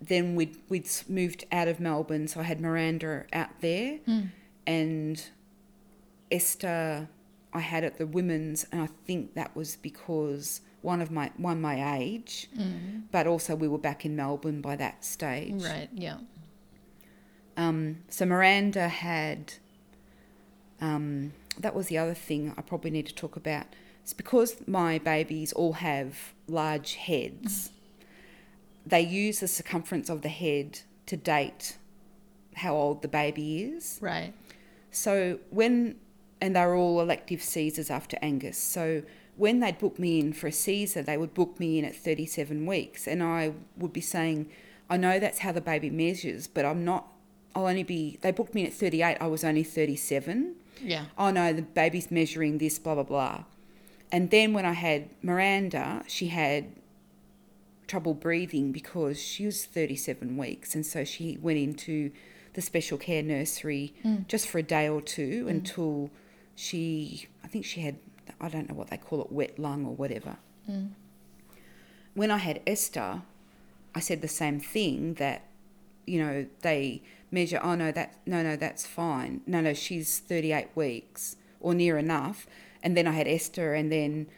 then 0.09 0.35
we'd 0.35 0.57
we'd 0.69 0.89
moved 1.09 1.45
out 1.53 1.69
of 1.69 1.79
Melbourne, 1.81 2.27
so 2.29 2.41
I 2.41 2.43
had 2.45 2.61
Miranda 2.61 3.25
out 3.33 3.61
there, 3.61 3.99
Mm. 4.07 4.31
and 4.67 5.25
Esther 6.31 7.09
I 7.53 7.61
had 7.61 7.85
at 7.85 7.99
the 7.99 8.07
women's, 8.07 8.65
and 8.73 8.81
I 8.81 8.89
think 9.07 9.35
that 9.35 9.55
was 9.55 9.77
because 9.77 10.63
one 10.81 11.01
of 11.01 11.11
my 11.11 11.31
one 11.37 11.61
my 11.61 11.99
age, 11.99 12.49
Mm. 12.59 13.03
but 13.11 13.27
also 13.27 13.55
we 13.55 13.69
were 13.69 13.79
back 13.79 14.05
in 14.05 14.17
Melbourne 14.17 14.61
by 14.61 14.75
that 14.77 15.05
stage. 15.05 15.63
Right. 15.63 15.89
Yeah. 15.95 16.19
Um, 17.57 17.99
so 18.09 18.25
Miranda 18.27 18.89
had. 18.89 19.55
Um, 20.81 21.33
that 21.61 21.75
was 21.77 21.87
the 21.89 21.99
other 21.99 22.15
thing 22.15 22.53
I 22.57 22.63
probably 22.63 22.91
need 22.91 23.07
to 23.07 23.15
talk 23.15 23.37
about. 23.37 23.67
It's 24.03 24.13
because 24.15 24.57
my 24.67 24.99
babies 24.99 25.53
all 25.53 25.75
have 25.75 26.33
large 26.49 26.95
heads. 26.95 27.71
They 28.85 29.01
use 29.01 29.41
the 29.41 29.49
circumference 29.49 30.09
of 30.09 30.23
the 30.23 30.29
head 30.29 30.81
to 31.07 31.17
date 31.17 31.77
how 32.55 32.75
old 32.75 33.03
the 33.03 33.09
baby 33.09 33.63
is. 33.63 33.99
Right. 34.01 34.35
So 34.91 35.39
when 35.51 35.97
and 36.43 36.57
they're 36.57 36.75
all 36.75 37.01
elective 37.01 37.41
Caesars 37.41 37.89
after 37.89 38.19
Angus. 38.21 38.59
So 38.59 39.03
when 39.37 39.61
they'd 39.61 39.79
book 39.79 39.97
me 39.97 40.19
in 40.19 40.33
for 40.33 40.49
a 40.49 40.53
Caesar, 40.53 41.01
they 41.01 41.17
would 41.17 41.35
book 41.35 41.59
me 41.61 41.79
in 41.79 41.85
at 41.85 41.95
37 41.95 42.67
weeks, 42.67 43.07
and 43.07 43.23
I 43.23 43.53
would 43.79 43.93
be 43.93 44.01
saying, 44.01 44.51
I 44.91 44.97
know 44.97 45.21
that's 45.21 45.39
how 45.39 45.53
the 45.53 45.61
baby 45.61 45.89
measures, 45.89 46.49
but 46.49 46.65
I'm 46.65 46.85
not. 46.85 47.07
I'll 47.55 47.69
only 47.69 47.85
be. 47.85 48.19
They 48.23 48.33
booked 48.33 48.55
me 48.55 48.63
in 48.63 48.67
at 48.67 48.73
38. 48.73 49.19
I 49.21 49.27
was 49.29 49.45
only 49.45 49.63
37. 49.63 50.57
Yeah. 50.83 51.05
Oh 51.17 51.31
no, 51.31 51.53
the 51.53 51.63
baby's 51.63 52.11
measuring 52.11 52.59
this, 52.59 52.79
blah 52.81 52.95
blah 52.95 53.05
blah. 53.05 53.45
And 54.11 54.31
then 54.31 54.53
when 54.53 54.67
I 54.67 54.73
had 54.73 55.11
Miranda, 55.23 56.03
she 56.09 56.27
had 56.27 56.73
trouble 57.93 58.15
breathing 58.15 58.73
because 58.73 59.21
she 59.23 59.45
was 59.45 59.67
37 59.67 60.35
weeks, 60.39 60.75
and 60.75 60.85
so 60.87 61.05
she 61.05 61.37
went 61.43 61.59
into 61.59 62.11
the 62.55 62.63
special 62.63 62.97
care 62.97 63.23
nursery 63.23 63.93
Mm. 64.03 64.27
just 64.29 64.49
for 64.49 64.57
a 64.59 64.63
day 64.63 64.89
or 64.89 65.03
two 65.03 65.47
until 65.47 66.09
she, 66.55 67.27
I 67.45 67.49
think 67.49 67.67
she 67.67 67.83
had, 67.83 67.97
I 68.41 68.49
don't 68.49 68.67
know 68.71 68.75
what 68.75 68.89
they 68.89 68.97
call 68.97 69.21
it, 69.21 69.31
wet 69.31 69.59
lung 69.59 69.85
or 69.85 69.95
whatever. 69.95 70.39
Mm. 70.71 70.93
When 72.15 72.31
I 72.31 72.39
had 72.39 72.61
Esther, 72.67 73.21
I 73.95 74.01
said 74.01 74.23
the 74.23 74.35
same 74.43 74.59
thing 74.59 75.15
that, 75.25 75.43
you 76.07 76.19
know, 76.19 76.47
they 76.63 77.03
measure, 77.31 77.61
oh 77.63 77.75
no, 77.75 77.93
that, 77.93 78.17
no, 78.25 78.43
no, 78.43 78.57
that's 78.57 78.87
fine. 78.87 79.43
No, 79.47 79.61
no, 79.61 79.75
she's 79.75 80.19
38 80.19 80.69
weeks 80.75 81.37
or 81.61 81.75
near 81.75 81.99
enough. 81.99 82.47
And 82.83 82.97
then 82.97 83.07
I 83.07 83.13
had 83.13 83.29
Esther, 83.29 83.75
and 83.75 83.93
then 83.93 84.29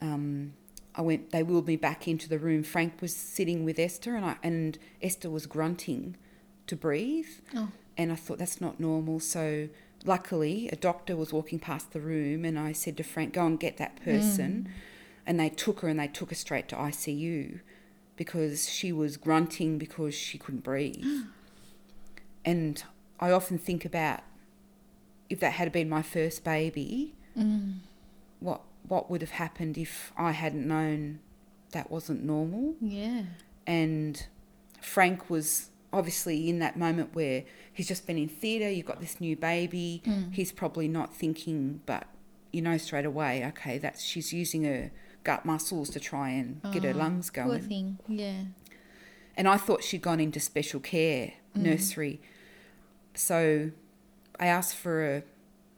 um, 0.00 0.54
I 0.96 1.02
went, 1.02 1.30
they 1.30 1.42
wheeled 1.42 1.66
me 1.66 1.76
back 1.76 2.08
into 2.08 2.28
the 2.28 2.38
room. 2.38 2.62
Frank 2.62 3.00
was 3.02 3.14
sitting 3.14 3.64
with 3.64 3.78
Esther, 3.78 4.16
and, 4.16 4.24
I, 4.24 4.36
and 4.42 4.78
Esther 5.02 5.28
was 5.30 5.46
grunting 5.46 6.16
to 6.66 6.74
breathe 6.76 7.28
Oh. 7.54 7.68
and 7.98 8.10
I 8.10 8.16
thought 8.16 8.38
that's 8.38 8.60
not 8.60 8.80
normal. 8.80 9.20
So 9.20 9.68
luckily, 10.04 10.68
a 10.72 10.76
doctor 10.76 11.14
was 11.16 11.32
walking 11.32 11.58
past 11.58 11.92
the 11.92 12.00
room, 12.00 12.44
and 12.44 12.58
I 12.58 12.72
said 12.72 12.96
to 12.96 13.02
Frank, 13.02 13.34
"Go 13.34 13.44
and 13.46 13.60
get 13.60 13.76
that 13.76 14.02
person." 14.02 14.68
And 15.26 15.38
they 15.40 15.48
took 15.48 15.80
her 15.80 15.88
and 15.88 15.98
they 16.00 16.08
took 16.08 16.30
her 16.30 16.34
straight 16.36 16.68
to 16.68 16.76
ICU 16.76 17.60
because 18.16 18.68
she 18.70 18.90
was 18.92 19.16
grunting 19.16 19.76
because 19.76 20.14
she 20.14 20.38
couldn't 20.38 20.62
breathe. 20.64 21.04
and 22.44 22.82
I 23.20 23.30
often 23.30 23.58
think 23.58 23.84
about 23.84 24.20
if 25.28 25.40
that 25.40 25.54
had 25.54 25.72
been 25.72 25.88
my 25.88 26.02
first 26.02 26.44
baby, 26.44 27.14
Mm. 27.36 27.80
what 28.40 28.62
what 28.88 29.10
would 29.10 29.20
have 29.20 29.30
happened 29.32 29.76
if 29.78 30.12
I 30.16 30.32
hadn't 30.32 30.66
known 30.66 31.20
that 31.72 31.90
wasn't 31.90 32.24
normal 32.24 32.74
Yeah. 32.80 33.24
and 33.66 34.26
Frank 34.80 35.28
was 35.28 35.70
obviously 35.92 36.48
in 36.48 36.58
that 36.60 36.76
moment 36.76 37.14
where 37.14 37.44
he's 37.72 37.88
just 37.88 38.06
been 38.06 38.18
in 38.18 38.28
theatre, 38.28 38.70
you've 38.70 38.86
got 38.86 39.00
this 39.00 39.20
new 39.20 39.36
baby, 39.36 40.02
Mm. 40.04 40.32
he's 40.34 40.52
probably 40.52 40.88
not 40.88 41.14
thinking, 41.14 41.80
but 41.86 42.06
you 42.52 42.60
know 42.62 42.76
straight 42.76 43.04
away, 43.06 43.44
okay, 43.46 43.78
that's 43.78 44.02
she's 44.02 44.32
using 44.32 44.64
her 44.64 44.90
gut 45.24 45.44
muscles 45.44 45.90
to 45.90 46.00
try 46.00 46.30
and 46.30 46.60
get 46.72 46.84
her 46.84 46.90
Oh, 46.90 46.98
lungs 46.98 47.30
Poor 47.30 47.46
going. 47.46 47.62
thing. 47.62 47.98
Yeah. 48.08 48.44
And 49.36 49.48
I 49.48 49.56
thought 49.56 49.82
she'd 49.82 50.02
gone 50.02 50.20
into 50.20 50.38
special 50.40 50.80
care 50.80 51.34
Mm. 51.56 51.62
nursery. 51.62 52.20
So 53.14 53.70
I 54.38 54.46
asked 54.46 54.76
for 54.76 55.16
a 55.16 55.22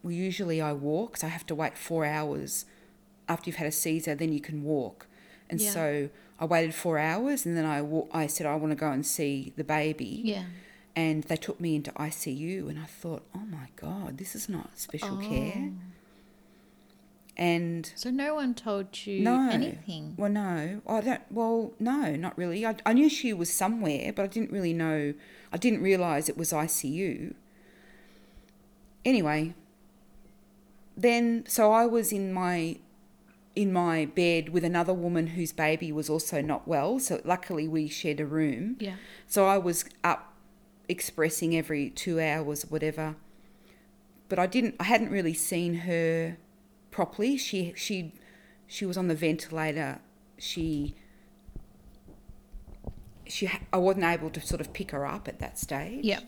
well 0.02 0.12
usually 0.12 0.60
I 0.60 0.72
walk, 0.74 1.16
so 1.18 1.26
I 1.26 1.30
have 1.30 1.46
to 1.46 1.54
wait 1.54 1.76
four 1.76 2.04
hours 2.04 2.64
after 3.28 3.48
you've 3.50 3.56
had 3.56 3.66
a 3.66 3.72
Caesar, 3.72 4.14
then 4.14 4.32
you 4.32 4.40
can 4.40 4.62
walk. 4.62 5.06
And 5.50 5.60
Yeah. 5.60 5.70
so 5.70 6.08
I 6.38 6.44
waited 6.44 6.74
four 6.74 6.98
hours 6.98 7.44
and 7.46 7.56
then 7.56 7.64
I, 7.64 7.82
wa- 7.82 8.06
I 8.12 8.26
said, 8.26 8.46
I 8.46 8.54
want 8.56 8.70
to 8.72 8.76
go 8.76 8.90
and 8.90 9.04
see 9.06 9.52
the 9.56 9.64
baby. 9.64 10.20
Yeah. 10.24 10.44
And 10.94 11.22
they 11.24 11.36
took 11.36 11.60
me 11.60 11.76
into 11.76 11.90
ICU 11.92 12.68
and 12.68 12.78
I 12.78 12.84
thought, 12.84 13.24
oh 13.34 13.46
my 13.46 13.68
God, 13.76 14.18
this 14.18 14.34
is 14.34 14.48
not 14.48 14.78
special 14.78 15.18
oh. 15.22 15.28
care. 15.28 15.54
Oh. 15.56 15.72
And 17.36 17.92
So 17.94 18.10
no 18.10 18.34
one 18.34 18.52
told 18.54 19.06
you 19.06 19.20
No. 19.20 19.48
anything. 19.48 20.14
well, 20.16 20.30
no, 20.30 20.80
I 20.88 21.00
don't. 21.00 21.20
Well, 21.30 21.72
no, 21.78 22.16
not 22.16 22.36
really. 22.36 22.66
I, 22.66 22.74
I 22.84 22.92
knew 22.94 23.08
she 23.08 23.32
was 23.32 23.52
somewhere, 23.52 24.12
but 24.12 24.22
I 24.24 24.26
didn't 24.26 24.50
really 24.50 24.72
know. 24.74 25.14
I 25.52 25.56
didn't 25.56 25.80
realize 25.80 26.28
it 26.28 26.36
was 26.36 26.52
ICU. 26.52 27.34
Anyway, 29.04 29.54
then 30.96 31.44
so 31.46 31.70
I 31.72 31.86
was 31.86 32.12
in 32.12 32.32
my 32.32 32.78
in 33.58 33.72
my 33.72 34.04
bed 34.04 34.50
with 34.50 34.62
another 34.62 34.94
woman 34.94 35.26
whose 35.26 35.50
baby 35.50 35.90
was 35.90 36.08
also 36.08 36.40
not 36.40 36.68
well. 36.68 37.00
So 37.00 37.20
luckily 37.24 37.66
we 37.66 37.88
shared 37.88 38.20
a 38.20 38.24
room. 38.24 38.76
Yeah. 38.78 38.94
So 39.26 39.46
I 39.46 39.58
was 39.58 39.84
up 40.04 40.32
expressing 40.88 41.56
every 41.56 41.90
two 41.90 42.20
hours, 42.20 42.62
whatever. 42.62 43.16
But 44.28 44.38
I 44.38 44.46
didn't. 44.46 44.76
I 44.78 44.84
hadn't 44.84 45.10
really 45.10 45.34
seen 45.34 45.74
her 45.74 46.36
properly. 46.92 47.36
She 47.36 47.72
she 47.74 48.12
she 48.68 48.86
was 48.86 48.96
on 48.96 49.08
the 49.08 49.16
ventilator. 49.16 49.98
She 50.38 50.94
she 53.26 53.50
I 53.72 53.78
wasn't 53.78 54.04
able 54.04 54.30
to 54.30 54.40
sort 54.40 54.60
of 54.60 54.72
pick 54.72 54.92
her 54.92 55.04
up 55.04 55.26
at 55.26 55.40
that 55.40 55.58
stage. 55.58 56.04
Yeah. 56.04 56.20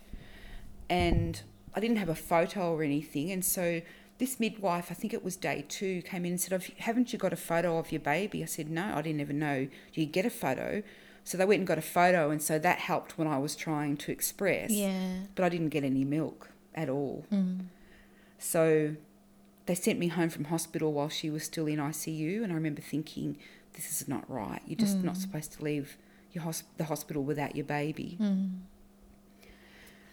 And 0.88 1.40
I 1.76 1.78
didn't 1.78 1.98
have 1.98 2.08
a 2.08 2.16
photo 2.16 2.72
or 2.74 2.82
anything, 2.82 3.30
and 3.30 3.44
so. 3.44 3.82
This 4.20 4.38
midwife, 4.38 4.88
I 4.90 4.94
think 4.94 5.12
it 5.14 5.24
was 5.24 5.34
day 5.34 5.64
two, 5.68 6.02
came 6.02 6.24
in 6.26 6.32
and 6.32 6.40
said, 6.40 6.52
"Have- 6.52 6.78
Haven't 6.78 7.12
you 7.12 7.18
got 7.18 7.32
a 7.32 7.36
photo 7.36 7.78
of 7.78 7.90
your 7.90 8.02
baby? 8.02 8.42
I 8.42 8.46
said, 8.46 8.68
No, 8.70 8.92
I 8.94 9.02
didn't 9.02 9.20
even 9.22 9.38
know 9.38 9.66
Do 9.92 10.00
you 10.00 10.06
get 10.06 10.24
a 10.26 10.30
photo. 10.30 10.82
So 11.24 11.36
they 11.38 11.44
went 11.44 11.58
and 11.60 11.66
got 11.66 11.78
a 11.78 11.82
photo, 11.82 12.30
and 12.30 12.40
so 12.42 12.58
that 12.58 12.78
helped 12.78 13.16
when 13.18 13.26
I 13.28 13.38
was 13.38 13.56
trying 13.56 13.96
to 13.98 14.12
express. 14.12 14.70
Yeah. 14.70 15.20
But 15.34 15.44
I 15.44 15.48
didn't 15.48 15.68
get 15.70 15.84
any 15.84 16.04
milk 16.04 16.50
at 16.74 16.88
all. 16.88 17.24
Mm. 17.32 17.66
So 18.38 18.96
they 19.66 19.74
sent 19.74 19.98
me 19.98 20.08
home 20.08 20.30
from 20.30 20.44
hospital 20.44 20.92
while 20.92 21.08
she 21.08 21.30
was 21.30 21.44
still 21.44 21.66
in 21.66 21.78
ICU, 21.78 22.42
and 22.42 22.52
I 22.52 22.54
remember 22.56 22.80
thinking, 22.82 23.36
this 23.74 23.90
is 24.00 24.08
not 24.08 24.28
right. 24.30 24.60
You're 24.66 24.78
just 24.78 24.98
not 24.98 25.16
supposed 25.16 25.52
to 25.54 25.64
leave 25.64 25.96
your 26.32 26.44
hosp- 26.44 26.64
the 26.76 26.84
hospital 26.84 27.22
without 27.22 27.54
your 27.56 27.66
baby. 27.66 28.16
Mm. 28.20 28.50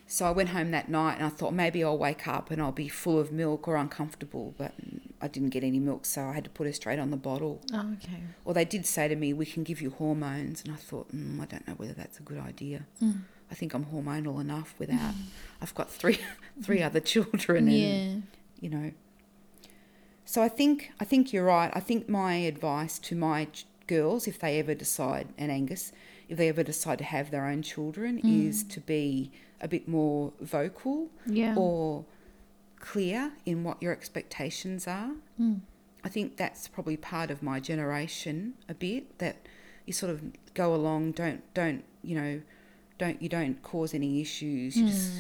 So 0.10 0.26
I 0.26 0.32
went 0.32 0.50
home 0.50 0.72
that 0.72 0.88
night, 0.90 1.16
and 1.18 1.26
I 1.26 1.30
thought 1.30 1.54
maybe 1.54 1.84
I'll 1.84 1.98
wake 1.98 2.28
up 2.28 2.50
and 2.50 2.62
I'll 2.62 2.72
be 2.72 2.88
full 2.88 3.20
of 3.20 3.32
milk 3.32 3.68
or 3.68 3.76
uncomfortable, 3.76 4.54
but 4.58 4.74
I 5.22 5.28
didn't 5.28 5.50
get 5.50 5.66
any 5.66 5.80
milk, 5.80 6.06
so 6.06 6.24
I 6.24 6.32
had 6.34 6.46
to 6.46 6.50
put 6.50 6.66
her 6.66 6.72
straight 6.74 6.98
on 6.98 7.12
the 7.12 7.18
bottle. 7.18 7.62
Oh, 7.74 7.94
okay. 8.02 8.22
Or 8.46 8.54
they 8.54 8.64
did 8.64 8.86
say 8.86 9.10
to 9.10 9.16
me, 9.18 9.34
we 9.34 9.46
can 9.46 9.64
give 9.64 9.82
you 9.82 9.90
hormones, 9.90 10.64
and 10.64 10.72
I 10.74 10.78
thought, 10.78 11.14
mm, 11.14 11.42
I 11.42 11.46
don't 11.46 11.68
know 11.68 11.74
whether 11.74 11.92
that's 11.94 12.20
a 12.20 12.24
good 12.24 12.40
idea. 12.40 12.86
Mm. 13.04 13.24
I 13.52 13.56
think 13.56 13.74
I'm 13.74 13.86
hormonal 13.86 14.40
enough 14.40 14.76
without. 14.80 15.14
I've 15.62 15.76
got 15.76 15.90
three 15.92 16.20
three 16.64 16.82
other 16.82 17.00
children, 17.02 17.68
and 17.68 17.78
Yeah. 17.78 18.16
you 18.62 18.70
know. 18.70 18.92
So 20.26 20.42
I 20.42 20.50
think 20.50 20.92
I 21.02 21.06
think 21.06 21.32
you're 21.34 21.46
right. 21.46 21.72
I 21.74 21.80
think 21.82 22.08
my 22.10 22.36
advice 22.36 22.98
to 23.00 23.16
my 23.16 23.46
ch- 23.46 23.66
girls, 23.88 24.28
if 24.28 24.40
they 24.40 24.60
ever 24.60 24.74
decide, 24.74 25.30
and 25.38 25.52
Angus, 25.52 25.92
if 26.30 26.38
they 26.38 26.50
ever 26.50 26.64
decide 26.64 26.98
to 27.00 27.04
have 27.06 27.32
their 27.32 27.46
own 27.46 27.62
children, 27.62 28.20
is 28.20 28.64
to 28.66 28.82
be 28.82 29.32
a 29.62 29.68
bit 29.68 29.88
more 29.88 30.34
vocal 30.40 31.10
Yeah. 31.26 31.56
or 31.58 32.06
clear 32.80 33.34
in 33.46 33.64
what 33.64 33.82
your 33.82 33.92
expectations 33.92 34.88
are. 34.88 35.14
Mm. 35.40 35.62
I 36.04 36.10
think 36.10 36.38
that's 36.38 36.68
probably 36.68 36.96
part 36.98 37.32
of 37.32 37.42
my 37.42 37.60
generation 37.60 38.54
a 38.70 38.74
bit 38.74 39.18
that 39.18 39.48
you 39.86 39.94
sort 39.94 40.12
of 40.12 40.22
go 40.54 40.74
along. 40.76 41.14
Don't 41.14 41.42
don't 41.54 41.84
you 42.04 42.16
know? 42.16 42.42
Don't 42.98 43.22
you 43.22 43.30
don't 43.30 43.62
cause 43.64 43.94
any 43.94 44.22
issues. 44.22 44.78
You 44.78 44.88
just 44.88 45.12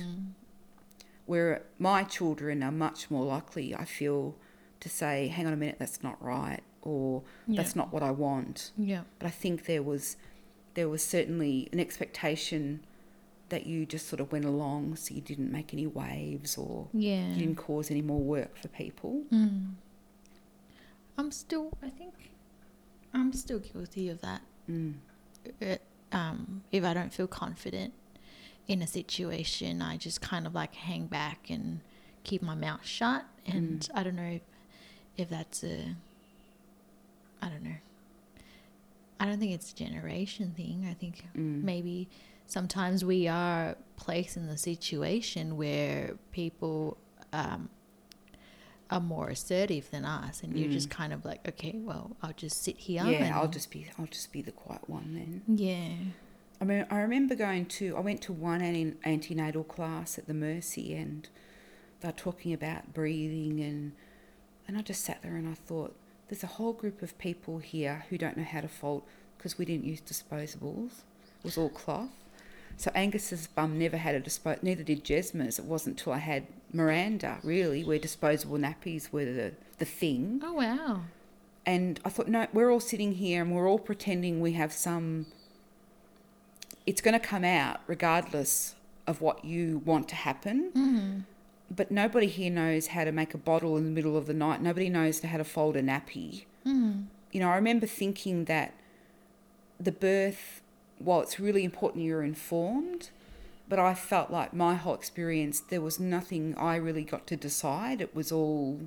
where 1.25 1.63
my 1.77 2.03
children 2.03 2.63
are 2.63 2.71
much 2.71 3.11
more 3.11 3.25
likely, 3.25 3.75
I 3.75 3.83
feel, 3.85 4.35
to 4.79 4.89
say, 4.89 5.27
"Hang 5.27 5.45
on 5.45 5.53
a 5.53 5.57
minute, 5.57 5.75
that's 5.77 6.01
not 6.01 6.21
right," 6.23 6.61
or 6.81 7.23
"That's 7.47 7.75
not 7.75 7.91
what 7.91 8.01
I 8.03 8.11
want." 8.11 8.71
Yeah. 8.77 9.01
But 9.19 9.27
I 9.27 9.31
think 9.31 9.65
there 9.65 9.83
was 9.83 10.15
there 10.75 10.87
was 10.87 11.03
certainly 11.03 11.67
an 11.73 11.79
expectation 11.79 12.85
that 13.49 13.65
you 13.65 13.85
just 13.85 14.07
sort 14.07 14.19
of 14.19 14.31
went 14.31 14.45
along, 14.45 14.95
so 14.97 15.13
you 15.13 15.21
didn't 15.21 15.51
make 15.51 15.73
any 15.73 15.87
waves 15.87 16.57
or 16.57 16.87
Yeah. 16.93 17.29
you 17.33 17.39
didn't 17.39 17.55
cause 17.57 17.89
any 17.89 18.01
more 18.01 18.19
work 18.19 18.57
for 18.57 18.67
people. 18.67 19.23
Mm. 19.31 19.73
I'm 21.17 21.31
still, 21.31 21.71
I 21.81 21.89
think, 21.89 22.13
I'm 23.13 23.33
still 23.33 23.59
guilty 23.59 24.09
of 24.09 24.21
that. 24.21 24.41
Mm. 24.69 24.95
It, 25.59 25.81
um, 26.11 26.63
if 26.71 26.83
I 26.83 26.93
don't 26.93 27.11
feel 27.13 27.27
confident 27.27 27.93
in 28.67 28.81
a 28.81 28.87
situation, 28.87 29.81
I 29.81 29.97
just 29.97 30.21
kind 30.21 30.45
of 30.45 30.53
like 30.53 30.75
hang 30.75 31.07
back 31.07 31.49
and 31.49 31.79
keep 32.23 32.41
my 32.41 32.55
mouth 32.55 32.85
shut. 32.85 33.25
And 33.45 33.87
I 33.93 34.03
don't 34.03 34.15
know 34.17 34.23
if, 34.23 34.41
if 35.15 35.29
that's 35.29 35.63
a, 35.63 35.95
I 37.41 37.49
don't 37.49 37.63
know. 37.63 37.75
I 39.19 39.25
don't 39.25 39.39
think 39.39 39.53
it's 39.53 39.71
a 39.71 39.75
generation 39.75 40.53
thing. 40.55 40.85
I 40.89 40.93
think 40.93 41.25
Mm. 41.35 41.63
maybe 41.63 42.07
sometimes 42.47 43.05
we 43.05 43.27
are 43.27 43.75
placed 43.97 44.37
in 44.37 44.47
the 44.47 44.57
situation 44.57 45.57
where 45.57 46.15
people 46.31 46.97
um, 47.33 47.69
are 48.89 49.01
more 49.01 49.29
assertive 49.29 49.91
than 49.91 50.05
us, 50.05 50.41
and 50.41 50.57
you're 50.57 50.71
just 50.71 50.89
kind 50.89 51.13
of 51.13 51.25
like, 51.25 51.47
okay, 51.47 51.73
well, 51.75 52.15
I'll 52.23 52.33
just 52.33 52.63
sit 52.63 52.77
here. 52.77 53.03
Yeah, 53.05 53.25
and, 53.25 53.35
I'll 53.35 53.47
just 53.47 53.69
be 53.69 53.87
I'll 53.99 54.07
just 54.07 54.31
be 54.31 54.41
the 54.41 54.51
quiet 54.51 54.89
one 54.89 55.13
then. 55.13 55.57
yeah, 55.57 55.89
I 56.59 56.65
mean, 56.65 56.85
I 56.89 56.99
remember 56.99 57.35
going 57.35 57.65
to 57.65 57.95
I 57.95 57.99
went 57.99 58.21
to 58.23 58.33
one 58.33 58.61
antenatal 59.05 59.63
class 59.63 60.17
at 60.17 60.27
the 60.27 60.33
Mercy, 60.33 60.95
and 60.95 61.27
they're 61.99 62.11
talking 62.11 62.53
about 62.53 62.93
breathing, 62.93 63.59
and 63.59 63.91
and 64.67 64.77
I 64.77 64.81
just 64.81 65.03
sat 65.03 65.21
there 65.21 65.35
and 65.35 65.47
I 65.47 65.53
thought, 65.53 65.95
there's 66.29 66.43
a 66.43 66.47
whole 66.47 66.73
group 66.73 67.01
of 67.01 67.17
people 67.17 67.59
here 67.59 68.05
who 68.09 68.17
don't 68.17 68.37
know 68.37 68.43
how 68.43 68.61
to 68.61 68.67
fold 68.67 69.03
because 69.37 69.57
we 69.57 69.65
didn't 69.65 69.85
use 69.85 70.01
disposables. 70.01 70.91
It 71.39 71.43
was 71.43 71.57
all 71.57 71.69
cloth. 71.69 72.09
So 72.77 72.91
Angus's 72.93 73.47
bum 73.47 73.79
never 73.79 73.97
had 73.97 74.15
a 74.15 74.21
dispo. 74.21 74.61
Neither 74.61 74.83
did 74.83 75.03
Jesma's. 75.03 75.57
It 75.57 75.65
wasn't 75.65 75.97
till 75.97 76.13
I 76.13 76.19
had 76.19 76.45
Miranda 76.71 77.39
really, 77.43 77.83
where 77.83 77.97
disposable 77.97 78.57
nappies 78.57 79.11
were 79.11 79.25
the 79.25 79.53
the 79.79 79.85
thing. 79.85 80.41
Oh 80.43 80.53
wow. 80.53 81.01
And 81.65 81.99
I 82.05 82.09
thought, 82.09 82.29
no, 82.29 82.47
we're 82.53 82.71
all 82.71 82.79
sitting 82.79 83.13
here 83.13 83.41
and 83.41 83.51
we're 83.53 83.67
all 83.67 83.79
pretending 83.79 84.39
we 84.39 84.53
have 84.53 84.71
some. 84.71 85.25
It's 86.85 87.01
going 87.01 87.13
to 87.13 87.19
come 87.19 87.43
out 87.43 87.81
regardless 87.87 88.75
of 89.05 89.21
what 89.21 89.43
you 89.43 89.81
want 89.83 90.07
to 90.09 90.15
happen. 90.15 90.71
Mm-hmm. 90.73 91.19
But 91.69 91.91
nobody 91.91 92.27
here 92.27 92.51
knows 92.51 92.87
how 92.87 93.03
to 93.03 93.11
make 93.11 93.33
a 93.33 93.37
bottle 93.37 93.75
in 93.75 93.83
the 93.83 93.91
middle 93.91 94.15
of 94.15 94.27
the 94.27 94.33
night. 94.33 94.61
Nobody 94.61 94.87
knows 94.87 95.19
how 95.19 95.37
to 95.37 95.43
fold 95.43 95.75
a 95.75 95.81
nappy. 95.81 96.45
Mm. 96.65 97.07
You 97.33 97.41
know, 97.41 97.49
I 97.49 97.55
remember 97.55 97.85
thinking 97.85 98.45
that 98.45 98.73
the 99.77 99.91
birth, 99.91 100.61
while 100.99 101.21
it's 101.21 101.39
really 101.39 101.63
important 101.63 102.03
you're 102.03 102.23
informed, 102.23 103.09
but 103.69 103.79
I 103.79 103.93
felt 103.93 104.31
like 104.31 104.53
my 104.53 104.75
whole 104.75 104.93
experience, 104.95 105.59
there 105.59 105.81
was 105.81 105.99
nothing 105.99 106.55
I 106.57 106.75
really 106.77 107.03
got 107.03 107.27
to 107.27 107.35
decide. 107.35 108.01
It 108.01 108.15
was 108.15 108.31
all 108.31 108.79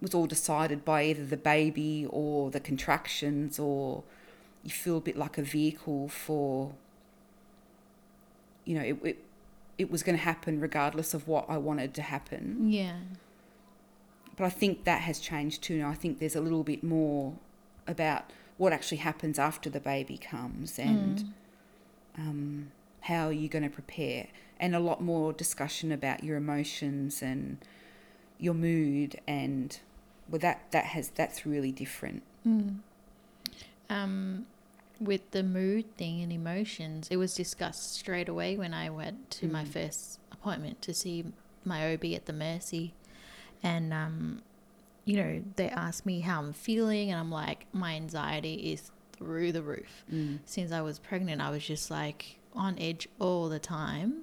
was 0.00 0.14
all 0.14 0.26
decided 0.26 0.82
by 0.82 1.02
either 1.04 1.26
the 1.26 1.36
baby 1.36 2.06
or 2.08 2.50
the 2.50 2.58
contractions 2.60 3.58
or 3.58 4.02
you 4.64 4.70
feel 4.70 4.96
a 4.96 5.00
bit 5.00 5.14
like 5.14 5.36
a 5.36 5.42
vehicle 5.42 6.08
for 6.08 6.72
you 8.64 8.74
know 8.74 8.80
it 8.82 8.96
it, 9.04 9.24
it 9.76 9.90
was 9.90 10.02
going 10.02 10.16
to 10.16 10.22
happen 10.24 10.58
regardless 10.58 11.12
of 11.12 11.28
what 11.28 11.44
I 11.50 11.58
wanted 11.58 11.92
to 11.94 12.02
happen 12.02 12.70
Yeah. 12.70 12.96
but 14.38 14.44
I 14.44 14.50
think 14.50 14.84
that 14.84 15.02
has 15.02 15.18
changed 15.20 15.62
too 15.62 15.78
now 15.78 15.90
I 15.90 15.94
think 15.94 16.18
there's 16.18 16.36
a 16.36 16.40
little 16.40 16.64
bit 16.64 16.82
more 16.82 17.34
about 17.86 18.30
what 18.60 18.74
actually 18.74 18.98
happens 18.98 19.38
after 19.38 19.70
the 19.70 19.80
baby 19.80 20.18
comes 20.18 20.78
and 20.78 21.32
um, 22.18 22.70
how 23.00 23.30
you're 23.30 23.48
going 23.48 23.62
to 23.62 23.70
prepare? 23.70 24.26
And 24.58 24.76
a 24.76 24.78
lot 24.78 25.02
more 25.02 25.32
discussion 25.32 25.90
about 25.90 26.22
your 26.22 26.36
emotions 26.36 27.22
and 27.22 27.56
your 28.38 28.52
mood 28.52 29.18
and 29.26 29.78
well 30.28 30.38
that 30.40 30.70
that 30.72 30.84
has 30.84 31.08
that's 31.08 31.46
really 31.46 31.72
different. 31.72 32.22
Mm. 32.46 32.80
Um, 33.88 34.44
with 35.00 35.30
the 35.30 35.42
mood 35.42 35.96
thing 35.96 36.20
and 36.20 36.30
emotions, 36.30 37.08
it 37.10 37.16
was 37.16 37.34
discussed 37.34 37.94
straight 37.94 38.28
away 38.28 38.58
when 38.58 38.74
I 38.74 38.90
went 38.90 39.30
to 39.30 39.48
my 39.48 39.64
first 39.64 40.20
appointment 40.30 40.82
to 40.82 40.92
see 40.92 41.24
my 41.64 41.94
OB 41.94 42.04
at 42.12 42.26
the 42.26 42.34
Mercy, 42.34 42.92
and 43.62 43.94
um, 43.94 44.42
you 45.10 45.16
know 45.16 45.42
they 45.56 45.68
asked 45.68 46.06
me 46.06 46.20
how 46.20 46.38
I'm 46.40 46.52
feeling, 46.52 47.10
and 47.10 47.18
I'm 47.18 47.32
like, 47.32 47.66
my 47.72 47.94
anxiety 47.94 48.54
is 48.72 48.90
through 49.12 49.50
the 49.52 49.62
roof. 49.62 50.04
Since 50.44 50.70
I 50.72 50.82
was 50.82 50.98
pregnant, 50.98 51.40
I 51.40 51.50
was 51.50 51.64
just 51.64 51.90
like 51.90 52.38
on 52.54 52.78
edge 52.78 53.08
all 53.18 53.48
the 53.48 53.58
time. 53.58 54.22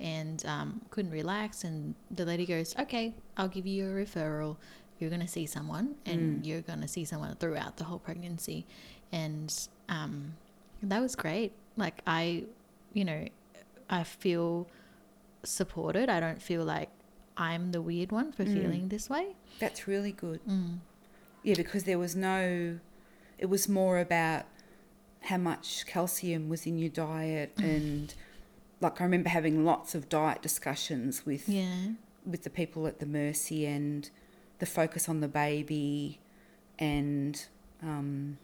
And 0.00 0.44
um, 0.46 0.82
couldn't 0.90 1.10
relax, 1.10 1.64
and 1.64 1.94
the 2.10 2.24
lady 2.24 2.46
goes, 2.46 2.76
"Okay, 2.78 3.14
I'll 3.36 3.48
give 3.48 3.66
you 3.66 3.86
a 3.90 3.92
referral. 3.92 4.56
You're 4.98 5.10
going 5.10 5.22
to 5.22 5.28
see 5.28 5.46
someone 5.46 5.94
and 6.04 6.44
you're 6.44 6.60
going 6.60 6.80
to 6.80 6.88
see 6.88 7.04
someone 7.04 7.34
throughout 7.36 7.76
the 7.76 7.84
whole 7.84 8.00
pregnancy. 8.00 8.66
And 9.12 9.52
um, 9.88 10.34
that 10.82 11.00
was 11.00 11.14
great. 11.14 11.52
Like 11.76 12.02
i 12.06 12.44
you 12.92 13.04
know 13.04 13.28
i 13.88 14.02
feel 14.02 14.66
supported. 15.44 16.08
I 16.08 16.20
don't 16.20 16.42
feel 16.42 16.64
like 16.64 16.90
i'm 17.38 17.72
the 17.72 17.80
weird 17.80 18.12
one 18.12 18.32
for 18.32 18.44
feeling 18.44 18.88
this 18.88 19.08
way. 19.08 19.36
That's 19.58 19.88
really 19.88 20.12
good. 20.12 20.40
Mm. 20.46 20.78
yeah 21.42 21.54
because 21.54 21.84
there 21.84 21.98
was 21.98 22.14
no 22.14 22.78
it 23.38 23.46
was 23.46 23.68
more 23.68 23.98
about 23.98 24.44
how 25.22 25.38
much 25.38 25.86
calcium 25.86 26.48
was 26.48 26.66
in 26.66 26.78
your 26.78 26.90
diet 26.90 27.52
and 27.58 28.14
like 28.80 29.00
i 29.00 29.04
remember 29.04 29.28
having 29.28 29.64
lots 29.64 29.94
of 29.94 30.08
diet 30.08 30.42
discussions 30.42 31.24
with 31.24 31.48
yeah. 31.48 31.88
with 32.26 32.42
the 32.42 32.50
people 32.50 32.86
at 32.86 32.98
the 32.98 33.06
Mercy 33.06 33.64
and 33.66 34.10
the 34.58 34.66
focus 34.66 35.08
on 35.08 35.20
the 35.20 35.28
baby, 35.28 36.18
and 36.78 37.46
um, 37.82 38.38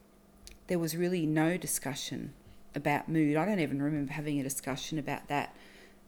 there 0.66 0.78
was 0.78 0.96
really 0.96 1.26
no 1.26 1.56
discussion 1.56 2.32
about 2.74 3.08
mood. 3.08 3.36
I 3.36 3.44
don't 3.44 3.60
even 3.60 3.82
remember 3.82 4.12
having 4.12 4.40
a 4.40 4.42
discussion 4.42 4.98
about 4.98 5.28
that 5.28 5.54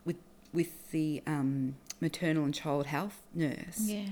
with 0.04 0.16
with 0.52 0.90
the 0.90 1.22
um, 1.26 1.76
maternal 2.00 2.44
and 2.44 2.54
child 2.54 2.86
health 2.86 3.22
nurse. 3.34 3.80
yeah 3.80 4.06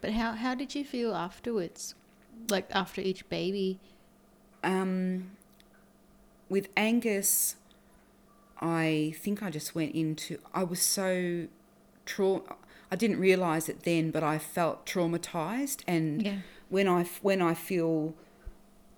but 0.00 0.12
how 0.12 0.32
how 0.32 0.54
did 0.54 0.74
you 0.74 0.84
feel 0.84 1.14
afterwards 1.14 1.94
like 2.48 2.66
after 2.74 3.00
each 3.00 3.28
baby 3.28 3.78
Um, 4.62 5.30
with 6.50 6.68
Angus, 6.76 7.56
I 8.60 9.14
think 9.16 9.42
I 9.42 9.48
just 9.50 9.74
went 9.74 9.94
into. 9.94 10.38
I 10.52 10.64
was 10.64 10.82
so 10.82 11.46
trau. 12.06 12.42
I 12.90 12.96
didn't 12.96 13.18
realize 13.20 13.68
it 13.68 13.84
then, 13.84 14.10
but 14.10 14.22
I 14.22 14.36
felt 14.38 14.84
traumatized, 14.84 15.82
and 15.86 16.22
yeah 16.22 16.38
when 16.68 16.86
I 16.88 17.04
when 17.22 17.40
I 17.42 17.54
feel 17.54 18.14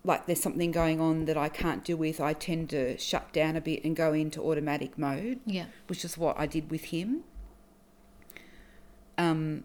like 0.05 0.27
there's 0.27 0.43
something 0.43 0.73
going 0.73 1.01
on 1.01 1.27
that 1.27 1.37
I 1.37 1.49
can't 1.49 1.85
deal 1.85 1.97
with, 1.97 2.21
I 2.21 2.33
tend 2.33 2.71
to 2.71 2.99
shut 2.99 3.33
down 3.33 3.55
a 3.57 3.61
bit 3.61 3.85
and 3.85 3.95
go 3.95 4.13
into 4.13 4.41
automatic 4.43 4.99
mode, 4.99 5.39
yeah 5.47 5.67
which 5.87 6.05
is 6.05 6.19
what 6.19 6.37
I 6.39 6.47
did 6.47 6.71
with 6.71 6.85
him. 6.87 7.23
Um, 9.19 9.65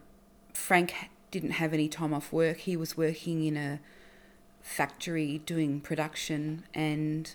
Frank 0.53 0.93
didn't 1.31 1.51
have 1.51 1.73
any 1.73 1.87
time 1.87 2.13
off 2.13 2.31
work. 2.33 2.57
He 2.59 2.75
was 2.77 2.95
working 2.97 3.43
in 3.43 3.57
a 3.57 3.79
factory 4.61 5.39
doing 5.45 5.79
production, 5.79 6.63
and 6.73 7.33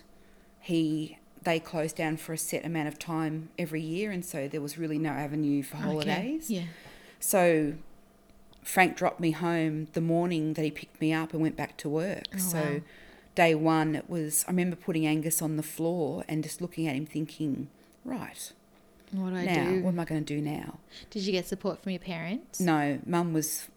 he 0.59 1.17
they 1.43 1.59
closed 1.59 1.97
down 1.97 2.15
for 2.15 2.31
a 2.31 2.37
set 2.37 2.63
amount 2.65 2.87
of 2.87 2.97
time 2.97 3.49
every 3.59 3.81
year, 3.81 4.11
and 4.11 4.23
so 4.23 4.47
there 4.47 4.61
was 4.61 4.77
really 4.77 4.97
no 4.97 5.09
avenue 5.09 5.61
for 5.61 5.75
Okay. 5.75 5.85
holidays. 5.85 6.49
yeah 6.49 6.63
So 7.19 7.73
Frank 8.63 8.95
dropped 8.95 9.19
me 9.19 9.31
home 9.31 9.87
the 9.91 9.99
morning 9.99 10.53
that 10.53 10.63
he 10.63 10.71
picked 10.71 11.01
me 11.01 11.11
up 11.11 11.33
and 11.33 11.41
went 11.41 11.57
back 11.57 11.75
to 11.77 11.89
work. 11.89 12.23
Oh, 12.35 12.37
so 12.37 12.59
wow. 12.75 12.81
day 13.35 13.55
one, 13.55 13.93
it 13.95 14.09
was, 14.09 14.45
I 14.47 14.51
remember 14.51 14.77
putting 14.77 15.05
Angus 15.05 15.41
on 15.41 15.57
the 15.57 15.63
floor 15.63 16.23
and 16.29 16.43
just 16.43 16.61
looking 16.61 16.87
at 16.87 16.95
him 16.95 17.05
thinking, 17.05 17.67
right, 18.05 18.53
what 19.13 19.29
do 19.31 19.35
i 19.37 19.45
now, 19.45 19.69
do 19.69 19.81
what 19.83 19.89
am 19.91 19.99
I 19.99 20.05
going 20.05 20.23
to 20.25 20.33
do 20.35 20.41
now? 20.41 20.79
did 21.09 21.23
you 21.23 21.31
get 21.31 21.45
support 21.47 21.81
from 21.81 21.91
your 21.91 21.99
parents 21.99 22.59
No, 22.59 22.99
mum 23.05 23.33
was. 23.33 23.67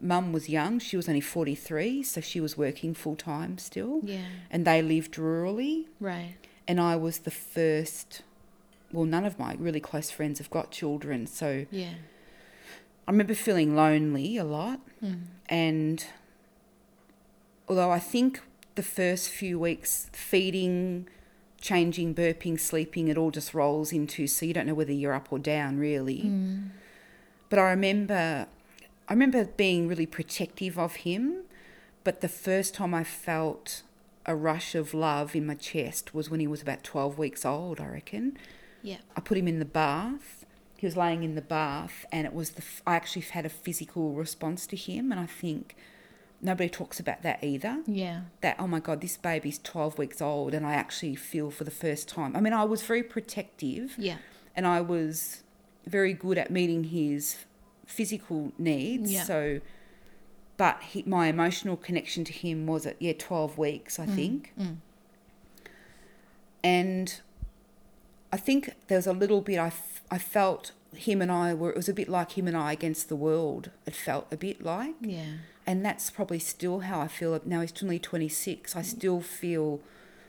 Mum 0.00 0.32
was 0.32 0.48
young. 0.48 0.78
She 0.78 0.96
was 0.96 1.06
only 1.06 1.20
43, 1.20 2.02
so 2.02 2.20
she 2.22 2.40
was 2.40 2.56
working 2.56 2.94
full 2.94 3.14
time 3.14 3.58
still. 3.58 4.00
yeah 4.02 4.24
And 4.50 4.64
they 4.66 4.80
lived 4.80 5.14
rurally. 5.16 5.84
right 6.00 6.34
And 6.66 6.80
I 6.80 6.96
was 6.96 7.18
the 7.20 7.30
first, 7.30 8.22
well, 8.90 9.04
none 9.04 9.26
of 9.26 9.38
my 9.38 9.54
really 9.58 9.80
close 9.80 10.10
friends 10.10 10.38
have 10.38 10.48
got 10.48 10.70
children. 10.70 11.26
So 11.26 11.66
yeah 11.70 11.94
I 13.06 13.10
remember 13.10 13.34
feeling 13.34 13.74
lonely 13.76 14.38
a 14.38 14.44
lot. 14.44 14.80
mm. 15.04 15.24
And 15.48 16.06
although 17.68 17.90
I 17.90 17.98
think 17.98 18.40
the 18.76 18.82
first 18.82 19.28
few 19.28 19.58
weeks 19.58 20.08
feeding, 20.12 21.06
changing, 21.62 22.14
burping, 22.14 22.60
sleeping, 22.60 23.08
it 23.08 23.16
all 23.16 23.30
just 23.30 23.54
rolls 23.54 23.92
into 23.92 24.26
so 24.26 24.44
you 24.44 24.52
don't 24.52 24.66
know 24.66 24.74
whether 24.74 24.92
you're 24.92 25.14
up 25.14 25.28
or 25.30 25.38
down 25.38 25.78
really. 25.78 26.22
Mm. 26.24 26.70
But 27.48 27.58
I 27.58 27.70
remember 27.70 28.46
I 29.08 29.12
remember 29.12 29.44
being 29.44 29.88
really 29.88 30.06
protective 30.06 30.78
of 30.78 30.96
him, 30.96 31.44
but 32.04 32.20
the 32.20 32.28
first 32.28 32.74
time 32.74 32.92
I 32.92 33.04
felt 33.04 33.82
a 34.24 34.36
rush 34.36 34.74
of 34.74 34.94
love 34.94 35.34
in 35.34 35.46
my 35.46 35.54
chest 35.54 36.14
was 36.14 36.30
when 36.30 36.40
he 36.40 36.46
was 36.46 36.62
about 36.62 36.84
12 36.84 37.18
weeks 37.18 37.44
old, 37.44 37.80
I 37.80 37.86
reckon. 37.86 38.38
Yeah. 38.82 38.98
I 39.16 39.20
put 39.20 39.36
him 39.36 39.48
in 39.48 39.58
the 39.58 39.64
bath. 39.64 40.44
He 40.76 40.86
was 40.86 40.96
laying 40.96 41.22
in 41.22 41.34
the 41.34 41.42
bath, 41.42 42.04
and 42.10 42.26
it 42.26 42.34
was 42.34 42.50
the. 42.50 42.62
f- 42.62 42.82
I 42.86 42.96
actually 42.96 43.22
had 43.22 43.46
a 43.46 43.48
physical 43.48 44.14
response 44.14 44.66
to 44.68 44.76
him, 44.76 45.12
and 45.12 45.20
I 45.20 45.26
think 45.26 45.76
nobody 46.42 46.68
talks 46.68 46.98
about 47.00 47.22
that 47.22 47.42
either. 47.42 47.82
Yeah. 47.86 48.22
That 48.40 48.56
oh 48.58 48.66
my 48.66 48.80
god, 48.80 49.00
this 49.00 49.16
baby's 49.16 49.58
twelve 49.58 49.96
weeks 49.98 50.20
old, 50.20 50.52
and 50.54 50.66
I 50.66 50.74
actually 50.74 51.14
feel 51.16 51.50
for 51.50 51.64
the 51.64 51.70
first 51.70 52.08
time. 52.08 52.34
I 52.36 52.40
mean, 52.40 52.52
I 52.52 52.64
was 52.64 52.82
very 52.82 53.02
protective, 53.02 53.94
Yeah. 53.96 54.16
and 54.56 54.66
I 54.66 54.80
was 54.80 55.42
very 55.86 56.12
good 56.12 56.38
at 56.38 56.50
meeting 56.50 56.84
his 56.84 57.44
physical 57.86 58.52
needs. 58.58 59.12
Yeah. 59.12 59.24
So, 59.24 59.60
but 60.56 60.82
he, 60.82 61.02
my 61.04 61.28
emotional 61.28 61.76
connection 61.76 62.24
to 62.24 62.32
him 62.32 62.66
was 62.66 62.86
at 62.86 62.96
yeah 63.00 63.14
twelve 63.18 63.56
weeks, 63.58 63.98
I 63.98 64.06
think, 64.06 64.52
Mm. 64.58 64.76
and 66.62 67.20
I 68.32 68.36
think 68.36 68.74
there 68.88 68.98
was 68.98 69.06
a 69.06 69.12
little 69.12 69.40
bit 69.40 69.58
I, 69.58 69.66
f- 69.68 70.02
I 70.10 70.18
felt 70.18 70.72
him 70.94 71.22
and 71.22 71.30
I 71.32 71.54
were 71.54 71.70
it 71.70 71.76
was 71.76 71.88
a 71.88 71.94
bit 71.94 72.08
like 72.08 72.32
him 72.38 72.46
and 72.48 72.56
I 72.56 72.72
against 72.72 73.08
the 73.08 73.16
world. 73.16 73.70
It 73.86 73.94
felt 73.94 74.26
a 74.30 74.36
bit 74.36 74.62
like, 74.62 74.94
Yeah. 75.00 75.32
and 75.66 75.84
that's 75.84 76.10
probably 76.10 76.38
still 76.38 76.80
how 76.80 77.00
I 77.00 77.08
feel 77.08 77.40
now. 77.44 77.60
He's 77.62 77.82
only 77.82 77.98
twenty 77.98 78.28
six. 78.28 78.76
I 78.76 78.82
still 78.82 79.20
feel 79.20 79.80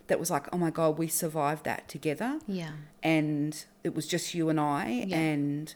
that 0.07 0.19
was 0.19 0.29
like 0.31 0.47
oh 0.53 0.57
my 0.57 0.69
god, 0.69 0.97
we 0.97 1.07
survived 1.07 1.63
that 1.65 1.87
together, 1.87 2.39
Yeah. 2.47 2.71
and 3.01 3.65
it 3.83 3.93
was 3.95 4.07
just 4.07 4.33
you 4.33 4.49
and 4.49 4.59
I, 4.59 5.05
Yeah. 5.07 5.17
and 5.17 5.75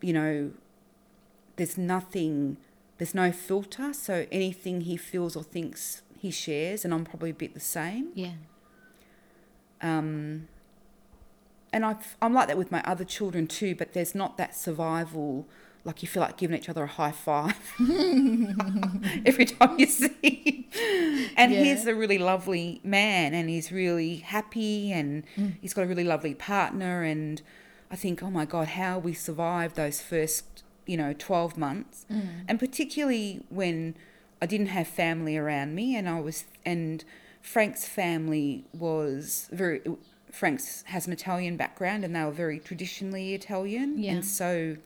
you 0.00 0.12
know, 0.12 0.50
there's 1.56 1.78
nothing, 1.78 2.58
there's 2.98 3.14
no 3.14 3.32
filter. 3.32 3.92
So 3.94 4.26
anything 4.30 4.82
he 4.82 4.96
feels 4.96 5.36
or 5.36 5.42
thinks 5.42 6.02
he 6.18 6.30
shares, 6.30 6.84
and 6.84 6.92
I'm 6.94 7.04
probably 7.04 7.30
a 7.30 7.34
bit 7.34 7.54
the 7.54 7.60
same. 7.60 8.08
Yeah. 8.14 8.32
Um, 9.82 10.48
and 11.72 11.84
i 11.84 11.96
I'm 12.22 12.32
like 12.34 12.48
that 12.48 12.58
with 12.58 12.70
my 12.72 12.82
other 12.84 13.04
children 13.04 13.46
too, 13.46 13.74
but 13.74 13.92
there's 13.92 14.14
not 14.14 14.36
that 14.38 14.54
survival, 14.56 15.46
like 15.84 16.02
you 16.02 16.08
feel 16.08 16.22
like 16.22 16.36
giving 16.36 16.56
each 16.56 16.68
other 16.68 16.84
a 16.84 16.86
high 16.86 17.12
five 17.12 17.54
every 19.26 19.44
time 19.44 19.78
you 19.78 19.86
see 19.86 20.08
him. 20.72 21.30
And 21.36 21.52
Yeah. 21.52 21.64
he's 21.64 21.86
a 21.86 21.94
really 21.94 22.18
lovely 22.18 22.80
man 22.84 23.34
and 23.34 23.48
he's 23.48 23.70
really 23.72 24.16
happy 24.16 24.92
and 24.92 25.24
Mm. 25.36 25.54
he's 25.60 25.74
got 25.74 25.82
a 25.82 25.86
really 25.86 26.04
lovely 26.04 26.34
partner. 26.34 27.02
And 27.02 27.42
I 27.90 27.96
think, 27.96 28.22
oh 28.22 28.30
my 28.30 28.44
God, 28.44 28.68
how 28.68 28.98
we 28.98 29.12
survived 29.14 29.76
those 29.76 30.00
first, 30.00 30.62
you 30.86 30.96
know, 30.96 31.14
12 31.18 31.56
months. 31.56 32.06
Mm. 32.10 32.28
And 32.48 32.58
particularly 32.58 33.44
when 33.48 33.94
I 34.42 34.46
didn't 34.46 34.68
have 34.68 34.88
family 34.88 35.36
around 35.36 35.74
me 35.74 35.96
and 35.96 36.08
I 36.08 36.20
was, 36.20 36.44
and 36.64 37.04
Frank's 37.40 37.86
family 37.86 38.64
was 38.72 39.48
very, 39.52 39.80
Frank's 40.30 40.82
has 40.88 41.06
an 41.06 41.12
Italian 41.12 41.56
background 41.56 42.04
and 42.04 42.14
they 42.14 42.22
were 42.24 42.30
very 42.30 42.58
traditionally 42.58 43.34
Italian. 43.34 43.98
Yeah. 43.98 44.12
And 44.12 44.24
so 44.24 44.76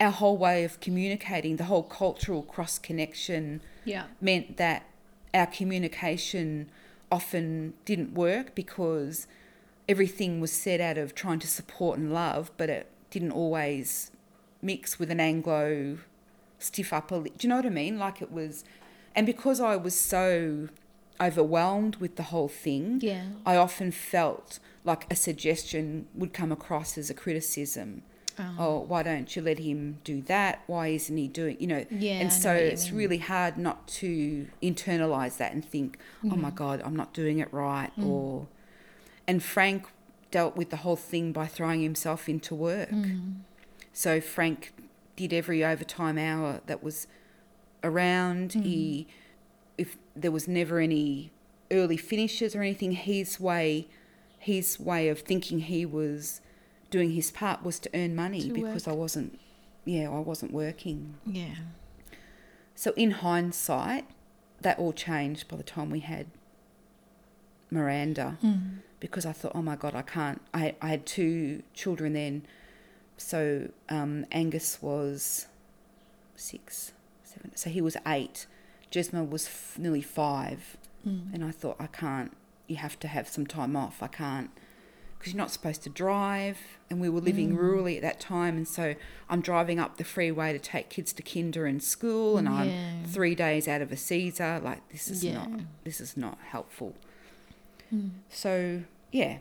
our 0.00 0.10
whole 0.10 0.36
way 0.36 0.64
of 0.64 0.80
communicating, 0.80 1.56
the 1.56 1.64
whole 1.64 1.82
cultural 1.82 2.42
cross 2.42 2.78
connection 2.78 3.60
Yeah. 3.84 4.06
meant 4.20 4.56
that 4.56 4.84
our 5.34 5.46
communication 5.46 6.70
often 7.12 7.74
didn't 7.84 8.14
work 8.14 8.54
because 8.54 9.26
everything 9.88 10.40
was 10.40 10.52
said 10.52 10.80
out 10.80 10.96
of 10.96 11.14
trying 11.14 11.38
to 11.40 11.46
support 11.46 11.98
and 11.98 12.12
love, 12.12 12.50
but 12.56 12.70
it 12.70 12.86
didn't 13.10 13.32
always 13.32 14.10
mix 14.62 14.98
with 14.98 15.10
an 15.10 15.20
Anglo 15.20 15.98
stiff 16.58 16.92
upper 16.92 17.16
lip. 17.16 17.38
Do 17.38 17.46
you 17.46 17.48
know 17.50 17.56
what 17.56 17.66
I 17.66 17.70
mean? 17.70 17.98
Like 17.98 18.22
it 18.22 18.30
was, 18.30 18.64
and 19.14 19.26
because 19.26 19.60
I 19.60 19.76
was 19.76 19.98
so 19.98 20.68
overwhelmed 21.20 21.96
with 21.96 22.16
the 22.16 22.24
whole 22.24 22.48
thing, 22.48 22.98
Yeah. 23.02 23.24
I 23.44 23.56
often 23.56 23.90
felt 23.90 24.58
like 24.84 25.06
a 25.12 25.16
suggestion 25.16 26.06
would 26.14 26.32
come 26.32 26.50
across 26.52 26.96
as 26.96 27.10
a 27.10 27.14
criticism. 27.14 28.02
Oh. 28.38 28.54
Oh, 28.58 28.78
why 28.80 29.02
don't 29.02 29.34
you 29.36 29.42
let 29.42 29.58
him 29.58 29.98
do 30.04 30.22
that? 30.22 30.62
Why 30.66 30.88
isn't 30.88 31.14
he 31.16 31.28
doing, 31.28 31.58
you 31.60 31.66
know? 31.66 31.84
Yeah. 31.90 32.12
And 32.20 32.28
know 32.30 32.34
so 32.34 32.52
you 32.54 32.60
it's 32.60 32.90
really 32.90 33.18
hard 33.18 33.58
not 33.58 33.86
to 34.00 34.46
internalize 34.62 35.36
that 35.36 35.52
and 35.52 35.62
think, 35.64 35.98
oh 36.24 36.28
Mm. 36.28 36.38
my 36.40 36.50
God, 36.50 36.80
I'm 36.82 36.96
not 36.96 37.12
doing 37.12 37.38
it 37.38 37.52
right. 37.52 37.90
Or, 38.02 38.46
and 39.26 39.42
Frank 39.42 39.86
dealt 40.30 40.56
with 40.56 40.70
the 40.70 40.76
whole 40.78 40.96
thing 40.96 41.32
by 41.32 41.46
throwing 41.46 41.82
himself 41.82 42.28
into 42.28 42.54
work. 42.54 42.88
Mm. 42.90 43.40
So 43.92 44.20
Frank 44.22 44.72
did 45.16 45.32
every 45.34 45.62
overtime 45.62 46.16
hour 46.16 46.60
that 46.66 46.82
was 46.82 47.06
around. 47.84 48.52
Mm. 48.52 48.64
He, 48.64 49.06
if 49.82 49.96
there 50.22 50.30
was 50.38 50.46
never 50.46 50.78
any 50.78 51.30
early 51.70 51.96
finishes 51.96 52.54
or 52.54 52.60
anything, 52.62 52.92
his 52.92 53.38
way, 53.40 53.86
his 54.38 54.78
way 54.78 55.08
of 55.08 55.18
thinking 55.20 55.60
he 55.60 55.84
was 55.86 56.40
doing 56.90 57.10
his 57.12 57.30
part 57.30 57.62
was 57.62 57.78
to 57.84 57.88
earn 57.94 58.14
money 58.14 58.42
To 58.48 58.52
because 58.52 58.86
work. 58.86 58.94
I 58.94 58.96
wasn't, 59.04 59.38
yeah, 59.84 60.06
I 60.10 60.18
wasn't 60.20 60.52
working. 60.52 61.14
Yeah. 61.24 61.54
So 62.74 62.92
in 62.96 63.10
hindsight, 63.12 64.04
that 64.60 64.78
all 64.78 64.92
changed 64.92 65.48
by 65.48 65.56
the 65.56 65.62
time 65.74 65.88
we 65.90 66.00
had 66.00 66.26
Miranda 67.70 68.38
Mm. 68.42 68.78
because 68.98 69.24
I 69.24 69.32
thought, 69.32 69.52
oh 69.54 69.62
my 69.62 69.76
god, 69.76 69.94
I 69.94 70.02
can't. 70.02 70.40
I 70.52 70.74
I 70.82 70.88
had 70.88 71.06
two 71.06 71.62
children 71.74 72.12
then, 72.14 72.42
so 73.16 73.70
um, 73.88 74.26
Angus 74.32 74.82
was 74.82 75.46
six, 76.36 76.92
seven. 77.22 77.52
So 77.56 77.70
he 77.70 77.80
was 77.80 77.96
eight. 78.06 78.46
Jesma 78.90 79.28
was 79.28 79.46
f- 79.46 79.78
nearly 79.78 80.02
five, 80.02 80.76
Mm. 81.06 81.32
and 81.32 81.44
I 81.44 81.50
thought, 81.50 81.76
I 81.80 81.86
can't. 81.86 82.36
You 82.66 82.76
have 82.76 82.98
to 83.00 83.08
have 83.08 83.26
some 83.28 83.46
time 83.46 83.74
off. 83.76 84.02
I 84.02 84.06
can't 84.08 84.50
because 85.18 85.32
you're 85.34 85.38
not 85.38 85.50
supposed 85.50 85.82
to 85.82 85.90
drive, 85.90 86.56
and 86.88 86.98
we 87.00 87.08
were 87.08 87.20
living 87.20 87.52
Mm. 87.52 87.58
rurally 87.58 87.96
at 87.96 88.02
that 88.02 88.20
time, 88.20 88.56
and 88.56 88.66
so 88.66 88.94
I'm 89.28 89.40
driving 89.42 89.78
up 89.78 89.96
the 89.98 90.04
freeway 90.04 90.52
to 90.54 90.58
take 90.58 90.88
kids 90.88 91.12
to 91.14 91.22
kinder 91.22 91.66
and 91.66 91.82
school, 91.82 92.38
and 92.38 92.48
I'm 92.48 93.04
three 93.06 93.34
days 93.34 93.68
out 93.68 93.82
of 93.82 93.92
a 93.92 93.96
Caesar. 93.98 94.60
Like 94.62 94.88
this 94.90 95.08
is 95.08 95.22
Yeah. 95.24 95.34
not 95.46 95.60
this 95.84 96.00
is 96.00 96.16
not 96.16 96.38
helpful. 96.40 96.94
Mm. 97.92 98.10
So 98.30 98.82
yeah, 99.12 99.38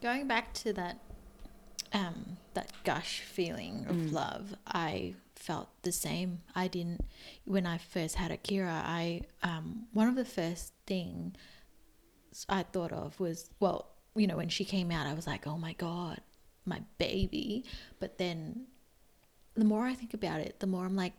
Going 0.00 0.28
back 0.28 0.54
to 0.54 0.72
that, 0.74 0.98
um, 1.92 2.36
that 2.54 2.70
gush 2.84 3.20
feeling 3.22 3.84
of 3.88 3.96
Mm. 3.96 4.12
love, 4.12 4.54
I 4.66 5.14
felt 5.38 5.68
the 5.82 5.92
same. 5.92 6.40
I 6.54 6.68
didn't 6.68 7.04
when 7.44 7.66
I 7.66 7.78
first 7.78 8.16
had 8.16 8.30
Akira. 8.30 8.82
I 8.84 9.22
um, 9.42 9.86
one 9.92 10.08
of 10.08 10.16
the 10.16 10.24
first 10.24 10.72
things 10.86 11.36
I 12.48 12.64
thought 12.64 12.92
of 12.92 13.18
was 13.20 13.48
well, 13.60 13.90
you 14.14 14.26
know, 14.26 14.36
when 14.36 14.48
she 14.48 14.64
came 14.64 14.90
out, 14.90 15.06
I 15.06 15.14
was 15.14 15.26
like, 15.26 15.46
oh 15.46 15.56
my 15.56 15.74
god, 15.74 16.20
my 16.64 16.82
baby. 16.98 17.64
But 18.00 18.18
then, 18.18 18.66
the 19.54 19.64
more 19.64 19.86
I 19.86 19.94
think 19.94 20.12
about 20.12 20.40
it, 20.40 20.60
the 20.60 20.66
more 20.66 20.84
I'm 20.84 20.96
like. 20.96 21.14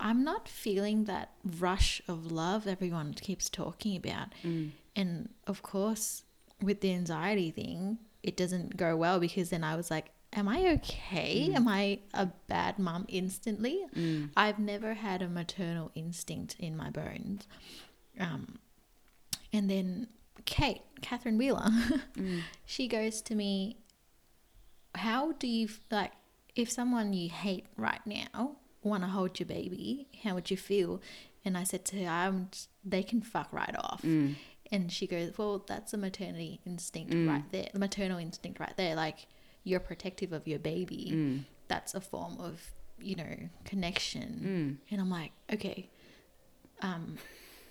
I'm 0.00 0.22
not 0.22 0.46
feeling 0.46 1.06
that 1.06 1.32
rush 1.58 2.00
of 2.06 2.30
love 2.30 2.68
everyone 2.68 3.14
keeps 3.14 3.50
talking 3.50 3.96
about. 3.96 4.28
Mm. 4.44 4.70
And 4.94 5.30
of 5.48 5.62
course, 5.62 6.22
with 6.62 6.82
the 6.82 6.92
anxiety 6.92 7.50
thing, 7.50 7.98
it 8.22 8.36
doesn't 8.36 8.76
go 8.76 8.94
well 8.94 9.18
because 9.18 9.50
then 9.50 9.64
I 9.64 9.74
was 9.74 9.90
like, 9.90 10.12
Am 10.34 10.46
I 10.48 10.72
okay? 10.74 11.52
Am 11.54 11.66
I 11.66 12.00
a 12.12 12.26
bad 12.48 12.78
mom 12.78 13.06
instantly? 13.08 13.84
Mm. 13.96 14.30
I've 14.36 14.58
never 14.58 14.94
had 14.94 15.22
a 15.22 15.28
maternal 15.28 15.90
instinct 15.94 16.56
in 16.58 16.76
my 16.76 16.90
bones. 16.90 17.46
Um, 18.20 18.58
and 19.52 19.70
then 19.70 20.08
Kate, 20.44 20.82
Catherine 21.00 21.38
Wheeler, 21.38 21.68
Mm. 22.16 22.42
she 22.66 22.88
goes 22.88 23.22
to 23.22 23.34
me, 23.34 23.78
How 24.94 25.32
do 25.32 25.46
you, 25.46 25.68
like, 25.90 26.12
if 26.54 26.70
someone 26.70 27.12
you 27.12 27.28
hate 27.30 27.66
right 27.76 28.04
now 28.06 28.56
want 28.82 29.02
to 29.04 29.08
hold 29.08 29.38
your 29.40 29.46
baby, 29.46 30.08
how 30.24 30.34
would 30.34 30.50
you 30.50 30.56
feel? 30.56 31.00
And 31.44 31.56
I 31.56 31.64
said 31.64 31.84
to 31.86 32.04
her, 32.04 32.08
I'm, 32.10 32.50
they 32.84 33.02
can 33.02 33.22
fuck 33.22 33.52
right 33.52 33.74
off. 33.78 34.02
Mm. 34.02 34.34
And 34.70 34.92
she 34.92 35.06
goes, 35.06 35.32
Well, 35.38 35.64
that's 35.66 35.94
a 35.94 35.96
maternity 35.96 36.60
instinct 36.66 37.12
Mm. 37.14 37.28
right 37.28 37.44
there, 37.50 37.68
the 37.72 37.78
maternal 37.78 38.18
instinct 38.18 38.60
right 38.60 38.76
there. 38.76 38.94
Like, 38.94 39.26
you're 39.64 39.80
protective 39.80 40.32
of 40.32 40.46
your 40.46 40.58
baby. 40.58 41.10
Mm. 41.12 41.44
That's 41.68 41.94
a 41.94 42.00
form 42.00 42.38
of, 42.40 42.60
you 43.00 43.16
know, 43.16 43.36
connection. 43.64 44.78
Mm. 44.80 44.92
And 44.92 45.00
I'm 45.00 45.10
like, 45.10 45.32
Okay. 45.52 45.90
Um, 46.80 47.18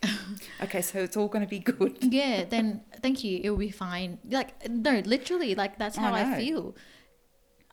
Okay, 0.61 0.81
so 0.81 0.99
it's 0.99 1.17
all 1.17 1.27
going 1.27 1.43
to 1.43 1.49
be 1.49 1.59
good. 1.59 1.97
yeah, 2.01 2.43
then 2.43 2.81
thank 3.01 3.23
you. 3.23 3.39
It 3.43 3.49
will 3.49 3.57
be 3.57 3.71
fine. 3.71 4.19
Like, 4.29 4.69
no, 4.69 4.99
literally, 5.05 5.55
like, 5.55 5.77
that's 5.77 5.95
how 5.97 6.13
I 6.13 6.33
I, 6.33 6.37
feel. 6.37 6.75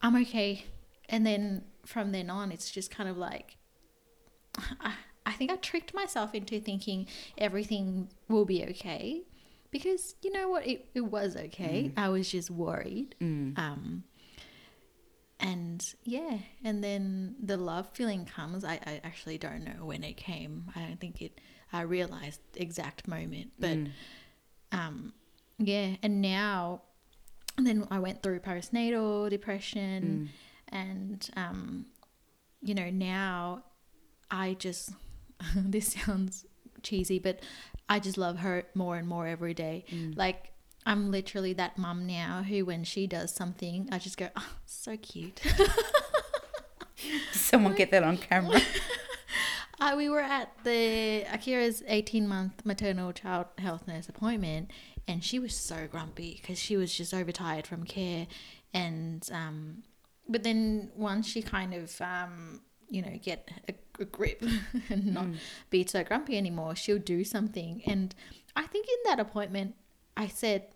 I'm 0.03 0.17
okay. 0.23 0.65
And 1.09 1.27
then 1.27 1.65
from 1.85 2.13
then 2.13 2.31
on, 2.31 2.51
it's 2.53 2.71
just 2.71 2.91
kind 2.91 3.09
of 3.09 3.17
like, 3.17 3.57
I, 4.81 4.95
I 5.27 5.33
think 5.33 5.51
I 5.51 5.57
tricked 5.57 5.95
myself 5.95 6.35
into 6.35 6.61
thinking 6.61 7.07
everything 7.39 8.09
will 8.29 8.45
be 8.45 8.65
okay 8.65 9.23
because 9.75 10.15
you 10.23 10.33
know 10.33 10.49
what? 10.49 10.67
It, 10.67 10.87
it 10.95 11.03
was 11.03 11.37
okay. 11.37 11.93
I 11.97 12.09
was 12.09 12.31
just 12.31 12.51
worried. 12.51 13.15
Um 13.57 14.05
and 15.41 15.85
yeah 16.05 16.39
and 16.63 16.83
then 16.83 17.35
the 17.43 17.57
love 17.57 17.89
feeling 17.93 18.25
comes. 18.25 18.65
I, 18.65 18.75
I 18.87 19.01
actually 19.05 19.37
don't 19.37 19.65
know 19.65 19.85
when 19.85 20.03
it 20.05 20.17
came. 20.17 20.71
I 20.75 20.81
don't 20.81 20.99
think 21.01 21.21
it 21.21 21.41
i 21.75 21.83
realized 21.83 22.41
the 22.53 22.63
exact 22.63 23.09
moment 23.09 23.51
but 23.59 23.77
um 24.73 25.13
yeah 25.59 25.97
and 26.03 26.23
now 26.23 26.81
and 27.59 27.67
then 27.67 27.87
i 27.91 27.99
went 27.99 28.23
through 28.23 28.39
postnatal 28.39 29.29
depression 29.29 30.31
and 30.69 31.31
um 31.37 31.87
you 32.63 32.75
know 32.75 32.91
now 32.91 33.63
i 34.31 34.55
just 34.55 34.91
this 35.57 35.93
sounds 35.93 36.47
cheesy 36.83 37.19
but 37.19 37.41
i 37.89 37.99
just 37.99 38.19
love 38.19 38.39
her 38.39 38.65
more 38.75 38.97
and 38.97 39.07
more 39.09 39.27
every 39.27 39.55
day 39.55 39.85
like 40.17 40.53
i'm 40.87 41.11
literally 41.11 41.53
that 41.53 41.77
mum 41.79 42.07
now 42.07 42.43
who 42.43 42.65
when 42.65 42.85
she 42.85 43.07
does 43.07 43.35
something 43.35 43.89
i 43.93 43.99
just 43.99 44.17
go 44.17 44.29
oh 44.37 44.49
so 44.67 44.97
cute 44.97 45.41
someone 47.33 47.75
get 47.75 47.91
that 47.91 48.03
on 48.03 48.17
camera? 48.17 48.61
Uh, 49.81 49.95
we 49.97 50.09
were 50.09 50.21
at 50.21 50.51
the 50.63 51.25
Akira's 51.33 51.83
18 51.89 52.29
month 52.29 52.65
maternal 52.65 53.13
child 53.13 53.47
health 53.59 53.87
nurse 53.89 54.09
appointment, 54.09 54.71
and 55.09 55.23
she 55.23 55.39
was 55.39 55.55
so 55.55 55.89
grumpy 55.91 56.39
because 56.41 56.59
she 56.59 56.77
was 56.77 56.95
just 56.95 57.13
overtired 57.13 57.67
from 57.67 57.85
care. 57.85 58.29
And, 58.73 59.29
um, 59.33 59.83
but 60.29 60.45
then 60.45 60.93
once 60.95 61.27
she 61.27 61.43
kind 61.43 61.75
of, 61.75 62.01
um, 62.01 62.61
you 62.95 63.03
know, 63.03 63.19
get 63.23 63.51
a, 63.69 63.75
a 64.01 64.05
grip 64.05 64.43
and 64.89 65.15
not 65.15 65.25
mm. 65.25 65.37
be 65.71 65.87
so 65.87 66.05
grumpy 66.05 66.37
anymore, 66.39 66.75
she'll 66.77 66.99
do 66.99 67.25
something. 67.25 67.83
And 67.87 68.15
I 68.57 68.67
think 68.67 68.87
in 68.87 69.11
that 69.11 69.21
appointment, 69.21 69.75
I 70.17 70.29
said, 70.29 70.67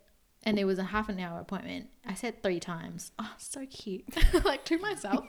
and 0.43 0.59
it 0.59 0.65
was 0.65 0.79
a 0.79 0.85
half 0.85 1.09
an 1.09 1.21
hour 1.21 1.41
appointment, 1.41 1.89
I 2.07 2.15
said 2.15 2.43
three 2.43 2.61
times, 2.61 3.13
oh, 3.19 3.35
so 3.39 3.67
cute, 3.67 4.05
like 4.45 4.65
to 4.67 4.79
myself. 4.79 5.27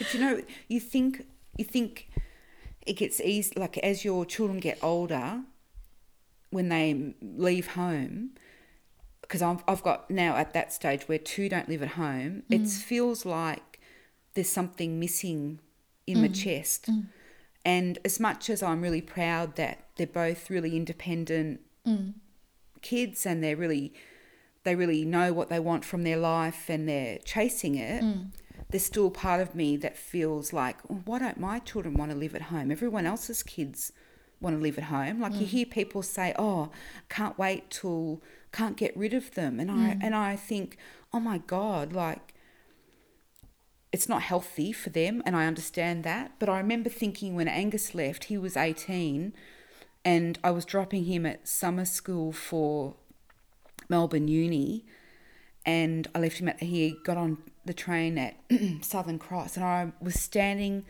But 0.00 0.14
you 0.14 0.20
know, 0.20 0.42
you 0.66 0.80
think 0.80 1.26
you 1.58 1.64
think 1.64 2.08
it 2.86 2.94
gets 2.94 3.20
easy. 3.20 3.52
Like 3.54 3.76
as 3.78 4.02
your 4.02 4.24
children 4.24 4.58
get 4.58 4.78
older, 4.82 5.42
when 6.48 6.70
they 6.70 7.14
leave 7.20 7.68
home, 7.72 8.30
because 9.20 9.42
I've 9.42 9.62
I've 9.68 9.82
got 9.82 10.10
now 10.10 10.36
at 10.36 10.54
that 10.54 10.72
stage 10.72 11.06
where 11.06 11.18
two 11.18 11.50
don't 11.50 11.68
live 11.68 11.82
at 11.82 11.90
home. 11.90 12.44
It 12.48 12.62
mm. 12.62 12.82
feels 12.82 13.26
like 13.26 13.69
there's 14.34 14.48
something 14.48 15.00
missing 15.00 15.60
in 16.06 16.20
my 16.22 16.28
mm. 16.28 16.34
chest. 16.34 16.90
Mm. 16.90 17.06
And 17.64 17.98
as 18.04 18.18
much 18.18 18.48
as 18.48 18.62
I'm 18.62 18.80
really 18.80 19.02
proud 19.02 19.56
that 19.56 19.84
they're 19.96 20.06
both 20.06 20.48
really 20.48 20.76
independent 20.76 21.60
mm. 21.86 22.14
kids 22.80 23.26
and 23.26 23.42
they're 23.44 23.56
really 23.56 23.92
they 24.62 24.74
really 24.74 25.04
know 25.04 25.32
what 25.32 25.48
they 25.48 25.58
want 25.58 25.84
from 25.84 26.02
their 26.02 26.18
life 26.18 26.68
and 26.68 26.86
they're 26.86 27.18
chasing 27.24 27.76
it 27.76 28.04
there's 28.70 28.84
still 28.84 29.10
part 29.10 29.40
of 29.40 29.54
me 29.54 29.76
that 29.76 29.96
feels 29.96 30.52
like 30.52 30.76
"Oh, 30.88 31.02
why 31.04 31.18
don't 31.18 31.38
my 31.38 31.58
children 31.58 31.94
want 31.94 32.12
to 32.12 32.16
live 32.16 32.34
at 32.34 32.42
home? 32.42 32.70
Everyone 32.70 33.06
else's 33.06 33.42
kids 33.42 33.92
want 34.40 34.56
to 34.56 34.62
live 34.62 34.78
at 34.78 34.84
home. 34.84 35.20
Like 35.20 35.34
you 35.38 35.46
hear 35.46 35.66
people 35.66 36.02
say 36.02 36.34
oh 36.38 36.70
can't 37.08 37.38
wait 37.38 37.70
till 37.70 38.22
can't 38.52 38.76
get 38.76 38.96
rid 38.96 39.12
of 39.12 39.34
them. 39.34 39.60
And 39.60 39.70
i 39.70 39.98
and 40.00 40.14
i 40.14 40.36
think 40.36 40.76
oh 41.12 41.20
my 41.20 41.38
god 41.38 41.92
like 41.92 42.34
it's 43.92 44.08
not 44.08 44.22
healthy 44.22 44.72
for 44.72 44.90
them 44.90 45.22
and 45.26 45.36
i 45.36 45.46
understand 45.46 46.04
that 46.04 46.32
but 46.38 46.48
i 46.48 46.56
remember 46.58 46.88
thinking 46.88 47.34
when 47.34 47.48
angus 47.48 47.94
left 47.94 48.24
he 48.24 48.38
was 48.38 48.56
18 48.56 49.32
and 50.04 50.38
i 50.44 50.50
was 50.50 50.64
dropping 50.64 51.04
him 51.04 51.26
at 51.26 51.46
summer 51.48 51.84
school 51.84 52.32
for 52.32 52.94
melbourne 53.88 54.28
uni 54.28 54.84
and 55.66 56.06
i 56.14 56.18
left 56.18 56.38
him 56.38 56.48
at 56.48 56.60
he 56.62 56.94
got 57.04 57.16
on 57.16 57.38
the 57.64 57.74
train 57.74 58.16
at 58.16 58.36
southern 58.82 59.18
cross 59.18 59.56
and 59.56 59.64
i 59.64 59.92
was 60.00 60.14
standing 60.18 60.84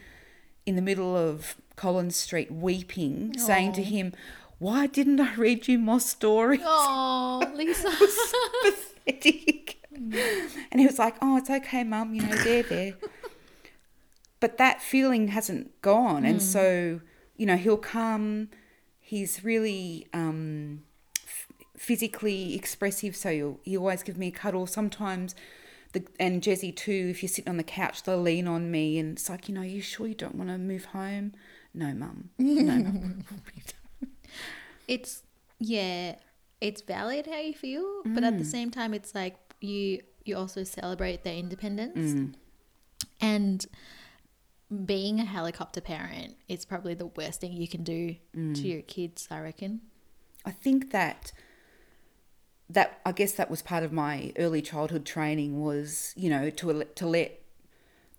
in 0.67 0.77
the 0.77 0.83
middle 0.83 1.17
of 1.17 1.57
collins 1.77 2.17
street 2.17 2.53
weeping 2.53 3.35
saying 3.39 3.73
to 3.73 3.83
him 3.83 4.13
why 4.59 4.87
didn't 4.87 5.19
i 5.21 5.35
read 5.37 5.67
you 5.67 5.79
more 5.79 5.99
stories 6.01 6.61
Oh, 6.63 7.51
Lisa. 7.55 7.89
pathetic. 8.63 9.80
And 10.73 10.81
he 10.81 10.87
was 10.87 10.99
like, 10.99 11.17
"Oh, 11.21 11.37
it's 11.37 11.51
okay, 11.51 11.85
mum. 11.85 12.15
You 12.15 12.23
know, 12.23 12.37
they're 12.37 12.63
there." 12.63 12.95
But 14.39 14.57
that 14.59 14.81
feeling 14.81 15.29
hasn't 15.29 15.81
gone, 15.83 16.25
and 16.25 16.41
so 16.41 17.01
you 17.37 17.47
know 17.47 17.57
he'll 17.57 17.77
come. 17.77 18.49
He's 18.99 19.45
really 19.45 20.07
um, 20.15 20.85
f- 21.25 21.49
physically 21.77 22.55
expressive, 22.55 23.15
so 23.17 23.31
he'll 23.31 23.61
he 23.63 23.77
always 23.77 24.03
give 24.03 24.17
me 24.17 24.29
a 24.29 24.33
cuddle. 24.33 24.67
Sometimes. 24.67 25.35
The, 25.93 26.05
and 26.21 26.41
Jezzy 26.41 26.75
too, 26.75 27.09
if 27.11 27.21
you're 27.21 27.29
sitting 27.29 27.51
on 27.51 27.57
the 27.57 27.65
couch, 27.65 28.05
they'll 28.05 28.23
lean 28.23 28.47
on 28.47 28.71
me 28.71 28.97
and 29.01 29.19
it's 29.19 29.29
like, 29.29 29.49
you 29.49 29.55
know, 29.57 29.63
you 29.63 29.81
sure 29.83 30.07
you 30.07 30.15
don't 30.15 30.37
want 30.37 30.49
to 30.49 30.57
move 30.57 30.85
home? 30.85 31.33
No, 31.75 31.93
mum. 31.93 32.31
No, 32.39 32.75
mum. 32.75 33.25
it's 34.87 35.25
yeah, 35.59 36.15
it's 36.61 36.81
valid 36.83 37.27
how 37.27 37.39
you 37.39 37.55
feel, 37.55 38.03
but 38.05 38.23
at 38.23 38.39
the 38.39 38.45
same 38.45 38.71
time, 38.71 38.95
it's 38.95 39.17
like 39.17 39.37
you 39.61 40.03
you 40.25 40.37
also 40.37 40.65
celebrate 40.65 41.25
their 41.25 41.35
independence, 41.35 42.13
mm. 42.13 42.35
and 43.21 43.67
being 44.85 45.19
a 45.19 45.25
helicopter 45.25 45.81
parent 45.81 46.37
is 46.49 46.65
probably 46.65 46.95
the 46.95 47.07
worst 47.07 47.41
thing 47.41 47.53
you 47.53 47.69
can 47.69 47.83
do 47.83 48.17
mm. 48.37 48.55
to 48.55 48.69
your 48.69 48.83
kids. 48.83 49.29
I 49.31 49.41
reckon. 49.41 49.81
I 50.45 50.51
think 50.51 50.91
that 50.93 51.33
that 52.69 53.01
I 53.05 53.13
guess 53.13 53.33
that 53.33 53.51
was 53.51 53.63
part 53.63 53.83
of 53.83 53.93
my 53.93 54.33
early 54.39 54.63
childhood 54.63 55.05
training 55.05 55.61
was 55.61 56.15
you 56.17 56.31
know 56.31 56.51
to 56.51 56.85
to 56.85 57.07
let 57.07 57.41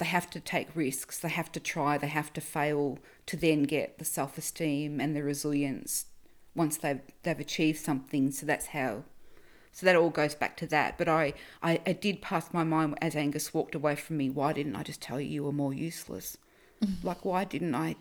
they 0.02 0.08
have 0.08 0.32
to 0.32 0.40
take 0.40 0.76
risks, 0.76 1.20
they 1.20 1.30
have 1.30 1.52
to 1.52 1.60
try, 1.60 1.96
they 1.96 2.08
have 2.08 2.34
to 2.34 2.42
fail 2.42 2.98
to 3.28 3.38
then 3.38 3.62
get 3.62 4.00
the 4.00 4.06
self 4.06 4.36
esteem 4.36 5.00
and 5.00 5.16
the 5.16 5.22
resilience 5.22 6.08
once 6.56 6.76
they've 6.78 7.02
they've 7.22 7.40
achieved 7.40 7.80
something. 7.80 8.32
So 8.32 8.48
that's 8.48 8.68
how. 8.68 9.04
So 9.72 9.86
that 9.86 9.96
all 9.96 10.10
goes 10.10 10.36
back 10.36 10.58
to 10.58 10.68
that. 10.68 10.98
But 10.98 11.08
I, 11.08 11.34
I, 11.64 11.78
did 11.94 12.22
pass 12.22 12.54
my 12.54 12.66
mind 12.66 12.98
as 13.02 13.16
Angus 13.16 13.54
walked 13.54 13.74
away 13.74 13.96
from 13.96 14.18
me. 14.18 14.30
Why 14.30 14.52
didn't 14.52 14.76
I 14.76 14.84
just 14.84 15.02
tell 15.02 15.20
you 15.20 15.30
you 15.30 15.44
were 15.46 15.54
more 15.54 15.74
useless? 15.74 16.38
Mm. 16.84 17.04
like 17.04 17.24
why 17.24 17.44
didn't 17.44 17.76
I 17.76 17.96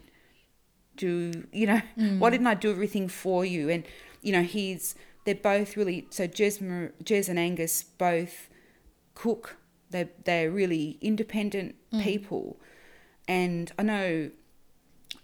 do 0.97 1.45
you 1.53 1.67
know 1.67 1.83
mm. 1.99 2.19
why 2.19 2.31
didn't 2.31 2.47
I 2.47 2.55
do 2.55 2.71
everything 2.71 3.09
for 3.09 3.45
you 3.45 3.69
and 3.69 3.85
you 4.23 4.33
know 4.33 4.43
he's 4.43 4.95
they're 5.25 5.35
both 5.35 5.77
really 5.77 6.07
so 6.11 6.27
Jez, 6.27 6.61
Jez 7.05 7.29
and 7.29 7.39
Angus 7.39 7.83
both 7.83 8.49
cook 9.15 9.59
they 9.91 10.09
they're 10.25 10.51
really 10.51 10.97
independent 11.03 11.75
mm. 11.93 12.03
people 12.03 12.59
and 13.29 13.71
I 13.79 13.83
know 13.83 14.31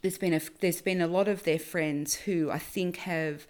there's 0.02 0.18
been 0.18 0.34
a 0.34 0.40
there's 0.60 0.82
been 0.82 1.00
a 1.00 1.06
lot 1.06 1.26
of 1.26 1.44
their 1.44 1.58
friends 1.58 2.14
who 2.14 2.50
I 2.50 2.58
think 2.58 2.98
have 2.98 3.46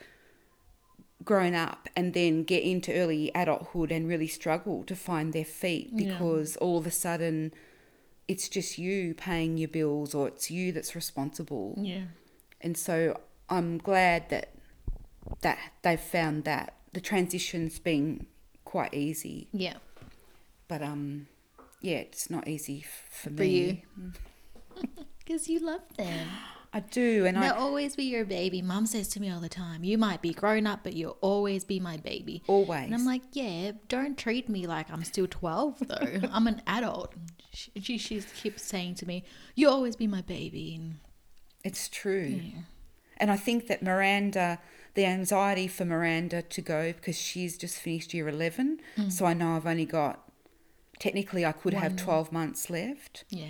grown 1.24 1.54
up 1.54 1.88
and 1.96 2.12
then 2.14 2.44
get 2.44 2.62
into 2.62 2.92
early 2.92 3.30
adulthood 3.34 3.90
and 3.90 4.06
really 4.06 4.26
struggle 4.26 4.84
to 4.84 4.94
find 4.94 5.32
their 5.32 5.44
feet 5.44 5.90
Yeah. 5.92 6.12
because 6.12 6.56
all 6.58 6.78
of 6.78 6.86
a 6.86 6.90
sudden 6.90 7.52
it's 8.28 8.48
just 8.48 8.76
you 8.78 9.14
paying 9.14 9.56
your 9.56 9.68
bills 9.68 10.14
or 10.14 10.28
it's 10.28 10.50
you 10.50 10.72
that's 10.72 10.94
responsible 10.94 11.74
Yeah. 11.78 12.02
and 12.60 12.76
so 12.76 13.18
I'm 13.48 13.78
glad 13.78 14.28
that 14.30 14.50
that 15.40 15.58
they've 15.82 15.98
found 15.98 16.44
that 16.44 16.74
the 16.92 17.00
transition's 17.00 17.78
been 17.78 18.26
quite 18.64 18.92
easy 18.94 19.48
Yeah. 19.52 19.78
but 20.68 20.82
um 20.82 21.26
yeah 21.80 21.98
it's 21.98 22.28
not 22.30 22.46
easy 22.46 22.84
for 23.10 23.30
me 23.30 23.36
For 23.36 23.44
you. 23.44 23.78
Because 25.18 25.48
you 25.48 25.58
love 25.58 25.80
them. 25.96 26.28
I 26.77 26.81
do 26.81 27.24
and 27.24 27.39
They'll 27.39 27.55
I 27.55 27.57
always 27.57 27.97
be 27.97 28.05
your 28.05 28.27
baby. 28.27 28.61
Mum 28.61 28.85
says 28.85 29.09
to 29.09 29.20
me 29.20 29.31
all 29.31 29.41
the 29.41 29.49
time, 29.49 29.83
You 29.83 29.97
might 29.97 30.20
be 30.20 30.35
grown 30.35 30.66
up, 30.66 30.81
but 30.83 30.93
you'll 30.93 31.16
always 31.22 31.64
be 31.64 31.81
my 31.81 31.97
baby. 31.97 32.43
always 32.47 32.85
And 32.85 32.95
I'm 32.95 33.07
like, 33.07 33.22
Yeah, 33.33 33.72
don't 33.89 34.18
treat 34.18 34.51
me 34.51 34.66
like 34.66 34.91
I'm 34.91 35.03
still 35.03 35.27
12, 35.27 35.89
though. 35.89 36.29
I'm 36.33 36.47
an 36.47 36.61
adult. 36.66 37.14
She, 37.51 37.70
she, 37.81 37.97
she 37.97 38.20
keeps 38.20 38.62
saying 38.62 38.97
to 38.97 39.07
me, 39.07 39.24
You'll 39.55 39.72
always 39.72 39.97
be 39.97 40.07
my 40.07 40.20
baby. 40.20 40.74
And 40.74 40.97
It's 41.64 41.89
true. 41.89 42.43
And 43.16 43.31
I 43.31 43.37
think 43.39 43.68
that 43.68 43.83
Miranda, 43.83 44.59
the 44.93 45.07
anxiety 45.07 45.68
for 45.68 45.87
Miranda 45.87 46.43
to 46.43 46.61
go 46.61 46.93
because 46.93 47.16
she's 47.18 47.57
just 47.57 47.79
finished 47.79 48.12
year 48.12 48.29
11. 48.29 48.81
Hmm. 48.97 49.09
So 49.09 49.24
I 49.24 49.33
know 49.33 49.57
I've 49.57 49.66
only 49.66 49.87
got, 49.87 50.31
technically, 50.99 51.47
I 51.47 51.53
could 51.53 51.72
have 51.72 51.97
12 51.97 52.33
months 52.33 52.68
left. 52.68 53.24
yeah. 53.31 53.47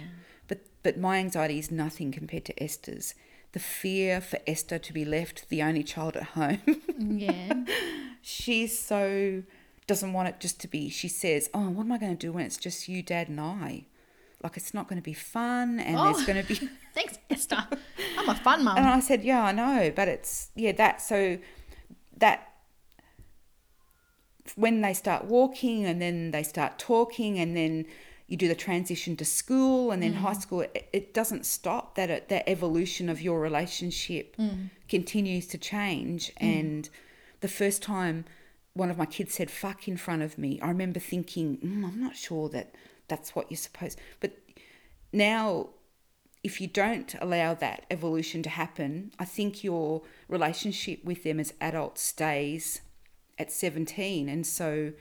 But, 0.86 0.98
my 0.98 1.18
anxiety 1.18 1.58
is 1.58 1.70
nothing 1.72 2.12
compared 2.12 2.44
to 2.44 2.62
Esther's. 2.62 3.14
The 3.52 3.58
fear 3.58 4.20
for 4.20 4.38
Esther 4.46 4.78
to 4.78 4.92
be 4.92 5.04
left 5.04 5.48
the 5.48 5.60
only 5.62 5.82
child 5.82 6.16
at 6.16 6.22
home. 6.38 6.60
Yeah. 6.98 7.64
she's 8.22 8.78
so, 8.78 9.42
doesn't 9.88 10.12
want 10.12 10.28
it 10.28 10.36
just 10.38 10.60
to 10.60 10.68
be, 10.68 10.88
she 10.88 11.08
says, 11.08 11.50
Oh, 11.52 11.68
what 11.70 11.82
am 11.86 11.92
I 11.92 11.98
going 11.98 12.16
to 12.16 12.26
do 12.26 12.32
when 12.32 12.44
it's 12.46 12.56
just 12.56 12.88
you, 12.88 13.02
dad, 13.02 13.28
and 13.28 13.40
I? 13.40 13.86
like 14.44 14.56
it's 14.56 14.72
not 14.74 14.86
going 14.86 14.98
to 14.98 15.02
be 15.02 15.14
fun 15.14 15.80
and 15.80 15.96
Oh. 15.98 16.04
there's 16.12 16.24
going 16.26 16.40
to 16.40 16.46
be 16.46 16.68
Thanks, 16.94 17.18
Esther. 17.30 17.66
I'm 18.18 18.28
a 18.28 18.34
fun 18.36 18.62
mum. 18.64 18.76
and 18.76 18.86
I 18.86 19.00
said, 19.00 19.24
yeah, 19.24 19.42
I 19.42 19.50
know, 19.52 19.90
but 19.94 20.06
it's 20.08 20.50
yeah, 20.54 20.72
that 20.72 21.00
so 21.02 21.38
that 22.18 22.52
when 24.54 24.80
they 24.82 24.94
start 24.94 25.24
walking 25.24 25.84
and 25.84 26.00
then 26.00 26.30
they 26.30 26.42
start 26.44 26.78
talking 26.78 27.38
and 27.38 27.56
then 27.56 27.86
you 28.26 28.36
do 28.36 28.48
the 28.48 28.54
transition 28.54 29.16
to 29.16 29.24
school 29.24 29.92
and 29.92 30.02
then 30.02 30.14
high 30.14 30.32
mm. 30.32 30.40
school 30.40 30.60
it, 30.62 30.88
it 30.92 31.14
doesn't 31.14 31.46
stop 31.46 31.94
that 31.94 32.10
it, 32.10 32.28
that 32.28 32.48
evolution 32.48 33.08
of 33.08 33.20
your 33.20 33.40
relationship 33.40 34.36
mm. 34.36 34.68
continues 34.88 35.46
to 35.46 35.58
change. 35.58 36.32
Mm. 36.40 36.60
And 36.60 36.88
the 37.40 37.48
first 37.48 37.82
time 37.82 38.24
one 38.74 38.90
of 38.90 38.98
my 38.98 39.06
kids 39.06 39.32
said 39.34 39.50
fuck 39.50 39.88
in 39.88 39.96
front 39.96 40.20
of 40.20 40.36
me 40.36 40.60
i 40.60 40.68
remember 40.68 41.00
thinking 41.00 41.56
mm, 41.58 41.82
i'm 41.82 41.98
not 41.98 42.14
sure 42.14 42.48
that 42.50 42.74
that's 43.08 43.34
what 43.34 43.50
you're 43.50 43.56
supposed 43.56 43.98
but 44.20 44.32
now 45.14 45.70
if 46.46 46.60
you 46.60 46.68
don't 46.68 47.12
allow 47.20 47.54
that 47.54 47.84
evolution 47.90 48.40
to 48.40 48.48
happen, 48.48 49.10
I 49.18 49.24
think 49.24 49.64
your 49.64 50.02
relationship 50.28 51.04
with 51.04 51.24
them 51.24 51.40
as 51.40 51.52
adults 51.60 52.02
stays 52.02 52.82
at 53.36 53.50
17. 53.50 54.28
And 54.28 54.46
so 54.46 54.92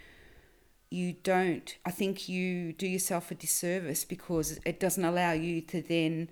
you 0.90 1.14
don't, 1.24 1.76
I 1.86 1.92
think 1.92 2.30
you 2.30 2.74
do 2.74 2.88
yourself 2.88 3.32
a 3.32 3.36
disservice 3.36 4.06
because 4.06 4.60
it 4.66 4.80
doesn't 4.80 5.04
allow 5.04 5.32
you 5.34 5.62
to 5.62 5.82
then 5.82 6.30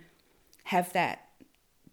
have 0.65 0.93
that 0.93 1.27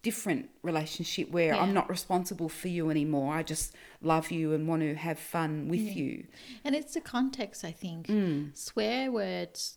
different 0.02 0.48
relationship 0.62 1.30
where 1.30 1.54
Yeah. 1.54 1.60
I'm 1.62 1.74
not 1.74 1.90
responsible 1.90 2.48
for 2.48 2.68
you 2.68 2.88
anymore. 2.90 3.34
I 3.34 3.42
just 3.42 3.74
love 4.00 4.30
you 4.30 4.52
and 4.54 4.66
want 4.66 4.82
to 4.82 4.94
have 4.94 5.18
fun 5.18 5.68
with 5.68 5.80
Yeah. 5.80 5.92
you. 5.92 6.26
And 6.64 6.74
it's 6.74 6.94
the 6.94 7.00
context, 7.00 7.64
I 7.64 7.72
think. 7.72 8.06
Mm. 8.06 8.56
Swear 8.56 9.12
words, 9.12 9.76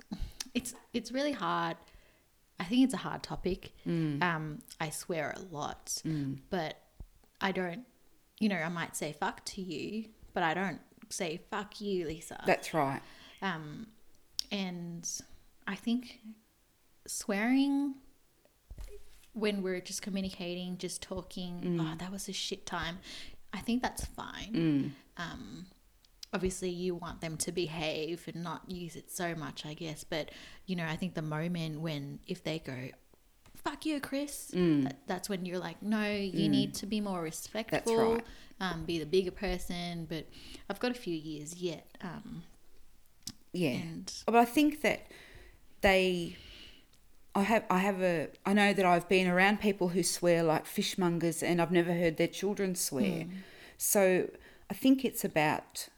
it's 0.53 0.75
it's 0.93 1.11
really 1.11 1.33
hard. 1.33 1.75
I 2.59 2.65
think 2.65 2.85
it's 2.85 2.93
a 2.93 2.97
hard 2.97 3.23
topic. 3.23 3.73
Mm. 3.85 4.23
Um, 4.23 4.59
I 4.79 4.91
swear 4.91 5.33
a 5.35 5.41
lot, 5.53 6.01
but 6.49 6.77
I 7.41 7.51
don't. 7.51 7.85
You 8.39 8.47
know, 8.49 8.57
I 8.57 8.69
might 8.69 8.95
say 8.95 9.11
"fuck" 9.13 9.43
to 9.45 9.61
you, 9.61 10.05
but 10.33 10.43
I 10.43 10.53
don't 10.53 10.79
say 11.13 11.41
"fuck 11.49 11.79
you, 11.79 12.07
Lisa." 12.07 12.41
That's 12.45 12.73
right. 12.73 13.01
Um, 13.41 13.87
and 14.51 15.09
I 15.67 15.75
think 15.75 16.19
swearing 17.07 17.95
when 19.33 19.63
we're 19.63 19.81
just 19.81 20.01
communicating, 20.01 20.77
just 20.77 21.01
talking, 21.01 21.79
oh, 21.81 21.95
that 21.97 22.11
was 22.11 22.29
a 22.29 22.33
shit 22.33 22.65
time. 22.65 22.99
I 23.51 23.59
think 23.59 23.81
that's 23.81 24.05
fine. 24.05 24.93
Um, 25.17 25.65
obviously, 26.33 26.69
you 26.69 26.95
want 26.95 27.21
them 27.21 27.37
to 27.37 27.51
behave 27.51 28.27
and 28.31 28.43
not 28.43 28.69
use 28.69 28.95
it 28.95 29.11
so 29.11 29.35
much, 29.35 29.65
I 29.65 29.73
guess. 29.73 30.03
But 30.03 30.29
you 30.65 30.75
know, 30.75 30.85
I 30.85 30.95
think 30.95 31.13
the 31.15 31.21
moment 31.21 31.81
when 31.81 32.19
if 32.27 32.43
they 32.43 32.59
go, 32.59 32.89
"Fuck 33.63 33.85
you, 33.85 33.99
Chris," 33.99 34.47
that, 34.83 34.97
that's 35.07 35.29
when 35.29 35.45
you're 35.45 35.59
like, 35.59 35.81
no, 35.81 36.05
you 36.09 36.49
need 36.49 36.73
to 36.75 36.85
be 36.85 36.99
more 37.01 37.21
respectful. 37.21 38.13
right. 38.15 38.25
Um, 38.59 38.85
be 38.85 38.99
the 38.99 39.05
bigger 39.05 39.31
person. 39.31 40.05
But 40.09 40.25
I've 40.69 40.79
got 40.79 40.91
a 40.91 40.95
few 40.95 41.15
years 41.15 41.55
yet. 41.55 41.87
Um, 42.01 42.43
Yeah. 43.51 43.69
and 43.71 44.13
But 44.25 44.35
I 44.35 44.45
think 44.45 44.81
that 44.81 45.07
they, 45.81 46.37
I 47.35 47.43
have, 47.43 47.65
I 47.69 47.79
have 47.79 48.01
a, 48.01 48.29
I 48.45 48.53
know 48.53 48.73
that 48.73 48.85
I've 48.85 49.09
been 49.09 49.27
around 49.27 49.59
people 49.59 49.89
who 49.89 50.03
swear 50.03 50.43
like 50.43 50.65
fishmongers, 50.65 51.43
and 51.43 51.61
I've 51.61 51.71
never 51.71 51.93
heard 51.93 52.17
their 52.17 52.27
children 52.27 52.75
swear. 52.75 53.25
So 53.77 54.29
I 54.69 54.73
think 54.73 55.03
it's 55.03 55.25
about 55.25 55.89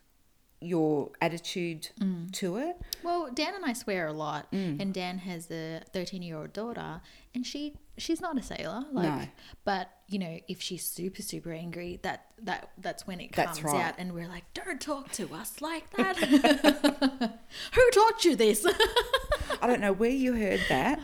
your 0.62 1.12
attitude 1.22 1.90
to 2.34 2.58
it. 2.58 2.78
Well, 3.04 3.30
Dan 3.34 3.54
and 3.56 3.66
I 3.66 3.74
swear 3.74 4.08
a 4.08 4.14
lot, 4.14 4.48
and 4.52 4.94
Dan 4.94 5.20
has 5.20 5.50
a 5.52 5.82
thirteen-year-old 5.94 6.54
daughter, 6.54 7.02
and 7.34 7.46
she 7.46 7.74
she's 7.98 8.20
not 8.20 8.38
a 8.38 8.42
sailor, 8.42 8.84
like, 8.92 9.06
No. 9.10 9.28
but 9.64 9.90
you 10.08 10.20
know, 10.20 10.40
if 10.48 10.62
she's 10.62 10.84
super 10.86 11.22
super 11.22 11.52
angry, 11.52 12.00
that 12.04 12.26
that 12.42 12.70
that's 12.78 13.08
when 13.08 13.20
it 13.20 13.32
comes 13.32 13.62
right. 13.62 13.86
out, 13.86 13.96
and 13.98 14.14
we're 14.14 14.28
like, 14.28 14.46
don't 14.54 14.82
talk 14.82 15.12
to 15.14 15.34
us 15.34 15.62
like 15.62 15.90
that. 15.98 16.18
Who 17.74 17.90
taught 17.92 18.26
you 18.26 18.36
this? 18.36 18.66
I 19.62 19.68
don't 19.68 19.82
know 19.82 19.94
where 19.94 20.10
you 20.10 20.34
heard 20.34 20.62
that. 20.70 21.00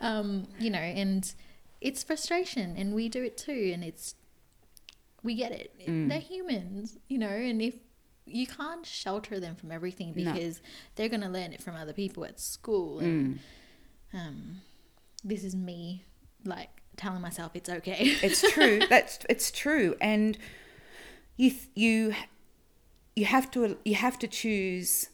um, 0.00 0.46
you 0.58 0.70
know, 0.70 0.78
and 0.78 1.32
it's 1.80 2.02
frustration, 2.02 2.74
and 2.76 2.94
we 2.94 3.08
do 3.08 3.22
it 3.22 3.36
too, 3.36 3.70
and 3.72 3.84
it's 3.84 4.14
we 5.22 5.34
get 5.34 5.52
it. 5.52 5.74
Mm. 5.86 6.08
They're 6.08 6.18
humans, 6.20 6.98
you 7.08 7.18
know, 7.18 7.28
and 7.28 7.60
if 7.60 7.74
you 8.30 8.46
can't 8.46 8.84
shelter 8.86 9.38
them 9.40 9.54
from 9.56 9.70
everything 9.72 10.12
No. 10.16 10.32
because 10.32 10.60
they're 10.94 11.08
going 11.08 11.20
to 11.22 11.28
learn 11.28 11.52
it 11.52 11.62
from 11.62 11.74
other 11.76 11.92
people 11.92 12.24
at 12.24 12.38
school, 12.40 12.98
and 13.00 13.38
Mm. 14.14 14.18
um, 14.18 14.60
this 15.24 15.44
is 15.44 15.54
me 15.54 16.04
like 16.44 16.70
telling 16.96 17.20
myself 17.20 17.52
it's 17.54 17.68
okay. 17.68 18.16
It's 18.22 18.42
true. 18.54 18.80
That's 18.88 19.18
it's 19.28 19.50
true, 19.50 19.96
and 20.00 20.36
you 21.36 21.52
you 21.74 22.14
you 23.16 23.24
have 23.26 23.50
to 23.52 23.78
you 23.84 23.94
have 23.96 24.18
to 24.20 24.26
choose. 24.28 25.08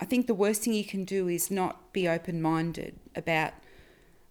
I 0.00 0.06
think 0.06 0.26
the 0.26 0.34
worst 0.34 0.62
thing 0.62 0.72
you 0.72 0.84
can 0.84 1.04
do 1.04 1.28
is 1.28 1.50
not 1.50 1.92
be 1.92 2.08
open 2.08 2.40
minded 2.40 2.98
about, 3.14 3.52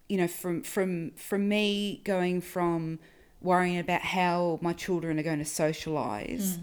you 0.07 0.17
know, 0.17 0.27
from 0.27 0.63
from 0.63 1.11
from 1.11 1.47
me 1.47 2.01
going 2.03 2.41
from 2.41 2.97
worrying 3.41 3.77
about 3.77 4.01
how 4.01 4.59
my 4.61 4.73
children 4.73 5.19
are 5.19 5.23
going 5.23 5.39
to 5.39 5.45
socialize 5.45 6.57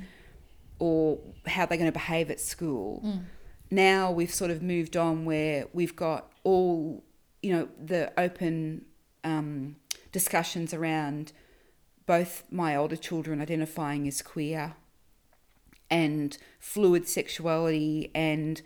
or 0.79 1.19
how 1.47 1.67
they're 1.67 1.79
going 1.79 1.89
to 1.91 1.99
behave 1.99 2.31
at 2.31 2.41
school. 2.41 3.21
Now 3.71 4.11
we've 4.11 4.33
sort 4.33 4.51
of 4.51 4.63
moved 4.63 4.97
on 4.97 5.25
where 5.25 5.67
we've 5.73 5.97
got 5.97 6.31
all, 6.45 7.03
you 7.43 7.53
know, 7.53 7.69
the 7.83 8.13
open 8.19 8.85
um, 9.25 9.77
discussions 10.13 10.73
around 10.75 11.33
both 12.07 12.45
my 12.51 12.77
older 12.77 12.97
children 12.97 13.41
identifying 13.41 14.07
as 14.07 14.23
queer 14.23 14.75
and 15.91 16.39
fluid 16.59 17.09
sexuality 17.09 18.11
and 18.15 18.63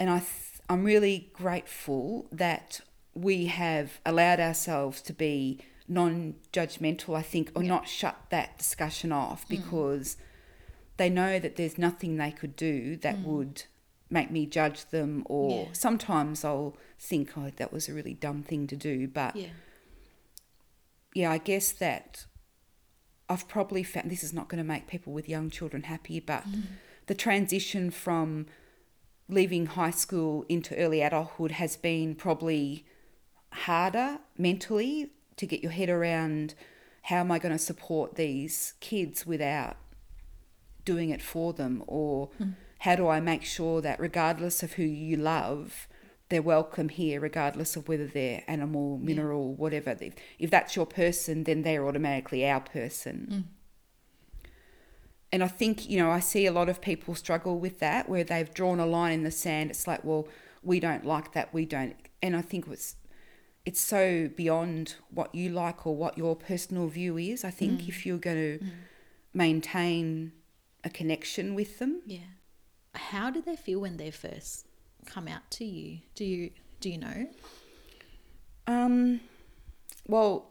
and 0.00 0.10
I 0.10 0.18
th- 0.18 0.30
I'm 0.68 0.84
really 0.84 1.30
grateful 1.32 2.28
that 2.30 2.80
we 3.14 3.46
have 3.46 4.00
allowed 4.06 4.38
ourselves 4.38 5.00
to 5.02 5.12
be 5.12 5.58
non-judgmental 5.88 7.16
I 7.16 7.22
think 7.22 7.50
or 7.54 7.62
Yeah. 7.62 7.68
not 7.70 7.88
shut 7.88 8.16
that 8.30 8.58
discussion 8.58 9.10
off 9.12 9.48
because 9.48 10.16
they 10.98 11.10
know 11.10 11.38
that 11.38 11.56
there's 11.56 11.78
nothing 11.78 12.16
they 12.16 12.30
could 12.30 12.54
do 12.54 12.96
that 12.98 13.16
mm. 13.16 13.24
would 13.24 13.64
make 14.10 14.30
me 14.30 14.46
judge 14.46 14.86
them 14.86 15.22
or 15.26 15.50
Yeah. 15.50 15.72
sometimes 15.72 16.44
I'll 16.44 16.76
think 16.98 17.36
oh 17.36 17.50
that 17.56 17.72
was 17.72 17.88
a 17.88 17.94
really 17.94 18.14
dumb 18.14 18.42
thing 18.42 18.66
to 18.68 18.76
do 18.76 19.08
but 19.08 19.34
yeah, 19.34 19.48
yeah, 21.14 21.30
I 21.32 21.38
guess 21.38 21.72
that 21.72 22.26
I've 23.28 23.48
probably 23.48 23.82
found 23.82 24.10
this 24.10 24.22
is 24.22 24.32
not 24.32 24.48
going 24.48 24.62
to 24.62 24.68
make 24.68 24.86
people 24.86 25.12
with 25.12 25.28
young 25.28 25.50
children 25.50 25.84
happy, 25.84 26.20
but 26.20 26.48
mm. 26.48 26.62
the 27.06 27.14
transition 27.14 27.90
from 27.90 28.46
leaving 29.28 29.66
high 29.66 29.90
school 29.90 30.44
into 30.48 30.76
early 30.76 31.02
adulthood 31.02 31.52
has 31.52 31.76
been 31.76 32.14
probably 32.14 32.86
harder 33.52 34.18
mentally 34.36 35.10
to 35.36 35.46
get 35.46 35.62
your 35.62 35.72
head 35.72 35.88
around 35.90 36.54
how 37.02 37.16
am 37.16 37.30
I 37.30 37.38
going 37.38 37.52
to 37.52 37.58
support 37.58 38.14
these 38.14 38.74
kids 38.80 39.26
without 39.26 39.76
doing 40.92 41.10
it 41.10 41.20
for 41.20 41.52
them 41.52 41.84
or 41.86 42.30
hmm. 42.38 42.52
how 42.78 42.94
do 42.96 43.06
I 43.08 43.20
make 43.20 43.44
sure 43.44 43.82
that 43.82 44.00
regardless 44.00 44.62
of 44.62 44.72
who 44.72 44.84
you 44.84 45.16
love 45.18 45.86
they're 46.30 46.40
welcome 46.56 46.88
here 46.88 47.20
regardless 47.20 47.76
of 47.76 47.88
whether 47.88 48.06
they're 48.06 48.42
animal 48.46 48.98
mineral 48.98 49.54
whatever. 49.54 49.94
If, 50.00 50.14
if 50.38 50.50
that's 50.50 50.76
your 50.76 50.86
person 50.86 51.44
then 51.44 51.60
they're 51.60 51.86
automatically 51.86 52.48
our 52.48 52.60
person. 52.60 53.16
Hmm. 53.30 53.40
And 55.30 55.44
I 55.44 55.48
think 55.48 55.90
you 55.90 55.98
know 55.98 56.10
I 56.10 56.20
see 56.20 56.46
a 56.46 56.52
lot 56.52 56.70
of 56.70 56.80
people 56.80 57.14
struggle 57.14 57.58
with 57.58 57.80
that 57.80 58.08
where 58.08 58.24
they've 58.24 58.54
drawn 58.54 58.80
a 58.80 58.86
line 58.86 59.12
in 59.12 59.24
the 59.24 59.30
sand. 59.30 59.68
It's 59.70 59.86
like 59.86 60.02
well 60.02 60.26
we 60.62 60.80
don't 60.80 61.04
like 61.04 61.32
that 61.32 61.52
we 61.52 61.66
don't. 61.66 61.96
And 62.22 62.34
I 62.34 62.40
think 62.40 62.66
it's 62.68 62.96
it's 63.66 63.80
so 63.80 64.30
beyond 64.34 64.94
what 65.10 65.34
you 65.34 65.50
like 65.50 65.86
or 65.86 65.94
what 65.94 66.16
your 66.16 66.34
personal 66.34 66.86
view 66.86 67.18
is. 67.18 67.44
I 67.44 67.50
think 67.50 67.82
hmm. 67.82 67.88
if 67.90 68.06
you're 68.06 68.24
going 68.30 68.58
to 68.58 68.66
maintain 69.34 70.32
a 70.84 70.90
connection 70.90 71.54
with 71.54 71.78
them 71.78 72.02
yeah. 72.06 72.18
How 72.94 73.30
do 73.30 73.40
they 73.40 73.56
feel 73.56 73.80
when 73.80 73.96
they 73.96 74.10
first 74.10 74.66
come 75.06 75.28
out 75.28 75.50
to 75.52 75.64
you? 75.64 76.00
Do 76.14 76.24
you 76.24 76.50
do 76.80 76.90
you 76.90 76.98
know? 76.98 77.28
Um, 78.66 79.20
well, 80.06 80.50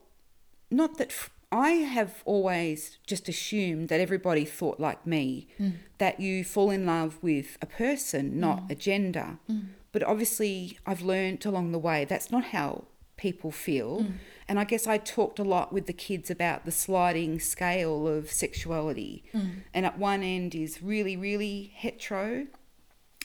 not 0.69 0.97
that 0.97 1.09
f- 1.09 1.29
I 1.51 1.69
have 1.69 2.23
always 2.25 2.97
just 3.05 3.29
assumed 3.29 3.89
that 3.89 4.01
everybody 4.01 4.43
thought 4.43 4.79
like 4.79 5.05
me, 5.05 5.47
mm. 5.59 5.73
that 5.99 6.19
you 6.19 6.43
fall 6.43 6.71
in 6.71 6.85
love 6.85 7.17
with 7.21 7.57
a 7.61 7.65
person, 7.65 8.39
not 8.39 8.67
mm. 8.67 8.71
a 8.71 8.75
gender. 8.75 9.37
Mm. 9.49 9.67
But 9.91 10.03
obviously, 10.03 10.77
I've 10.85 11.01
learned 11.01 11.45
along 11.45 11.71
the 11.71 11.79
way 11.79 12.05
that's 12.05 12.31
not 12.31 12.45
how 12.45 12.85
people 13.15 13.51
feel. 13.51 14.05
And 14.49 14.59
I 14.59 14.63
guess 14.63 14.87
I 14.87 14.97
talked 14.97 15.39
a 15.39 15.43
lot 15.43 15.73
with 15.73 15.87
the 15.87 15.93
kids 15.93 16.31
about 16.31 16.65
the 16.65 16.71
sliding 16.71 17.39
scale 17.39 18.07
of 18.07 18.31
sexuality. 18.31 19.25
Mm. 19.33 19.63
And 19.73 19.85
at 19.85 19.99
one 19.99 20.23
end 20.23 20.55
is 20.55 20.81
really, 20.81 21.17
really 21.17 21.73
hetero, 21.75 22.47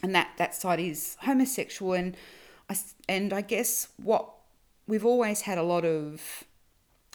and 0.02 0.14
that 0.14 0.32
that 0.38 0.54
side 0.54 0.80
is 0.80 1.16
homosexual 1.20 1.92
and 1.92 2.16
I 2.68 2.76
and 3.08 3.32
I 3.32 3.40
guess 3.40 3.88
what 3.96 4.28
we've 4.86 5.06
always 5.06 5.42
had 5.42 5.58
a 5.58 5.62
lot 5.62 5.84
of 5.84 6.44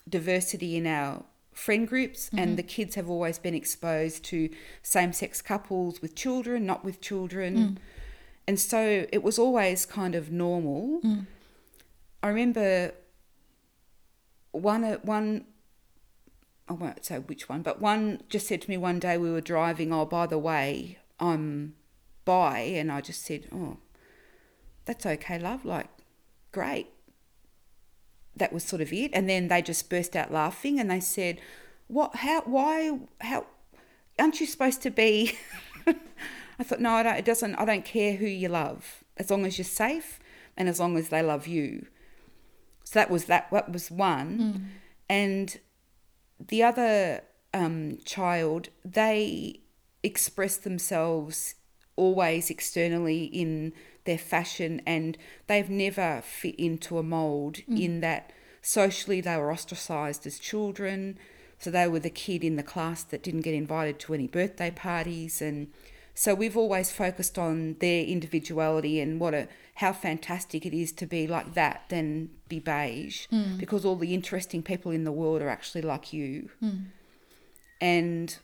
diversity 0.08 0.78
in 0.78 0.88
our 0.88 1.24
friend 1.54 1.88
groups, 1.88 2.30
and 2.30 2.40
mm-hmm. 2.40 2.56
the 2.56 2.64
kids 2.64 2.96
have 2.96 3.10
always 3.10 3.40
been 3.40 3.56
exposed 3.56 4.24
to 4.26 4.50
same 4.84 5.12
sex 5.12 5.42
couples 5.42 6.02
with 6.02 6.16
children, 6.16 6.66
not 6.66 6.86
with 6.86 7.02
children. 7.02 7.58
Mm. 7.58 7.78
And 8.48 8.60
so 8.60 9.06
it 9.12 9.24
was 9.24 9.38
always 9.40 9.86
kind 9.86 10.16
of 10.16 10.32
normal. 10.32 11.02
Mm. 11.04 11.26
I 12.24 12.28
remember 12.30 12.94
one 14.58 14.84
uh, 14.84 14.98
one 15.04 15.46
I 16.68 16.74
won't 16.74 17.06
say 17.06 17.20
which 17.20 17.48
one, 17.48 17.62
but 17.62 17.82
one 17.82 18.24
just 18.30 18.48
said 18.48 18.62
to 18.64 18.70
me 18.70 18.78
one 18.78 19.00
day 19.00 19.18
we 19.18 19.32
were 19.32 19.42
driving, 19.42 19.94
oh 19.94 20.06
by 20.06 20.28
the 20.28 20.38
way, 20.38 20.98
I'm 21.20 21.76
bi 22.26 22.60
and 22.60 22.92
I 22.92 23.02
just 23.02 23.24
said, 23.24 23.48
Oh, 23.54 23.78
that's 24.86 25.06
okay, 25.06 25.40
love, 25.40 25.66
like 25.66 25.88
great. 26.52 26.88
That 28.36 28.54
was 28.54 28.64
sort 28.64 28.82
of 28.82 28.94
it. 28.94 29.12
And 29.14 29.30
then 29.30 29.48
they 29.48 29.62
just 29.62 29.90
burst 29.90 30.16
out 30.16 30.32
laughing 30.32 30.80
and 30.80 30.92
they 30.92 31.00
said, 31.00 31.40
What 31.88 32.18
how 32.18 32.42
why 32.42 33.00
how 33.22 33.46
aren't 34.20 34.40
you 34.40 34.46
supposed 34.46 34.82
to 34.82 34.90
be 34.90 35.38
I 36.60 36.64
thought, 36.64 36.82
no, 36.82 36.92
I 36.92 37.04
don't, 37.04 37.16
it 37.16 37.26
doesn't. 37.26 37.56
I 37.56 37.66
don't 37.66 37.86
care 37.86 38.16
who 38.16 38.26
you 38.26 38.50
love, 38.50 39.04
as 39.18 39.30
long 39.30 39.46
as 39.46 39.58
you're 39.58 39.66
safe 39.66 40.20
and 40.56 40.68
as 40.68 40.80
long 40.80 40.98
as 40.98 41.10
they 41.10 41.22
love 41.22 41.48
you. 41.48 41.86
So 42.88 43.00
that 43.00 43.12
was 43.12 43.26
that. 43.26 43.50
That 43.52 43.70
was 43.70 43.92
one, 43.92 44.70
and 45.10 45.60
the 46.40 46.64
other 46.64 47.22
um, 47.54 47.98
child, 48.06 48.70
they 48.86 49.60
express 50.04 50.56
themselves 50.56 51.56
always 51.98 52.50
externally 52.50 53.26
in 53.26 53.74
their 54.06 54.18
fashion, 54.18 54.82
and 54.86 55.18
they've 55.48 55.70
never 55.70 56.22
fit 56.24 56.56
into 56.56 56.98
a 56.98 57.04
mold. 57.04 57.58
In 57.68 58.00
that 58.00 58.32
socially, 58.62 59.20
they 59.20 59.36
were 59.36 59.52
ostracized 59.52 60.26
as 60.26 60.40
children. 60.40 61.18
So 61.60 61.70
they 61.70 61.90
were 61.90 62.00
the 62.00 62.10
kid 62.10 62.42
in 62.42 62.56
the 62.56 62.64
class 62.64 63.04
that 63.04 63.22
didn't 63.22 63.42
get 63.42 63.54
invited 63.54 64.00
to 64.00 64.14
any 64.14 64.28
birthday 64.28 64.72
parties 64.72 65.42
and 65.42 65.74
so 66.20 66.34
we've 66.34 66.58
always 66.58 66.92
focused 66.92 67.38
on 67.38 67.76
their 67.80 68.04
individuality 68.04 69.00
and 69.00 69.20
what 69.20 69.36
a 69.36 69.48
how 69.76 69.94
fantastic 69.94 70.66
it 70.66 70.74
is 70.74 70.92
to 70.94 71.06
be 71.06 71.28
like 71.28 71.54
that 71.54 71.84
than 71.90 72.32
be 72.50 72.58
beige 72.58 73.28
hmm. 73.28 73.56
because 73.58 73.86
all 73.86 73.96
the 73.96 74.16
interesting 74.16 74.64
people 74.64 74.92
in 74.92 75.04
the 75.04 75.12
world 75.12 75.44
are 75.44 75.48
actually 75.48 75.84
like 75.84 76.12
you. 76.12 76.50
Hmm. 76.60 76.78
And 77.80 78.36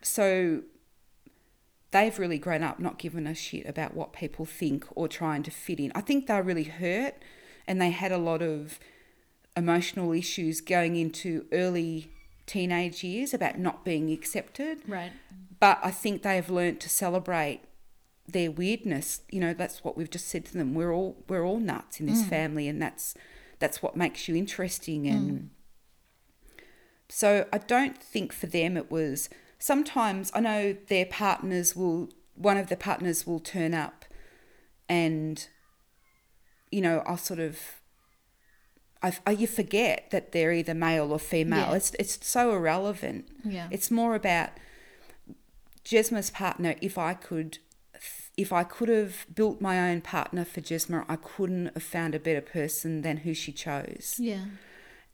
so 0.00 0.62
they've 1.90 2.16
really 2.20 2.38
grown 2.38 2.62
up 2.62 2.78
not 2.78 3.00
giving 3.00 3.26
a 3.26 3.34
shit 3.34 3.66
about 3.66 3.94
what 3.94 4.12
people 4.12 4.44
think 4.44 4.86
or 4.94 5.08
trying 5.08 5.42
to 5.42 5.50
fit 5.50 5.80
in. 5.80 5.90
I 5.96 6.02
think 6.02 6.28
they're 6.28 6.40
really 6.40 6.64
hurt 6.64 7.16
and 7.66 7.82
they 7.82 7.90
had 7.90 8.12
a 8.12 8.18
lot 8.18 8.42
of 8.42 8.78
emotional 9.56 10.12
issues 10.12 10.60
going 10.60 10.94
into 10.94 11.46
early 11.50 12.12
teenage 12.46 13.02
years 13.02 13.34
about 13.34 13.58
not 13.58 13.84
being 13.84 14.12
accepted 14.12 14.78
Right. 14.86 15.10
But 15.60 15.78
I 15.82 15.90
think 15.90 16.22
they 16.22 16.36
have 16.36 16.50
learnt 16.50 16.80
to 16.80 16.88
celebrate 16.88 17.62
their 18.26 18.50
weirdness. 18.50 19.22
You 19.30 19.40
know, 19.40 19.54
that's 19.54 19.82
what 19.82 19.96
we've 19.96 20.10
just 20.10 20.28
said 20.28 20.44
to 20.46 20.52
them. 20.52 20.74
We're 20.74 20.92
all 20.92 21.24
we're 21.28 21.44
all 21.44 21.58
nuts 21.58 22.00
in 22.00 22.06
this 22.06 22.22
mm. 22.22 22.28
family, 22.28 22.68
and 22.68 22.80
that's 22.80 23.14
that's 23.58 23.82
what 23.82 23.96
makes 23.96 24.28
you 24.28 24.36
interesting. 24.36 25.06
And 25.08 25.30
mm. 25.30 25.48
so 27.08 27.46
I 27.52 27.58
don't 27.58 28.00
think 28.02 28.32
for 28.32 28.46
them 28.46 28.76
it 28.76 28.90
was. 28.90 29.28
Sometimes 29.58 30.30
I 30.34 30.40
know 30.40 30.76
their 30.88 31.06
partners 31.06 31.74
will. 31.74 32.10
One 32.34 32.56
of 32.56 32.68
the 32.68 32.76
partners 32.76 33.26
will 33.26 33.40
turn 33.40 33.74
up, 33.74 34.04
and 34.88 35.44
you 36.70 36.80
know, 36.80 37.02
I'll 37.06 37.16
sort 37.16 37.40
of. 37.40 37.58
I, 39.00 39.16
I, 39.24 39.30
you 39.30 39.46
forget 39.46 40.10
that 40.10 40.32
they're 40.32 40.52
either 40.52 40.74
male 40.74 41.12
or 41.12 41.20
female. 41.20 41.70
Yeah. 41.70 41.74
It's 41.74 41.92
it's 41.98 42.26
so 42.26 42.52
irrelevant. 42.54 43.28
Yeah. 43.44 43.68
It's 43.70 43.90
more 43.90 44.14
about 44.14 44.50
Jesma's 45.88 46.28
partner. 46.28 46.74
If 46.82 46.98
I 46.98 47.14
could, 47.14 47.58
if 48.36 48.52
I 48.52 48.62
could 48.62 48.90
have 48.90 49.26
built 49.34 49.62
my 49.62 49.90
own 49.90 50.02
partner 50.02 50.44
for 50.44 50.60
Jesma, 50.60 51.06
I 51.08 51.16
couldn't 51.16 51.72
have 51.72 51.82
found 51.82 52.14
a 52.14 52.20
better 52.20 52.42
person 52.42 53.00
than 53.00 53.18
who 53.18 53.32
she 53.32 53.52
chose. 53.52 54.16
Yeah. 54.18 54.44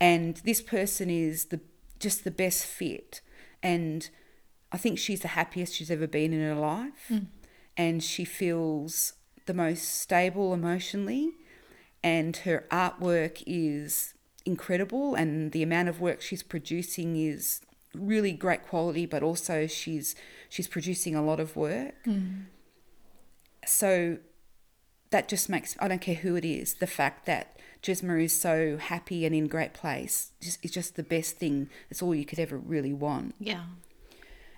And 0.00 0.38
this 0.38 0.60
person 0.60 1.10
is 1.10 1.46
the 1.46 1.60
just 2.00 2.24
the 2.24 2.32
best 2.32 2.66
fit. 2.66 3.20
And 3.62 4.10
I 4.72 4.76
think 4.76 4.98
she's 4.98 5.20
the 5.20 5.28
happiest 5.28 5.74
she's 5.74 5.92
ever 5.92 6.08
been 6.08 6.32
in 6.32 6.40
her 6.40 6.60
life. 6.60 7.06
Mm. 7.08 7.26
And 7.76 8.02
she 8.02 8.24
feels 8.24 9.12
the 9.46 9.54
most 9.54 9.84
stable 10.00 10.52
emotionally. 10.52 11.30
And 12.02 12.36
her 12.38 12.66
artwork 12.72 13.44
is 13.46 14.14
incredible. 14.44 15.14
And 15.14 15.52
the 15.52 15.62
amount 15.62 15.88
of 15.88 16.00
work 16.00 16.20
she's 16.20 16.42
producing 16.42 17.14
is 17.14 17.60
really 17.95 18.32
great 18.32 18.66
quality, 18.66 19.07
but 19.07 19.22
also 19.22 19.66
she's 19.66 20.14
she's 20.49 20.68
producing 20.68 21.14
a 21.14 21.22
lot 21.22 21.40
of 21.40 21.57
work. 21.57 21.95
Hmm. 22.05 22.42
So 23.66 24.18
that 25.11 25.28
just 25.28 25.49
makes 25.49 25.76
I 25.80 25.88
don't 25.88 26.01
care 26.01 26.16
who 26.16 26.36
it 26.36 26.45
is, 26.45 26.74
the 26.74 26.86
fact 26.86 27.26
that 27.26 27.59
Jesma 27.82 28.22
is 28.22 28.38
so 28.38 28.78
happy 28.78 29.26
and 29.26 29.34
in 29.34 29.47
great 29.47 29.74
place 29.74 30.32
just, 30.40 30.64
is 30.64 30.70
just 30.70 30.97
the 30.97 31.03
best 31.03 31.36
thing. 31.36 31.68
It's 31.90 32.03
all 32.03 32.14
you 32.14 32.24
could 32.24 32.38
ever 32.38 32.57
really 32.57 32.92
want. 32.95 33.34
Yeah. 33.38 33.64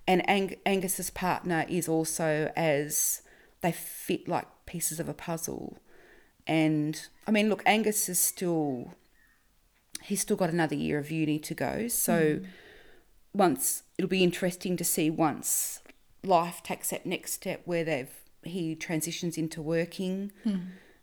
And 0.07 0.29
Ang- 0.31 0.57
Angus's 0.65 1.11
partner 1.11 1.67
is 1.69 1.89
also 1.89 2.53
as 2.55 3.23
they 3.63 3.73
fit 3.73 4.29
like 4.29 4.47
pieces 4.65 5.01
of 5.01 5.09
a 5.09 5.15
puzzle. 5.15 5.79
And 6.47 7.01
I 7.27 7.33
mean, 7.33 7.49
look, 7.49 7.65
Angus 7.67 8.09
is 8.09 8.21
still 8.21 8.95
he's 10.03 10.21
still 10.21 10.37
got 10.37 10.51
another 10.51 10.77
year 10.77 10.99
of 10.99 11.11
uni 11.11 11.39
to 11.41 11.55
go. 11.55 11.89
So 11.89 12.37
hmm. 12.37 12.45
Once 13.37 13.83
it'll 13.99 14.09
be 14.09 14.25
interesting 14.25 14.77
to 14.77 14.85
see 14.85 15.11
once 15.11 15.81
life 16.23 16.63
takes 16.63 16.91
that 16.91 17.07
next 17.07 17.33
step 17.33 17.63
where 17.65 17.85
they've 17.85 18.11
he 18.47 18.75
transitions 18.75 19.37
into 19.37 19.61
working. 19.61 20.33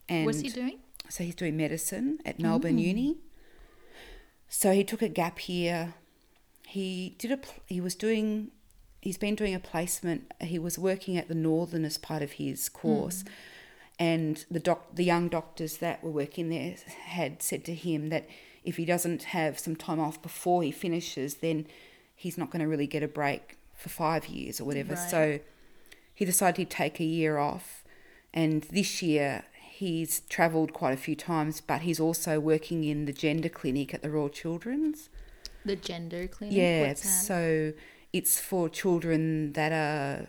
And 0.09 0.25
What's 0.25 0.41
he 0.41 0.49
doing? 0.49 0.79
so 1.09 1.23
he's 1.23 1.35
doing 1.35 1.55
medicine 1.55 2.19
at 2.25 2.39
Melbourne 2.39 2.73
hmm. 2.73 2.79
Uni. 2.79 3.17
So 4.47 4.71
he 4.71 4.83
took 4.83 5.01
a 5.01 5.09
gap 5.09 5.39
here. 5.39 5.93
He 6.67 7.15
did 7.17 7.31
a. 7.31 7.39
He 7.67 7.81
was 7.81 7.95
doing. 7.95 8.51
He's 9.01 9.17
been 9.17 9.35
doing 9.35 9.53
a 9.53 9.59
placement. 9.59 10.31
He 10.41 10.57
was 10.57 10.79
working 10.79 11.17
at 11.17 11.27
the 11.27 11.35
Northern 11.35 11.83
as 11.83 11.97
part 11.97 12.21
of 12.21 12.33
his 12.33 12.69
course, 12.69 13.21
hmm. 13.21 13.27
and 13.99 14.45
the 14.49 14.59
doc, 14.59 14.95
the 14.95 15.03
young 15.03 15.27
doctors 15.27 15.77
that 15.77 16.03
were 16.03 16.11
working 16.11 16.49
there 16.49 16.75
had 17.05 17.41
said 17.41 17.65
to 17.65 17.73
him 17.73 18.09
that 18.09 18.27
if 18.63 18.77
he 18.77 18.85
doesn't 18.85 19.23
have 19.23 19.59
some 19.59 19.75
time 19.75 19.99
off 19.99 20.21
before 20.21 20.63
he 20.63 20.71
finishes, 20.71 21.35
then 21.35 21.67
he's 22.23 22.37
not 22.37 22.49
going 22.49 22.61
to 22.61 22.67
really 22.67 22.87
get 22.87 23.03
a 23.03 23.07
break 23.07 23.57
for 23.75 23.89
five 23.89 24.27
years 24.27 24.61
or 24.61 24.63
whatever. 24.63 24.93
Right. 24.93 25.09
So 25.09 25.39
he 26.15 26.23
decided 26.23 26.57
he'd 26.57 26.69
take 26.69 27.01
a 27.01 27.03
year 27.03 27.37
off, 27.37 27.83
and 28.33 28.63
this 28.63 29.01
year 29.01 29.43
he's 29.61 30.21
travelled 30.29 30.71
quite 30.71 30.93
a 30.93 30.97
few 30.97 31.17
times, 31.17 31.59
but 31.59 31.81
he's 31.81 31.99
also 31.99 32.39
working 32.39 32.85
in 32.85 33.03
the 33.03 33.11
gender 33.11 33.49
clinic 33.49 33.93
at 33.93 34.01
the 34.01 34.09
Royal 34.09 34.29
Children's. 34.29 35.09
The 35.65 35.75
gender 35.75 36.27
clinic. 36.27 36.55
Yeah, 36.55 36.93
so 36.93 37.73
it's 38.13 38.39
for 38.39 38.69
children 38.69 39.51
that 39.53 39.73
are 39.73 40.27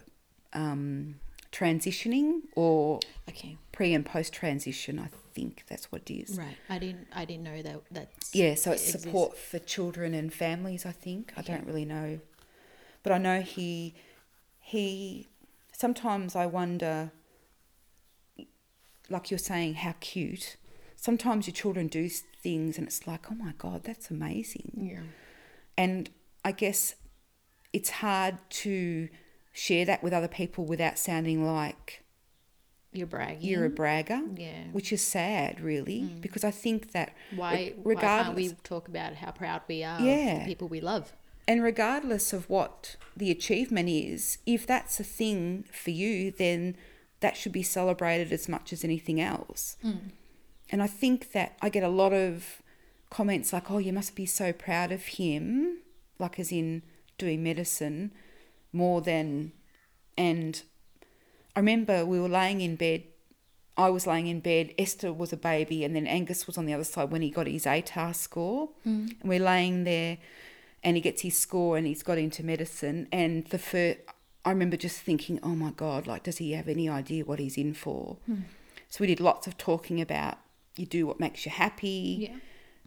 um, 0.52 1.20
transitioning 1.52 2.40
or 2.56 2.98
Okay. 3.28 3.56
Pre 3.74 3.92
and 3.92 4.06
post 4.06 4.32
transition. 4.32 4.98
I 4.98 5.08
think 5.34 5.64
that's 5.68 5.90
what 5.90 6.02
it 6.08 6.14
is. 6.14 6.38
Right. 6.38 6.56
I 6.68 6.78
didn't. 6.78 7.08
I 7.12 7.24
didn't 7.24 7.44
know 7.44 7.60
that. 7.62 7.80
That's 7.90 8.34
Yeah, 8.34 8.54
so 8.54 8.72
it's 8.72 8.82
exists. 8.84 9.02
support 9.04 9.36
for 9.36 9.58
children 9.58 10.14
and 10.14 10.32
families. 10.32 10.86
I 10.86 10.92
think 10.92 11.32
I 11.36 11.40
Okay. 11.40 11.54
don't 11.54 11.66
really 11.66 11.84
know, 11.84 12.20
but 13.02 13.12
I 13.12 13.18
know 13.18 13.40
he 13.40 13.94
he. 14.60 15.28
Sometimes 15.72 16.36
I 16.36 16.46
wonder, 16.46 17.10
like 19.10 19.30
you're 19.30 19.38
saying, 19.38 19.74
how 19.74 19.94
cute. 20.00 20.56
Sometimes 20.96 21.46
your 21.46 21.54
children 21.54 21.88
do 21.88 22.08
things, 22.08 22.78
and 22.78 22.86
it's 22.86 23.06
like, 23.06 23.30
oh 23.30 23.34
my 23.34 23.52
god, 23.58 23.84
that's 23.84 24.10
amazing. 24.10 24.88
Yeah. 24.90 25.00
And 25.76 26.10
I 26.44 26.52
guess 26.52 26.94
it's 27.72 27.90
hard 27.90 28.38
to 28.48 29.08
share 29.52 29.84
that 29.84 30.02
with 30.02 30.12
other 30.12 30.28
people 30.28 30.64
without 30.64 30.98
sounding 30.98 31.44
like 31.44 32.03
You're 32.94 33.06
bragging. 33.06 33.42
you're 33.42 33.64
a 33.66 33.70
bragger, 33.70 34.22
Yeah. 34.36 34.64
which 34.72 34.92
is 34.92 35.02
sad, 35.02 35.60
really, 35.60 36.02
mm. 36.02 36.20
because 36.20 36.44
I 36.44 36.50
think 36.50 36.92
that 36.92 37.12
Why? 37.34 37.52
re- 37.52 37.58
Why 37.58 37.70
can't 37.74 37.86
regardless- 37.86 38.50
we 38.52 38.56
talk 38.62 38.88
about 38.88 39.16
how 39.16 39.32
proud 39.32 39.62
we 39.68 39.82
are 39.82 40.00
Yeah. 40.00 40.34
of 40.34 40.38
the 40.40 40.44
people 40.46 40.68
we 40.68 40.80
love? 40.80 41.12
And 41.46 41.62
regardless 41.62 42.32
of 42.32 42.48
what 42.48 42.96
the 43.16 43.30
achievement 43.30 43.88
is, 43.90 44.38
if 44.46 44.66
that's 44.66 44.98
a 44.98 45.04
thing 45.04 45.64
for 45.70 45.90
you, 45.90 46.30
then 46.30 46.76
that 47.20 47.36
should 47.36 47.52
be 47.52 47.62
celebrated 47.62 48.32
as 48.32 48.48
much 48.48 48.72
as 48.72 48.82
anything 48.84 49.20
else. 49.20 49.76
Mm. 49.84 50.10
And 50.70 50.82
I 50.82 50.86
think 50.86 51.32
that 51.32 51.56
I 51.60 51.68
get 51.68 51.82
a 51.82 51.88
lot 51.88 52.12
of 52.14 52.62
comments 53.10 53.52
like, 53.52 53.70
oh, 53.70 53.78
you 53.78 53.92
must 53.92 54.14
be 54.14 54.24
so 54.26 54.52
proud 54.52 54.90
of 54.92 55.04
him, 55.04 55.78
like 56.18 56.38
as 56.38 56.50
in 56.50 56.82
doing 57.18 57.42
medicine 57.42 58.12
more 58.72 59.00
than. 59.02 59.52
And 60.16 60.62
I 61.56 61.60
remember 61.60 62.04
we 62.04 62.18
were 62.20 62.28
laying 62.28 62.60
in 62.60 62.76
bed 62.76 63.04
I 63.76 63.90
was 63.90 64.06
laying 64.06 64.28
in 64.28 64.40
bed, 64.40 64.72
Esther 64.78 65.12
was 65.12 65.32
a 65.32 65.36
baby, 65.36 65.84
and 65.84 65.96
then 65.96 66.06
Angus 66.06 66.46
was 66.46 66.56
on 66.56 66.66
the 66.66 66.74
other 66.74 66.84
side 66.84 67.10
when 67.10 67.22
he 67.22 67.30
got 67.30 67.46
his 67.46 67.64
ATAR 67.64 68.14
score. 68.14 68.70
Mm. 68.86 69.20
And 69.20 69.24
we're 69.24 69.40
laying 69.40 69.84
there, 69.84 70.18
and 70.84 70.96
he 70.96 71.00
gets 71.00 71.22
his 71.22 71.36
score, 71.36 71.76
and 71.76 71.86
he's 71.86 72.02
got 72.02 72.16
into 72.16 72.44
medicine. 72.44 73.08
And 73.10 73.46
the 73.46 73.58
first, 73.58 73.98
I 74.44 74.50
remember 74.50 74.76
just 74.76 75.00
thinking, 75.00 75.40
oh 75.42 75.56
my 75.56 75.72
God, 75.72 76.06
like, 76.06 76.22
does 76.22 76.38
he 76.38 76.52
have 76.52 76.68
any 76.68 76.88
idea 76.88 77.24
what 77.24 77.40
he's 77.40 77.58
in 77.58 77.74
for? 77.74 78.18
Hmm. 78.26 78.42
So 78.88 78.98
we 79.00 79.08
did 79.08 79.18
lots 79.18 79.48
of 79.48 79.58
talking 79.58 80.00
about 80.00 80.38
you 80.76 80.86
do 80.86 81.06
what 81.06 81.18
makes 81.18 81.44
you 81.44 81.50
happy. 81.50 82.28
Yeah. 82.30 82.36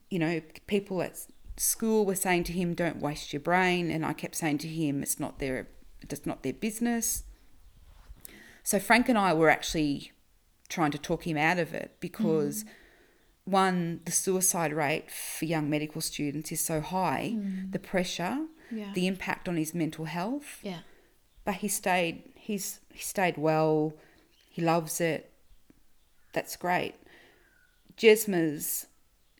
You 0.09 0.20
know, 0.20 0.41
people 0.68 1.01
at 1.01 1.20
school 1.57 2.05
were 2.05 2.15
saying 2.15 2.45
to 2.45 2.53
him, 2.53 2.74
don't 2.74 3.01
waste 3.01 3.34
your 3.34 3.41
brain. 3.41 3.91
And 3.91 4.05
I 4.05 4.13
kept 4.13 4.36
saying 4.36 4.59
to 4.59 4.70
him, 4.70 5.03
it's 5.03 5.20
not 5.20 5.39
their, 5.39 5.68
it's 6.01 6.26
not 6.26 6.43
their 6.43 6.53
business. 6.53 7.24
So 8.68 8.80
Frank 8.80 9.07
and 9.07 9.18
I 9.18 9.32
were 9.32 9.49
actually 9.49 10.11
trying 10.68 10.91
to 10.91 10.97
talk 10.97 11.26
him 11.26 11.38
out 11.38 11.57
of 11.57 11.74
it 11.74 11.95
because 12.01 12.65
one, 13.45 14.01
the 14.03 14.11
suicide 14.11 14.74
rate 14.74 15.09
for 15.09 15.45
young 15.45 15.70
medical 15.70 16.01
students 16.01 16.51
is 16.51 16.59
so 16.59 16.82
high, 16.82 17.36
mm. 17.38 17.72
the 17.72 17.80
pressure, 17.80 18.39
Yeah. 18.70 18.91
the 18.93 19.07
impact 19.07 19.47
on 19.47 19.55
his 19.55 19.74
mental 19.74 20.03
health. 20.03 20.59
yeah. 20.63 20.80
But 21.45 21.55
he 21.63 21.70
stayed 21.70 22.24
he's 22.36 22.82
he 22.91 22.99
stayed 22.99 23.38
well, 23.38 23.93
he 24.49 24.61
loves 24.61 24.99
it. 24.99 25.32
That's 26.34 26.57
great. 26.57 26.95
Jesma's, 27.95 28.88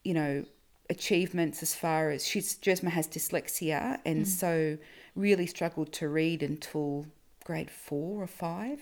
you 0.04 0.14
know, 0.14 0.46
achievements 0.88 1.62
as 1.62 1.74
far 1.74 2.08
as 2.08 2.26
she's 2.26 2.56
Jesma 2.56 2.88
has 2.88 3.06
dyslexia 3.06 3.98
and 4.06 4.24
mm. 4.24 4.26
so 4.26 4.78
really 5.14 5.46
struggled 5.46 5.92
to 5.92 6.08
read 6.08 6.42
until 6.42 7.04
grade 7.48 7.70
four 7.70 8.22
or 8.22 8.26
five. 8.26 8.80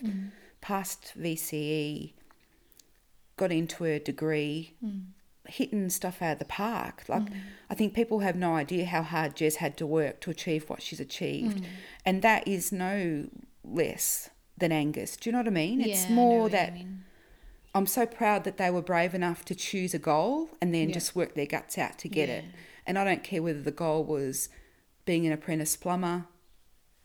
Passed 0.61 1.13
VCE, 1.17 2.13
got 3.37 3.53
into 3.53 3.85
a 3.85 4.01
degree, 4.01 4.73
hitting 5.49 5.89
stuff 5.91 6.21
out 6.21 6.33
of 6.33 6.39
the 6.41 6.45
park. 6.45 7.05
Like 7.09 7.29
I 7.71 7.75
think 7.75 7.95
people 7.95 8.19
have 8.21 8.35
no 8.35 8.55
idea 8.57 8.85
how 8.87 9.03
hard 9.03 9.37
Jez 9.37 9.57
had 9.57 9.77
to 9.77 9.87
work 9.87 10.21
to 10.23 10.31
achieve 10.33 10.69
what 10.69 10.83
she's 10.83 10.99
achieved, 10.99 11.65
and 12.05 12.21
that 12.23 12.49
is 12.49 12.73
no 12.73 13.29
less 13.63 14.31
than 14.59 14.73
Angus. 14.73 15.17
Do 15.17 15.29
you 15.29 15.33
know 15.33 15.39
what 15.39 15.47
I 15.47 15.51
mean? 15.51 15.81
It's 15.81 16.03
Yeah, 16.05 16.11
I 16.11 16.13
more 16.15 16.49
that. 16.49 16.73
I'm 17.77 17.87
so 17.87 18.07
proud 18.07 18.43
that 18.45 18.57
they 18.57 18.71
were 18.71 18.83
brave 18.83 19.15
enough 19.15 19.45
to 19.45 19.55
choose 19.55 19.93
a 19.95 19.99
goal 20.01 20.49
and 20.61 20.75
then 20.75 20.89
Yeah. 20.89 20.95
just 20.95 21.15
work 21.15 21.35
their 21.35 21.47
guts 21.47 21.77
out 21.79 21.99
to 21.99 22.09
get 22.09 22.29
it. 22.31 22.45
And 22.87 22.99
I 22.99 23.05
don't 23.05 23.23
care 23.23 23.43
whether 23.43 23.61
the 23.61 23.71
goal 23.85 24.03
was 24.03 24.49
being 25.05 25.27
an 25.27 25.33
apprentice 25.33 25.77
plumber 25.77 26.27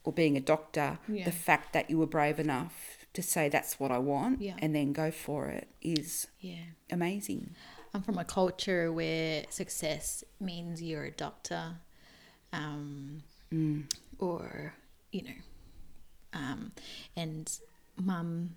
or 0.04 0.12
being 0.14 0.36
a 0.38 0.40
doctor. 0.42 1.00
Yeah. 1.08 1.26
The 1.26 1.32
fact 1.32 1.74
that 1.74 1.90
you 1.90 1.98
were 1.98 2.08
brave 2.08 2.40
enough 2.40 2.98
to 3.14 3.22
say 3.22 3.50
that's 3.50 3.80
what 3.80 3.92
I 3.92 3.98
want 3.98 4.42
Yeah. 4.42 4.56
and 4.60 4.74
then 4.74 4.94
go 4.94 5.12
for 5.12 5.48
it 5.48 5.68
is 5.82 6.28
Yeah. 6.40 6.64
amazing. 6.90 7.56
I'm 7.94 8.02
from 8.02 8.18
a 8.18 8.24
culture 8.26 8.92
where 8.92 9.46
success 9.50 10.24
means 10.40 10.82
you're 10.82 11.04
a 11.06 11.12
doctor, 11.12 11.76
um, 12.54 13.24
Mm. 13.52 13.84
or 14.18 14.74
you 15.12 15.24
know, 15.24 15.36
um, 16.34 16.72
and 17.18 17.60
mum, 17.98 18.56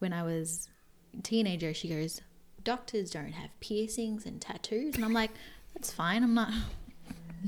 when 0.00 0.12
I 0.12 0.24
was 0.24 0.68
a 1.16 1.22
teenager, 1.22 1.72
she 1.72 1.88
goes, 1.88 2.20
"Doctors 2.64 3.10
don't 3.12 3.30
have 3.30 3.50
piercings 3.60 4.26
and 4.26 4.40
tattoos," 4.40 4.96
and 4.96 5.04
I'm 5.04 5.12
like, 5.12 5.30
"That's 5.72 5.92
fine. 5.92 6.24
I'm 6.24 6.34
not." 6.34 6.52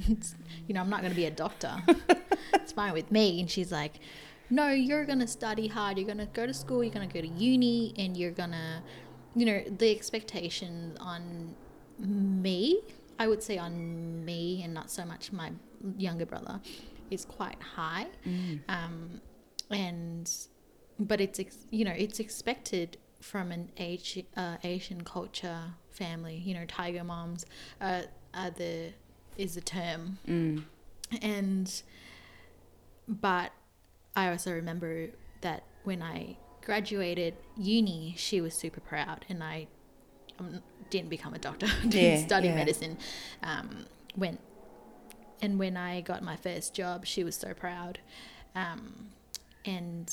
It's- 0.09 0.35
you 0.67 0.75
know, 0.75 0.81
I'm 0.81 0.91
not 0.91 1.01
going 1.01 1.13
to 1.13 1.17
be 1.17 1.27
a 1.27 1.31
doctor. 1.31 1.75
it's 2.55 2.73
fine 2.73 2.93
with 2.93 3.11
me. 3.11 3.41
And 3.41 3.51
she's 3.51 3.73
like, 3.73 4.01
no, 4.51 4.69
you're 4.71 5.05
going 5.05 5.19
to 5.21 5.27
study 5.27 5.67
hard. 5.69 5.99
You're 5.99 6.07
going 6.07 6.19
to 6.19 6.27
go 6.27 6.47
to 6.47 6.55
school. 6.55 6.83
You're 6.85 6.93
going 6.95 7.09
to 7.09 7.13
go 7.15 7.21
to 7.21 7.33
uni 7.35 7.95
and 7.99 8.17
you're 8.17 8.31
going 8.31 8.53
to, 8.53 8.83
you 9.35 9.45
know, 9.47 9.63
the 9.79 9.91
expectations 9.91 10.97
on 11.01 11.55
me, 11.99 12.81
I 13.19 13.27
would 13.29 13.43
say 13.43 13.59
on 13.59 14.25
me 14.25 14.63
and 14.63 14.73
not 14.75 14.91
so 14.91 15.05
much 15.05 15.33
my 15.33 15.51
younger 15.97 16.27
brother, 16.27 16.61
is 17.11 17.25
quite 17.25 17.61
high. 17.63 18.07
Um, 18.69 19.21
and, 19.71 20.31
but 20.99 21.21
it's, 21.21 21.41
ex- 21.41 21.67
you 21.71 21.85
know, 21.85 21.95
it's 21.97 22.21
expected 22.21 22.99
from 23.21 23.51
an 23.51 23.71
Asi- 23.79 24.27
uh, 24.37 24.57
Asian 24.63 25.03
culture 25.03 25.61
family, 25.91 26.37
you 26.45 26.55
know, 26.55 26.65
tiger 26.67 27.03
moms 27.05 27.47
uh, 27.81 28.03
are 28.35 28.51
the, 28.51 28.93
is 29.37 29.55
the 29.55 29.61
term 29.61 30.19
Mm. 30.27 30.65
and 31.23 31.83
but 33.09 33.53
I 34.17 34.31
also 34.31 34.53
remember 34.53 35.09
that 35.43 35.63
when 35.85 36.03
I 36.03 36.37
graduated 36.65 37.35
uni, 37.57 38.15
she 38.17 38.41
was 38.41 38.55
super 38.55 38.81
proud, 38.81 39.25
and 39.29 39.45
I 39.45 39.69
um, 40.41 40.63
didn't 40.91 41.11
become 41.11 41.35
a 41.35 41.39
doctor, 41.39 41.67
didn't 41.83 41.93
Yeah, 42.21 42.27
study 42.27 42.49
yeah. 42.49 42.55
medicine. 42.57 42.99
Um, 43.43 43.85
when 44.17 44.39
and 45.43 45.59
when 45.59 45.77
I 45.77 46.01
got 46.01 46.23
my 46.23 46.35
first 46.37 46.75
job, 46.75 47.05
she 47.07 47.23
was 47.23 47.37
so 47.37 47.53
proud, 47.55 48.01
um, 48.55 49.11
and 49.65 50.13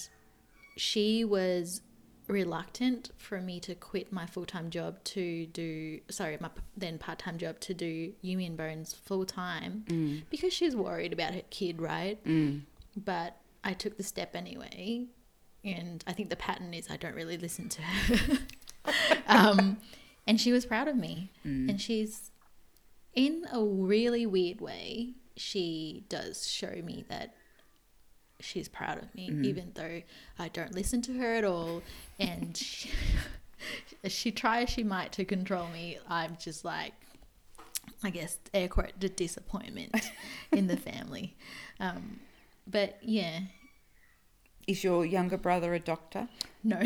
she 0.78 1.24
was 1.24 1.82
reluctant 2.28 3.12
for 3.18 3.42
me 3.42 3.60
to 3.60 3.76
quit 3.76 4.12
my 4.12 4.26
full 4.26 4.46
time 4.46 4.70
job 4.70 5.04
to 5.04 5.46
do 5.48 6.00
sorry 6.10 6.38
my 6.40 6.50
then 6.78 6.98
part 6.98 7.20
time 7.20 7.38
job 7.38 7.60
to 7.60 7.74
do 7.74 8.14
Yumi 8.24 8.48
and 8.48 8.58
Bones 8.58 8.94
full 8.94 9.26
time 9.26 9.84
Mm. 9.88 10.24
because 10.30 10.54
she's 10.54 10.76
worried 10.76 11.12
about 11.14 11.34
her 11.34 11.42
kid, 11.50 11.82
right? 11.82 12.24
Mm. 12.26 12.62
But 12.96 13.38
I 13.64 13.74
took 13.74 13.98
the 13.98 14.04
step 14.04 14.36
anyway, 14.36 15.06
and 15.64 16.04
I 16.08 16.14
think 16.14 16.30
the 16.30 16.36
pattern 16.36 16.74
is 16.74 16.90
I 16.90 16.98
don't 16.98 17.16
really 17.16 17.38
listen 17.38 17.70
to 17.70 17.82
her. 17.82 18.38
um, 19.28 19.78
and 20.28 20.40
she 20.40 20.52
was 20.52 20.66
proud 20.66 20.88
of 20.88 20.96
me, 20.96 21.32
Mm. 21.46 21.70
and 21.70 21.82
she's 21.82 22.32
in 23.14 23.46
a 23.52 23.64
really 23.64 24.26
weird 24.26 24.62
way. 24.62 25.14
She 25.36 26.06
does 26.10 26.48
show 26.48 26.82
me 26.84 27.06
that 27.10 27.36
she's 28.44 28.68
proud 28.68 28.98
of 29.02 29.14
me, 29.16 29.30
even 29.44 29.72
though 29.76 30.02
I 30.38 30.48
don't 30.50 30.74
listen 30.76 31.02
to 31.04 31.14
her 31.18 31.34
at 31.36 31.44
all, 31.44 31.82
and 32.20 32.56
she, 32.66 32.90
she 34.08 34.32
tries 34.32 34.70
she 34.70 34.84
might 34.84 35.12
to 35.14 35.26
control 35.26 35.68
me. 35.70 35.98
I'm 36.10 36.38
just 36.40 36.64
like, 36.66 36.94
I 38.04 38.10
guess 38.10 38.38
air 38.54 38.68
quote 38.68 38.92
the 39.00 39.10
disappointment 39.10 39.96
in 40.52 40.68
the 40.68 40.78
family. 40.78 41.36
Um, 41.80 42.20
but 42.68 42.98
yeah, 43.02 43.40
Is 44.68 44.84
your 44.84 45.06
younger 45.06 45.38
brother 45.38 45.74
a 45.74 45.80
doctor? 45.80 46.28
no. 46.64 46.80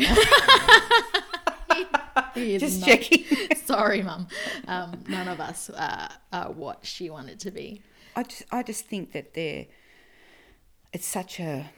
he 2.34 2.54
is 2.54 2.60
Just 2.62 2.80
not. 2.80 2.88
checking. 2.88 3.24
Sorry, 3.64 4.02
mum. 4.02 4.28
Um, 4.66 5.04
none 5.08 5.28
of 5.28 5.40
us 5.40 5.70
uh, 5.70 6.08
are 6.32 6.50
what 6.52 6.84
she 6.86 7.10
wanted 7.10 7.38
to 7.40 7.50
be. 7.50 7.82
I 8.16 8.22
just, 8.24 8.42
I 8.50 8.62
just 8.62 8.86
think 8.86 9.12
that 9.12 9.34
they're, 9.34 9.66
it's 10.92 11.06
such 11.06 11.40
a, 11.40 11.70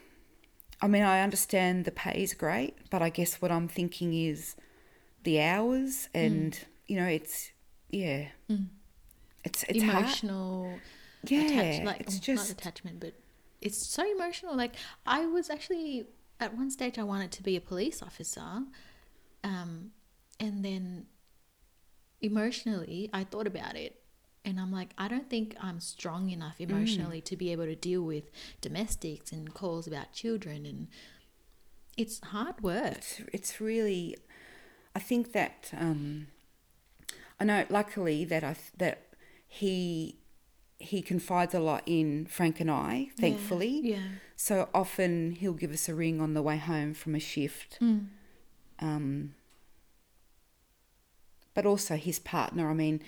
I 0.81 0.89
mean, 0.89 1.03
I 1.03 1.21
understand 1.23 1.85
the 1.85 1.91
pay 1.91 2.23
is 2.23 2.35
great, 2.35 2.77
but 2.91 3.03
I 3.03 3.11
guess 3.11 3.41
what 3.43 3.51
I'm 3.51 3.69
thinking 3.69 4.15
is 4.15 4.57
the 5.25 5.41
hours 5.41 6.09
and, 6.15 6.59
you 6.87 6.97
know, 6.97 7.07
it's, 7.07 7.51
yeah, 7.91 8.29
it's, 9.45 9.65
it's 9.65 9.83
hard. 9.83 10.05
Emotional 10.05 10.81
Yeah, 11.25 11.41
attach- 11.43 11.85
like 11.87 12.01
it's 12.01 12.15
not 12.17 12.23
just, 12.23 12.51
attachment, 12.53 13.01
but 13.01 13.15
it's 13.61 13.77
so 13.79 14.11
emotional. 14.11 14.57
Like 14.57 14.75
I 15.07 15.27
was 15.27 15.51
actually 15.51 16.07
at 16.39 16.57
one 16.57 16.71
stage 16.71 16.99
I 16.99 17.03
wanted 17.03 17.31
to 17.33 17.43
be 17.43 17.57
a 17.57 17.61
police 17.61 18.03
officer, 18.03 18.63
um, 19.45 19.91
and 20.39 20.65
then 20.65 21.07
emotionally 22.23 23.11
I 23.13 23.25
thought 23.25 23.47
about 23.47 23.77
it, 23.77 24.00
and 24.45 24.59
I'm 24.59 24.73
like, 24.73 24.91
I 24.97 25.09
don't 25.09 25.29
think 25.29 25.55
I'm 25.61 25.81
strong 25.81 26.31
enough 26.31 26.59
Mm. 26.59 26.71
emotionally 26.71 27.21
to 27.23 27.37
be 27.37 27.53
able 27.53 27.67
to 27.67 27.75
deal 27.77 28.03
with 28.03 28.31
domestics 28.61 29.33
and 29.33 29.53
calls 29.55 29.87
about 29.87 30.13
children, 30.13 30.67
and 30.67 30.89
it's 31.97 32.21
hard 32.21 32.61
work. 32.63 32.97
it's, 32.97 33.21
it's 33.33 33.61
really, 33.61 34.17
I 34.95 34.99
think 34.99 35.33
that, 35.33 35.71
um, 35.77 36.29
I 37.39 37.45
know, 37.45 37.65
luckily 37.69 38.25
that 38.27 38.43
I, 38.45 38.57
that 38.79 39.09
he, 39.47 40.17
he 40.79 41.03
confides 41.03 41.55
a 41.55 41.61
lot 41.61 41.83
in 41.85 42.27
Frank 42.27 42.61
and 42.61 42.71
I, 42.71 43.11
thankfully. 43.19 43.81
Yeah. 43.83 43.99
So 44.37 44.69
often 44.73 45.33
he'll 45.33 45.53
give 45.53 45.73
us 45.73 45.89
a 45.89 45.95
ring 45.95 46.21
on 46.21 46.33
the 46.33 46.41
way 46.41 46.57
home 46.57 46.95
from 46.95 47.15
a 47.15 47.21
shift. 47.21 47.79
Mm. 47.81 48.07
Um, 48.79 49.35
but 51.53 51.67
also 51.67 51.97
his 51.97 52.19
partner. 52.19 52.71
I 52.71 52.75
mean, 52.75 53.03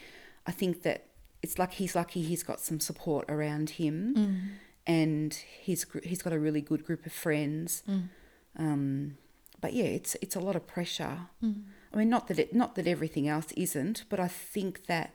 I 0.47 0.53
think 0.53 0.83
that 0.83 1.07
it's 1.43 1.59
like 1.59 1.73
he's 1.75 1.95
lucky 1.95 2.23
he's 2.23 2.43
got 2.43 2.61
some 2.61 2.81
support 2.81 3.25
around 3.31 3.71
him, 3.71 4.15
Mm. 4.17 4.49
and 4.87 5.35
he's 5.61 5.85
he's 6.05 6.23
got 6.23 6.33
a 6.33 6.39
really 6.39 6.61
good 6.61 6.85
group 6.85 7.05
of 7.07 7.13
friends. 7.13 7.83
Mm. 7.89 8.09
Um, 8.57 9.17
but 9.61 9.73
yeah, 9.73 9.85
it's 9.99 10.17
it's 10.23 10.37
a 10.37 10.41
lot 10.41 10.57
of 10.57 10.67
pressure. 10.67 11.29
Mm. 11.43 11.63
I 11.93 11.97
mean, 11.99 12.09
not 12.09 12.29
that 12.29 12.39
it 12.39 12.55
not 12.55 12.75
that 12.77 12.87
everything 12.87 13.29
else 13.29 13.53
isn't, 13.57 14.05
but 14.09 14.19
I 14.21 14.29
think 14.29 14.87
that 14.87 15.15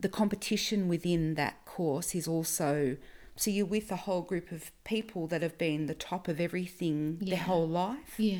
the 0.00 0.08
competition 0.08 0.88
within 0.88 1.34
that 1.34 1.64
course 1.64 2.14
is 2.14 2.26
also 2.28 2.96
so 3.36 3.50
you're 3.50 3.66
with 3.66 3.90
a 3.90 3.96
whole 3.96 4.22
group 4.22 4.52
of 4.52 4.70
people 4.84 5.26
that 5.26 5.42
have 5.42 5.58
been 5.58 5.86
the 5.86 5.94
top 5.94 6.28
of 6.28 6.40
everything 6.40 7.18
Yeah. 7.20 7.34
their 7.36 7.44
whole 7.44 7.66
life 7.68 8.14
Yeah. 8.18 8.38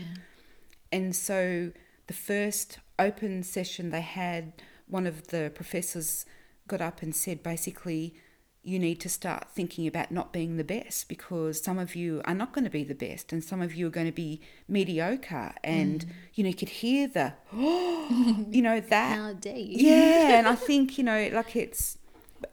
and 0.92 1.16
so 1.16 1.72
the 2.06 2.14
first 2.14 2.78
open 2.98 3.42
session 3.42 3.90
they 3.90 4.02
had, 4.02 4.52
one 4.86 5.06
of 5.06 5.28
the 5.28 5.50
professors 5.54 6.26
got 6.68 6.80
up 6.80 7.02
and 7.02 7.14
said 7.14 7.42
basically, 7.42 8.14
you 8.62 8.78
need 8.78 8.98
to 9.00 9.08
start 9.08 9.48
thinking 9.50 9.86
about 9.86 10.10
not 10.10 10.32
being 10.32 10.56
the 10.56 10.64
best 10.64 11.08
because 11.08 11.62
some 11.62 11.78
of 11.78 11.94
you 11.94 12.22
are 12.24 12.34
not 12.34 12.52
going 12.52 12.64
to 12.64 12.70
be 12.70 12.82
the 12.82 12.94
best 12.94 13.30
and 13.32 13.44
some 13.44 13.60
of 13.60 13.74
you 13.74 13.86
are 13.86 13.90
going 13.90 14.06
to 14.06 14.12
be 14.12 14.40
mediocre 14.66 15.54
and 15.62 16.06
mm. 16.06 16.10
you 16.32 16.42
know 16.42 16.48
you 16.48 16.56
could 16.56 16.70
hear 16.70 17.06
the 17.06 17.34
you 17.52 18.62
know 18.62 18.80
that 18.88 19.18
How 19.18 19.34
dare 19.34 19.54
you? 19.54 19.86
yeah 19.86 20.38
and 20.38 20.48
i 20.48 20.54
think 20.68 20.96
you 20.96 21.04
know 21.04 21.28
like 21.30 21.54
it's 21.54 21.98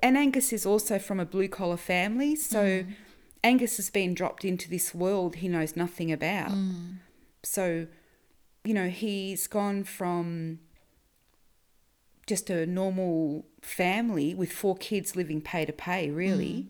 and 0.04 0.18
angus 0.18 0.52
is 0.52 0.66
also 0.66 1.00
from 1.00 1.18
a 1.18 1.26
blue 1.26 1.48
collar 1.48 1.78
family 1.78 2.36
so 2.36 2.60
mm. 2.60 2.94
angus 3.42 3.78
has 3.78 3.90
been 3.90 4.14
dropped 4.14 4.44
into 4.44 4.70
this 4.70 4.94
world 4.94 5.38
he 5.38 5.48
knows 5.48 5.76
nothing 5.76 6.12
about. 6.12 6.52
Mm. 6.52 6.98
So 7.44 7.88
you 8.64 8.74
know 8.74 8.90
he's 8.90 9.48
gone 9.48 9.84
from 9.84 10.60
just 12.32 12.50
a 12.50 12.66
normal 12.66 13.46
family 13.62 14.34
with 14.34 14.50
four 14.54 14.78
kids 14.78 15.18
living 15.18 15.42
pay 15.42 15.66
to 15.66 15.74
pay 15.74 16.10
really 16.10 16.54
mm. 16.54 16.70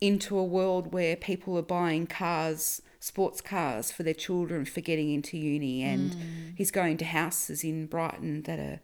into 0.00 0.36
a 0.36 0.42
world 0.42 0.92
where 0.92 1.14
people 1.14 1.56
are 1.56 1.62
buying 1.62 2.04
cars 2.04 2.82
sports 2.98 3.40
cars 3.40 3.92
for 3.92 4.02
their 4.02 4.12
children 4.26 4.64
for 4.64 4.80
getting 4.80 5.12
into 5.12 5.38
uni 5.38 5.84
and 5.84 6.10
mm. 6.10 6.52
he's 6.56 6.72
going 6.72 6.96
to 6.96 7.04
houses 7.04 7.62
in 7.62 7.86
Brighton 7.86 8.42
that 8.42 8.58
are 8.58 8.80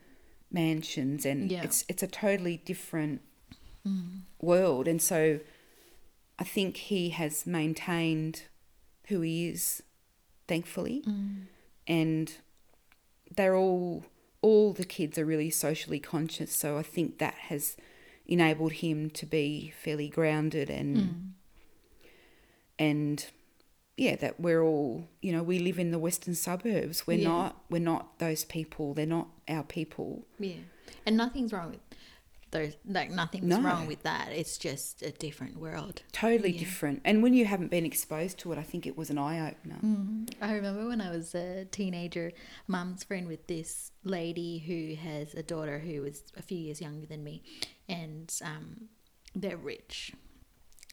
mansions 0.53 1.27
and 1.27 1.51
Yeah. 1.51 1.65
it's 1.65 1.85
it's 1.89 2.05
a 2.05 2.07
totally 2.07 2.59
different 2.59 3.20
mm. 3.85 4.20
world. 4.41 4.86
And 4.86 5.03
so 5.03 5.41
I 6.39 6.45
think 6.45 6.77
he 6.77 7.09
has 7.11 7.45
maintained 7.45 8.43
who 9.09 9.20
he 9.23 9.49
is 9.49 9.82
thankfully. 10.47 11.03
And 11.89 12.32
they're 13.36 13.57
all 13.57 14.05
all 14.44 14.72
the 14.74 14.84
kids 14.84 15.16
are 15.18 15.24
really 15.24 15.50
socially 15.50 15.98
conscious 15.98 16.52
so 16.62 16.76
i 16.78 16.82
think 16.82 17.18
that 17.18 17.34
has 17.50 17.76
enabled 18.26 18.72
him 18.84 19.08
to 19.10 19.24
be 19.26 19.72
fairly 19.84 20.08
grounded 20.08 20.68
and 20.70 20.96
hmm. 20.96 21.10
and 22.78 23.26
yeah 23.96 24.16
that 24.16 24.38
we're 24.40 24.62
all 24.62 25.08
you 25.22 25.32
know 25.32 25.42
we 25.42 25.58
live 25.58 25.78
in 25.78 25.90
the 25.90 25.98
western 25.98 26.34
suburbs 26.34 27.06
we're 27.06 27.18
Yeah. 27.18 27.28
not 27.28 27.56
we're 27.70 27.78
not 27.94 28.18
those 28.18 28.44
people 28.44 28.92
they're 28.94 29.06
not 29.18 29.28
our 29.48 29.62
people 29.62 30.26
Yeah. 30.38 30.62
And 31.06 31.16
nothing's 31.16 31.52
wrong 31.52 31.70
with 31.70 31.84
those 32.55 32.72
like 32.98 33.10
nothing's 33.10 33.44
No. 33.55 33.60
wrong 33.60 33.86
with 33.86 34.02
that. 34.05 34.28
It's 34.40 34.56
just 34.56 35.02
a 35.02 35.10
different 35.10 35.56
world. 35.59 35.97
totally 36.12 36.52
Yeah. 36.52 36.60
different 36.64 36.98
and 37.05 37.22
when 37.22 37.35
you 37.35 37.44
haven't 37.44 37.70
been 37.76 37.85
exposed 37.93 38.36
to 38.43 38.52
it 38.52 38.59
i 38.59 38.62
think 38.70 38.82
it 38.90 38.97
was 39.01 39.09
an 39.10 39.18
eye-opener 39.28 39.78
I 40.48 40.52
remember 40.59 40.82
when 40.89 41.01
I 41.01 41.10
was 41.18 41.35
a 41.35 41.64
teenager, 41.78 42.26
mum's 42.74 43.02
friend 43.09 43.26
with 43.32 43.47
this 43.55 43.70
lady 44.05 44.52
who 44.68 44.81
has 45.09 45.35
a 45.35 45.43
daughter 45.43 45.78
who 45.86 46.02
was 46.06 46.16
a 46.36 46.43
few 46.43 46.59
years 46.66 46.81
younger 46.81 47.06
than 47.06 47.22
me, 47.28 47.43
and 47.89 48.28
um, 48.51 48.66
they're 49.35 49.56
rich. 49.74 50.12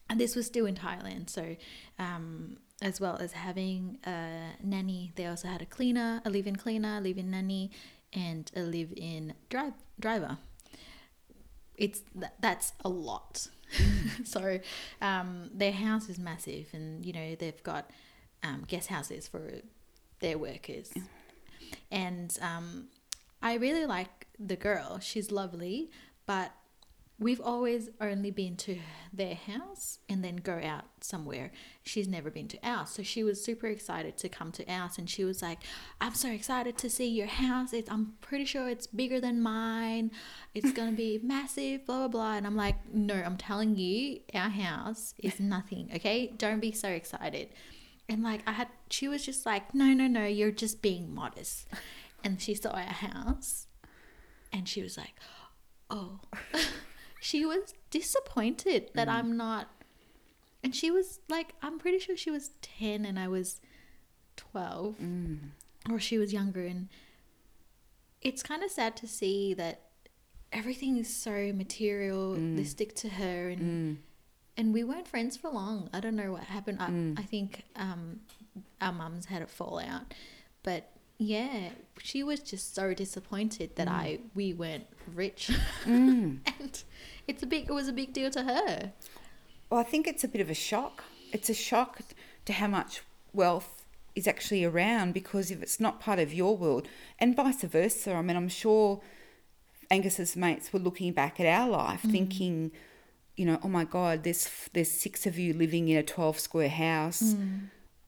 And 0.10 0.20
this 0.20 0.36
was 0.36 0.46
still 0.46 0.66
in 0.66 0.76
Thailand, 0.76 1.30
so 1.30 1.56
um, 2.00 2.58
as 2.82 3.00
well 3.04 3.18
as 3.26 3.32
having 3.34 3.98
a 4.06 4.52
nanny, 4.64 5.12
they 5.16 5.26
also 5.26 5.48
had 5.48 5.62
a 5.62 5.66
cleaner, 5.78 6.22
a 6.26 6.30
live-in 6.30 6.56
cleaner, 6.58 6.98
a 6.98 7.02
live-in 7.02 7.30
nanny, 7.32 7.72
and 8.14 8.52
a 8.56 8.62
live-in 8.62 9.34
drive 9.50 9.74
driver. 10.00 10.38
It's 11.82 12.02
th- 12.14 12.32
that's 12.40 12.74
a 12.86 12.90
lot. 12.90 13.48
so 14.24 14.60
um, 15.02 15.50
their 15.54 15.72
house 15.72 16.10
is 16.10 16.20
massive, 16.20 16.68
and 16.74 17.04
you 17.06 17.12
know 17.12 17.36
they've 17.36 17.64
got 17.64 17.90
um, 18.44 18.66
guest 18.68 18.88
houses 18.90 19.28
for 19.28 19.62
their 20.20 20.38
workers. 20.38 20.94
And 21.92 22.38
um, 22.42 22.88
I 23.42 23.56
really 23.56 23.86
like 23.86 24.28
the 24.40 24.56
girl. 24.56 25.00
She's 25.02 25.32
lovely, 25.32 25.90
but 26.26 26.52
we've 27.22 27.40
always 27.40 27.88
only 28.02 28.32
been 28.32 28.58
to 28.58 28.80
their 29.14 29.36
house 29.36 30.00
and 30.10 30.24
then 30.24 30.38
go 30.38 30.60
out 30.64 30.86
somewhere. 31.02 31.52
She's 31.84 32.08
never 32.08 32.32
been 32.32 32.48
to 32.48 32.60
ours. 32.64 32.90
So 32.90 33.04
she 33.04 33.24
was 33.24 33.44
super 33.44 33.68
excited 33.68 34.18
to 34.18 34.28
come 34.28 34.52
to 34.54 34.68
ours 34.68 34.98
and 34.98 35.08
she 35.08 35.24
was 35.24 35.40
like, 35.40 35.60
I'm 36.02 36.16
so 36.16 36.30
excited 36.30 36.80
to 36.80 36.90
see 36.90 37.08
your 37.08 37.28
house. 37.28 37.74
It's, 37.74 37.92
I'm 37.92 38.14
pretty 38.22 38.46
sure 38.46 38.68
it's 38.68 38.88
bigger 38.88 39.20
than 39.20 39.40
mine. 39.40 40.10
It's 40.56 40.72
going 40.74 40.90
to 40.90 40.98
be 40.98 41.20
massive, 41.22 41.86
blah, 41.86 42.00
blah, 42.00 42.08
blah. 42.08 42.34
And 42.34 42.48
I'm 42.48 42.56
like, 42.56 42.92
no, 42.92 43.14
I'm 43.14 43.38
telling 43.38 43.76
you, 43.76 44.22
our 44.34 44.50
house 44.50 45.14
is 45.20 45.40
nothing, 45.40 45.92
okay? 45.96 46.34
Don't 46.36 46.60
be 46.60 46.72
so 46.72 46.90
excited. 46.90 47.50
And 48.10 48.24
like, 48.24 48.42
I 48.48 48.54
had, 48.54 48.70
she 48.90 49.08
was 49.08 49.24
just 49.24 49.46
like, 49.46 49.76
no, 49.76 49.94
no, 49.94 50.08
no, 50.08 50.26
you're 50.26 50.50
just 50.50 50.82
being 50.82 51.14
modest. 51.14 51.68
And 52.24 52.42
she 52.42 52.56
saw 52.56 52.72
our 52.72 52.82
house 52.82 53.68
and 54.52 54.68
she 54.68 54.82
was 54.82 54.98
like, 54.98 55.14
oh. 55.92 56.22
she 57.22 57.46
was 57.46 57.76
disappointed 57.92 58.90
that 58.96 59.08
mm. 59.08 59.14
I'm 59.14 59.38
not. 59.38 59.70
And 60.64 60.76
she 60.76 60.90
was 60.90 61.20
like, 61.30 61.54
I'm 61.62 61.78
pretty 61.78 62.00
sure 62.00 62.18
she 62.18 62.32
was 62.32 62.50
10 62.64 63.06
and 63.06 63.20
I 63.20 63.28
was 63.28 63.62
12. 64.38 64.96
Mm. 64.98 65.38
Or 65.90 66.00
she 66.00 66.18
was 66.18 66.34
younger. 66.34 66.66
And 66.66 66.90
it's 68.24 68.42
kind 68.42 68.64
of 68.64 68.72
sad 68.72 68.98
to 68.98 69.08
see 69.08 69.54
that 69.54 69.82
everything 70.52 70.98
is 70.98 71.16
so 71.16 71.54
materialistic 71.54 72.96
mm. 72.96 73.02
to 73.02 73.10
her. 73.10 73.50
And 73.50 74.00
and 74.58 74.74
we 74.74 74.84
weren't 74.84 75.08
friends 75.08 75.38
for 75.38 75.50
long. 75.52 75.90
I 75.94 76.00
don't 76.00 76.16
know 76.16 76.32
what 76.32 76.44
happened. 76.44 77.16
I, 77.18 77.22
I 77.22 77.24
think 77.24 77.64
um, 77.76 78.20
our 78.82 78.92
mums 78.92 79.26
had 79.28 79.42
a 79.42 79.48
fallout, 79.48 80.14
but 80.64 80.91
yeah, 81.22 81.70
she 82.02 82.24
was 82.24 82.40
just 82.40 82.74
so 82.74 82.96
disappointed 82.96 83.76
that 83.76 83.88
mm. 83.88 83.92
I 83.92 84.20
we 84.34 84.54
weren't 84.54 84.88
rich, 85.14 85.52
mm. 85.86 86.40
and 86.60 86.84
it's 87.28 87.44
a 87.44 87.46
big. 87.46 87.70
It 87.70 87.74
was 87.74 87.88
a 87.88 87.94
big 87.94 88.12
deal 88.12 88.32
to 88.32 88.44
her. 88.44 88.94
Well, 89.70 89.80
I 89.80 89.84
think 89.84 90.08
it's 90.08 90.24
a 90.24 90.28
bit 90.28 90.42
of 90.42 90.50
a 90.50 90.56
shock. 90.56 91.04
It's 91.32 91.48
a 91.50 91.54
shock 91.54 92.00
to 92.46 92.54
how 92.54 92.68
much 92.68 93.04
wealth 93.34 93.86
is 94.16 94.28
actually 94.28 94.66
around 94.66 95.14
because 95.14 95.52
if 95.52 95.62
it's 95.62 95.80
not 95.80 96.00
part 96.00 96.18
of 96.18 96.34
your 96.34 96.58
world, 96.58 96.88
and 97.20 97.36
vice 97.36 97.62
versa. 97.62 98.14
I 98.16 98.22
mean, 98.24 98.36
I'm 98.36 98.50
sure 98.50 99.00
Angus's 99.92 100.36
mates 100.36 100.74
were 100.74 100.80
looking 100.80 101.14
back 101.14 101.40
at 101.40 101.46
our 101.46 101.70
life, 101.70 102.02
mm. 102.02 102.12
thinking, 102.12 102.72
you 103.38 103.46
know, 103.46 103.60
oh 103.64 103.70
my 103.70 103.84
God, 103.84 104.24
there's 104.24 104.50
there's 104.74 104.90
six 104.90 105.28
of 105.28 105.38
you 105.38 105.54
living 105.54 105.88
in 105.88 105.98
a 105.98 106.04
12 106.04 106.40
square 106.40 106.70
house. 106.70 107.36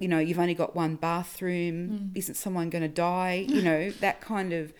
You 0.03 0.09
know, 0.09 0.19
you've 0.19 0.39
only 0.45 0.53
got 0.53 0.75
one 0.75 0.95
bathroom. 0.95 1.77
Mm. 1.89 2.17
Isn't 2.19 2.35
someone 2.35 2.69
going 2.69 2.81
to 2.81 2.95
die? 3.09 3.45
You 3.47 3.61
know, 3.61 3.89
that 4.05 4.19
kind 4.21 4.51
of. 4.53 4.73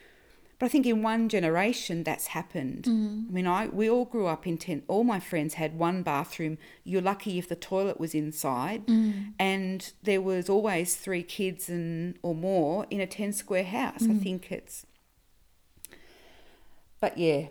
But 0.60 0.68
I 0.68 0.70
think 0.70 0.86
in 0.86 1.02
one 1.02 1.30
generation 1.30 2.04
that's 2.04 2.28
happened. 2.28 2.84
Mm. 2.84 3.30
I 3.30 3.32
mean, 3.32 3.48
I 3.48 3.68
we 3.68 3.90
all 3.90 4.06
grew 4.06 4.28
up 4.28 4.46
in 4.46 4.58
ten. 4.58 4.84
All 4.88 5.04
my 5.04 5.20
friends 5.20 5.54
had 5.56 5.78
one 5.78 6.04
bathroom. 6.04 6.58
You're 6.84 7.02
lucky 7.02 7.40
if 7.40 7.48
the 7.48 7.56
toilet 7.56 8.00
was 8.00 8.14
inside, 8.14 8.86
mm. 8.88 9.34
and 9.40 9.92
there 10.04 10.22
was 10.22 10.50
always 10.50 10.96
three 10.96 11.24
kids 11.24 11.70
and 11.70 12.20
or 12.22 12.36
more 12.36 12.86
in 12.90 13.00
a 13.02 13.08
ten 13.08 13.32
square 13.34 13.64
house. 13.80 14.04
I 14.04 14.16
think 14.16 14.52
it's. 14.52 14.86
But 17.00 17.18
yeah, 17.18 17.48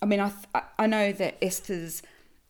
I 0.00 0.06
mean, 0.06 0.20
I 0.20 0.28
th- 0.28 0.44
I- 0.54 0.62
I 0.78 0.86
know 0.86 1.12
that 1.12 1.36
Esther's. 1.42 2.02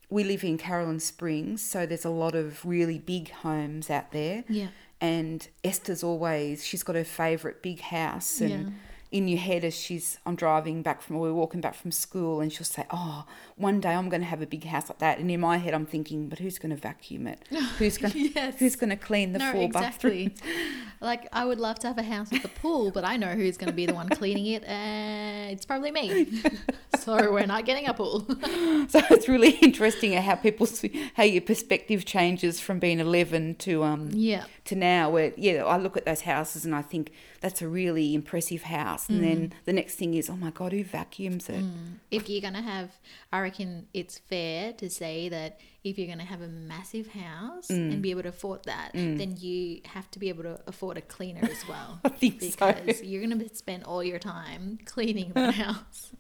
We 0.09 0.23
live 0.25 0.45
in 0.45 0.57
Caroline 0.59 1.01
Springs, 1.01 1.63
so 1.63 1.85
there's 1.87 2.05
a 2.05 2.11
lot 2.11 2.35
of 2.35 2.65
really 2.65 2.99
big 2.99 3.31
homes 3.31 3.91
out 3.91 4.13
there 4.13 4.45
Yeah. 4.49 4.69
and 5.01 5.47
Esther's 5.65 6.03
always 6.05 6.65
she's 6.65 6.83
got 6.83 6.95
her 6.97 7.05
favourite 7.05 7.61
big 7.63 7.81
house 7.81 8.41
and 8.41 8.51
Yeah. 8.51 8.71
In 9.11 9.29
your 9.29 9.39
head 9.39 9.65
as 9.65 9.75
she's 9.75 10.19
I'm 10.27 10.37
driving 10.37 10.83
back 10.83 11.03
from 11.03 11.17
or 11.17 11.21
we're 11.23 11.33
walking 11.33 11.61
back 11.61 11.75
from 11.75 11.93
school 11.93 12.41
and 12.41 12.53
she'll 12.53 12.65
say, 12.65 12.85
Oh, 12.91 13.25
one 13.57 13.81
day 13.81 13.95
I'm 13.95 14.09
gonna 14.09 14.25
have 14.25 14.43
a 14.43 14.47
big 14.47 14.65
house 14.65 14.89
like 14.89 14.99
that 14.99 15.19
and 15.19 15.31
in 15.31 15.41
my 15.41 15.59
head 15.59 15.75
I'm 15.75 15.87
thinking, 15.87 16.29
But 16.29 16.39
who's 16.39 16.59
gonna 16.59 16.77
vacuum 16.77 17.27
it? 17.27 17.41
Who's 17.79 17.99
gonna 17.99 18.15
Yes. 18.17 18.59
who's 18.59 18.77
gonna 18.77 18.97
clean 18.97 19.33
the 19.33 19.39
no, 19.39 19.53
four 19.53 19.63
exactly. 19.63 20.29
bathrooms? 20.29 20.41
like 21.01 21.29
I 21.33 21.45
would 21.45 21.59
love 21.61 21.79
to 21.81 21.89
have 21.89 21.99
a 21.99 22.03
house 22.03 22.31
with 22.31 22.45
a 22.45 22.49
pool, 22.49 22.91
but 22.91 23.05
I 23.05 23.17
know 23.17 23.29
who's 23.29 23.57
going 23.57 23.69
to 23.69 23.75
be 23.75 23.87
the 23.87 23.95
one 23.95 24.09
cleaning 24.09 24.47
it, 24.47 24.65
and 24.65 25.53
it's 25.53 25.67
probably 25.67 25.91
me. 25.91 26.43
so 26.99 27.31
we're 27.33 27.47
not 27.47 27.65
getting 27.65 27.87
a 27.87 27.95
pool. 27.95 28.27
So 28.89 29.01
it's 29.11 29.29
really 29.29 29.51
interesting 29.51 30.13
how 30.15 30.37
people 30.37 30.67
see, 30.67 31.11
how 31.15 31.25
your 31.25 31.43
perspective 31.43 32.05
changes 32.05 32.61
from 32.61 32.79
being 32.79 33.01
eleven 33.01 33.55
to 33.57 33.83
um 33.83 34.11
yeah. 34.13 34.45
to 34.65 34.75
now 34.75 35.11
where 35.11 35.33
yeah 35.37 35.65
i 35.65 35.77
look 35.77 35.97
at 35.97 36.05
those 36.05 36.23
houses 36.23 36.65
and 36.65 36.75
i 36.75 36.83
think 36.83 37.13
that's 37.41 37.63
a 37.63 37.69
really 37.69 38.15
impressive 38.15 38.63
house 38.63 39.06
and 39.09 39.23
then 39.23 39.53
the 39.65 39.73
next 39.73 39.95
thing 39.97 40.15
is 40.15 40.29
oh 40.29 40.37
my 40.37 40.51
god 40.51 40.73
who 40.73 40.83
vacuums 40.85 41.49
it? 41.49 41.65
If 42.11 42.29
you're 42.29 42.41
gonna 42.43 42.63
have 42.63 42.91
i 43.33 43.41
reckon 43.41 43.87
it's 43.95 44.19
fair 44.19 44.73
to 44.75 44.91
say 44.91 45.29
that 45.29 45.61
if 45.85 45.99
you're 45.99 46.09
gonna 46.09 46.25
have 46.25 46.43
a 46.43 46.49
massive 46.49 47.09
house 47.09 47.69
Mm. 47.69 47.93
and 47.93 48.03
be 48.03 48.11
able 48.11 48.23
to 48.25 48.31
afford 48.31 48.65
that 48.65 48.91
then 48.95 49.37
you 49.39 49.81
have 49.87 50.11
to 50.13 50.19
be 50.19 50.29
able 50.29 50.43
to 50.45 50.59
afford 50.67 50.97
a 50.97 51.01
cleaner 51.03 51.45
as 51.45 51.63
well. 51.69 52.01
I 52.05 52.09
think 52.09 52.43
so. 52.43 52.73
because 52.73 53.03
you're 53.03 53.23
gonna 53.27 53.49
spend 53.55 53.85
all 53.85 54.03
your 54.03 54.19
time 54.19 54.79
cleaning 54.85 55.33
the 55.35 55.53
house. 55.65 56.13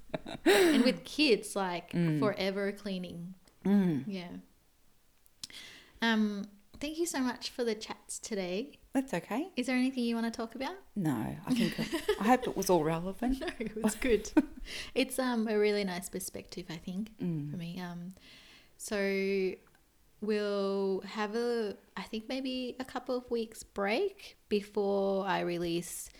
And 0.44 0.84
with 0.84 1.02
kids 1.04 1.56
like 1.56 1.92
Mm. 1.92 2.18
forever 2.20 2.72
cleaning. 2.72 3.34
Yeah. 3.64 4.28
Um 6.02 6.46
Thank 6.80 6.98
you 6.98 7.06
so 7.06 7.20
much 7.20 7.50
for 7.50 7.64
the 7.64 7.74
chats 7.74 8.18
today. 8.18 8.78
That's 8.92 9.12
okay. 9.14 9.48
Is 9.56 9.66
there 9.66 9.76
anything 9.76 10.04
you 10.04 10.14
want 10.14 10.32
to 10.32 10.36
talk 10.36 10.54
about? 10.54 10.74
No, 10.94 11.36
I 11.46 11.54
think 11.54 11.74
I 12.20 12.24
hope 12.24 12.46
it 12.46 12.56
was 12.56 12.70
all 12.70 12.84
relevant. 12.84 13.40
No, 13.40 13.48
it 13.58 13.82
was 13.82 13.94
good. 13.94 14.30
it's 14.94 15.18
um 15.18 15.48
a 15.48 15.58
really 15.58 15.84
nice 15.84 16.08
perspective, 16.08 16.66
I 16.70 16.76
think, 16.76 17.10
for 17.18 17.56
me. 17.56 17.80
Um, 17.80 18.14
so 18.78 19.52
we'll 20.20 21.02
have 21.06 21.34
a, 21.34 21.76
I 21.96 22.02
think 22.02 22.28
maybe 22.28 22.76
a 22.80 22.84
couple 22.84 23.16
of 23.16 23.30
weeks 23.30 23.62
break 23.62 24.36
before 24.48 25.26
I 25.26 25.40
release 25.40 26.10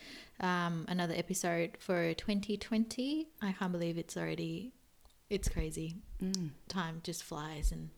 um, 0.41 0.85
another 0.89 1.15
episode 1.17 1.77
for 1.79 2.13
2020. 2.15 3.29
I 3.43 3.53
can't 3.53 3.73
believe 3.73 3.97
it's 3.99 4.17
already, 4.17 4.73
it's 5.31 5.49
crazy. 5.49 5.97
Time 6.69 7.01
just 7.03 7.23
flies 7.25 7.73
and 7.73 7.91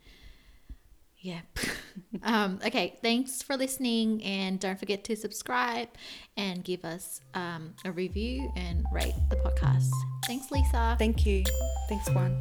yeah. 1.21 1.41
um, 2.23 2.61
okay. 2.65 2.99
Thanks 3.03 3.43
for 3.43 3.57
listening. 3.57 4.23
And 4.23 4.61
don't 4.61 4.79
forget 4.79 5.05
to 5.05 5.17
subscribe 5.17 5.89
and 6.37 6.65
give 6.65 6.85
us 6.85 7.21
um, 7.35 7.75
a 7.85 7.93
review 7.93 8.53
and 8.57 8.85
rate 8.93 9.15
the 9.31 9.37
podcast. 9.37 9.91
Thanks, 10.27 10.51
Lisa. 10.51 10.97
Thank 10.99 11.27
you. 11.27 11.45
Thanks, 11.89 12.09
Juan. 12.11 12.37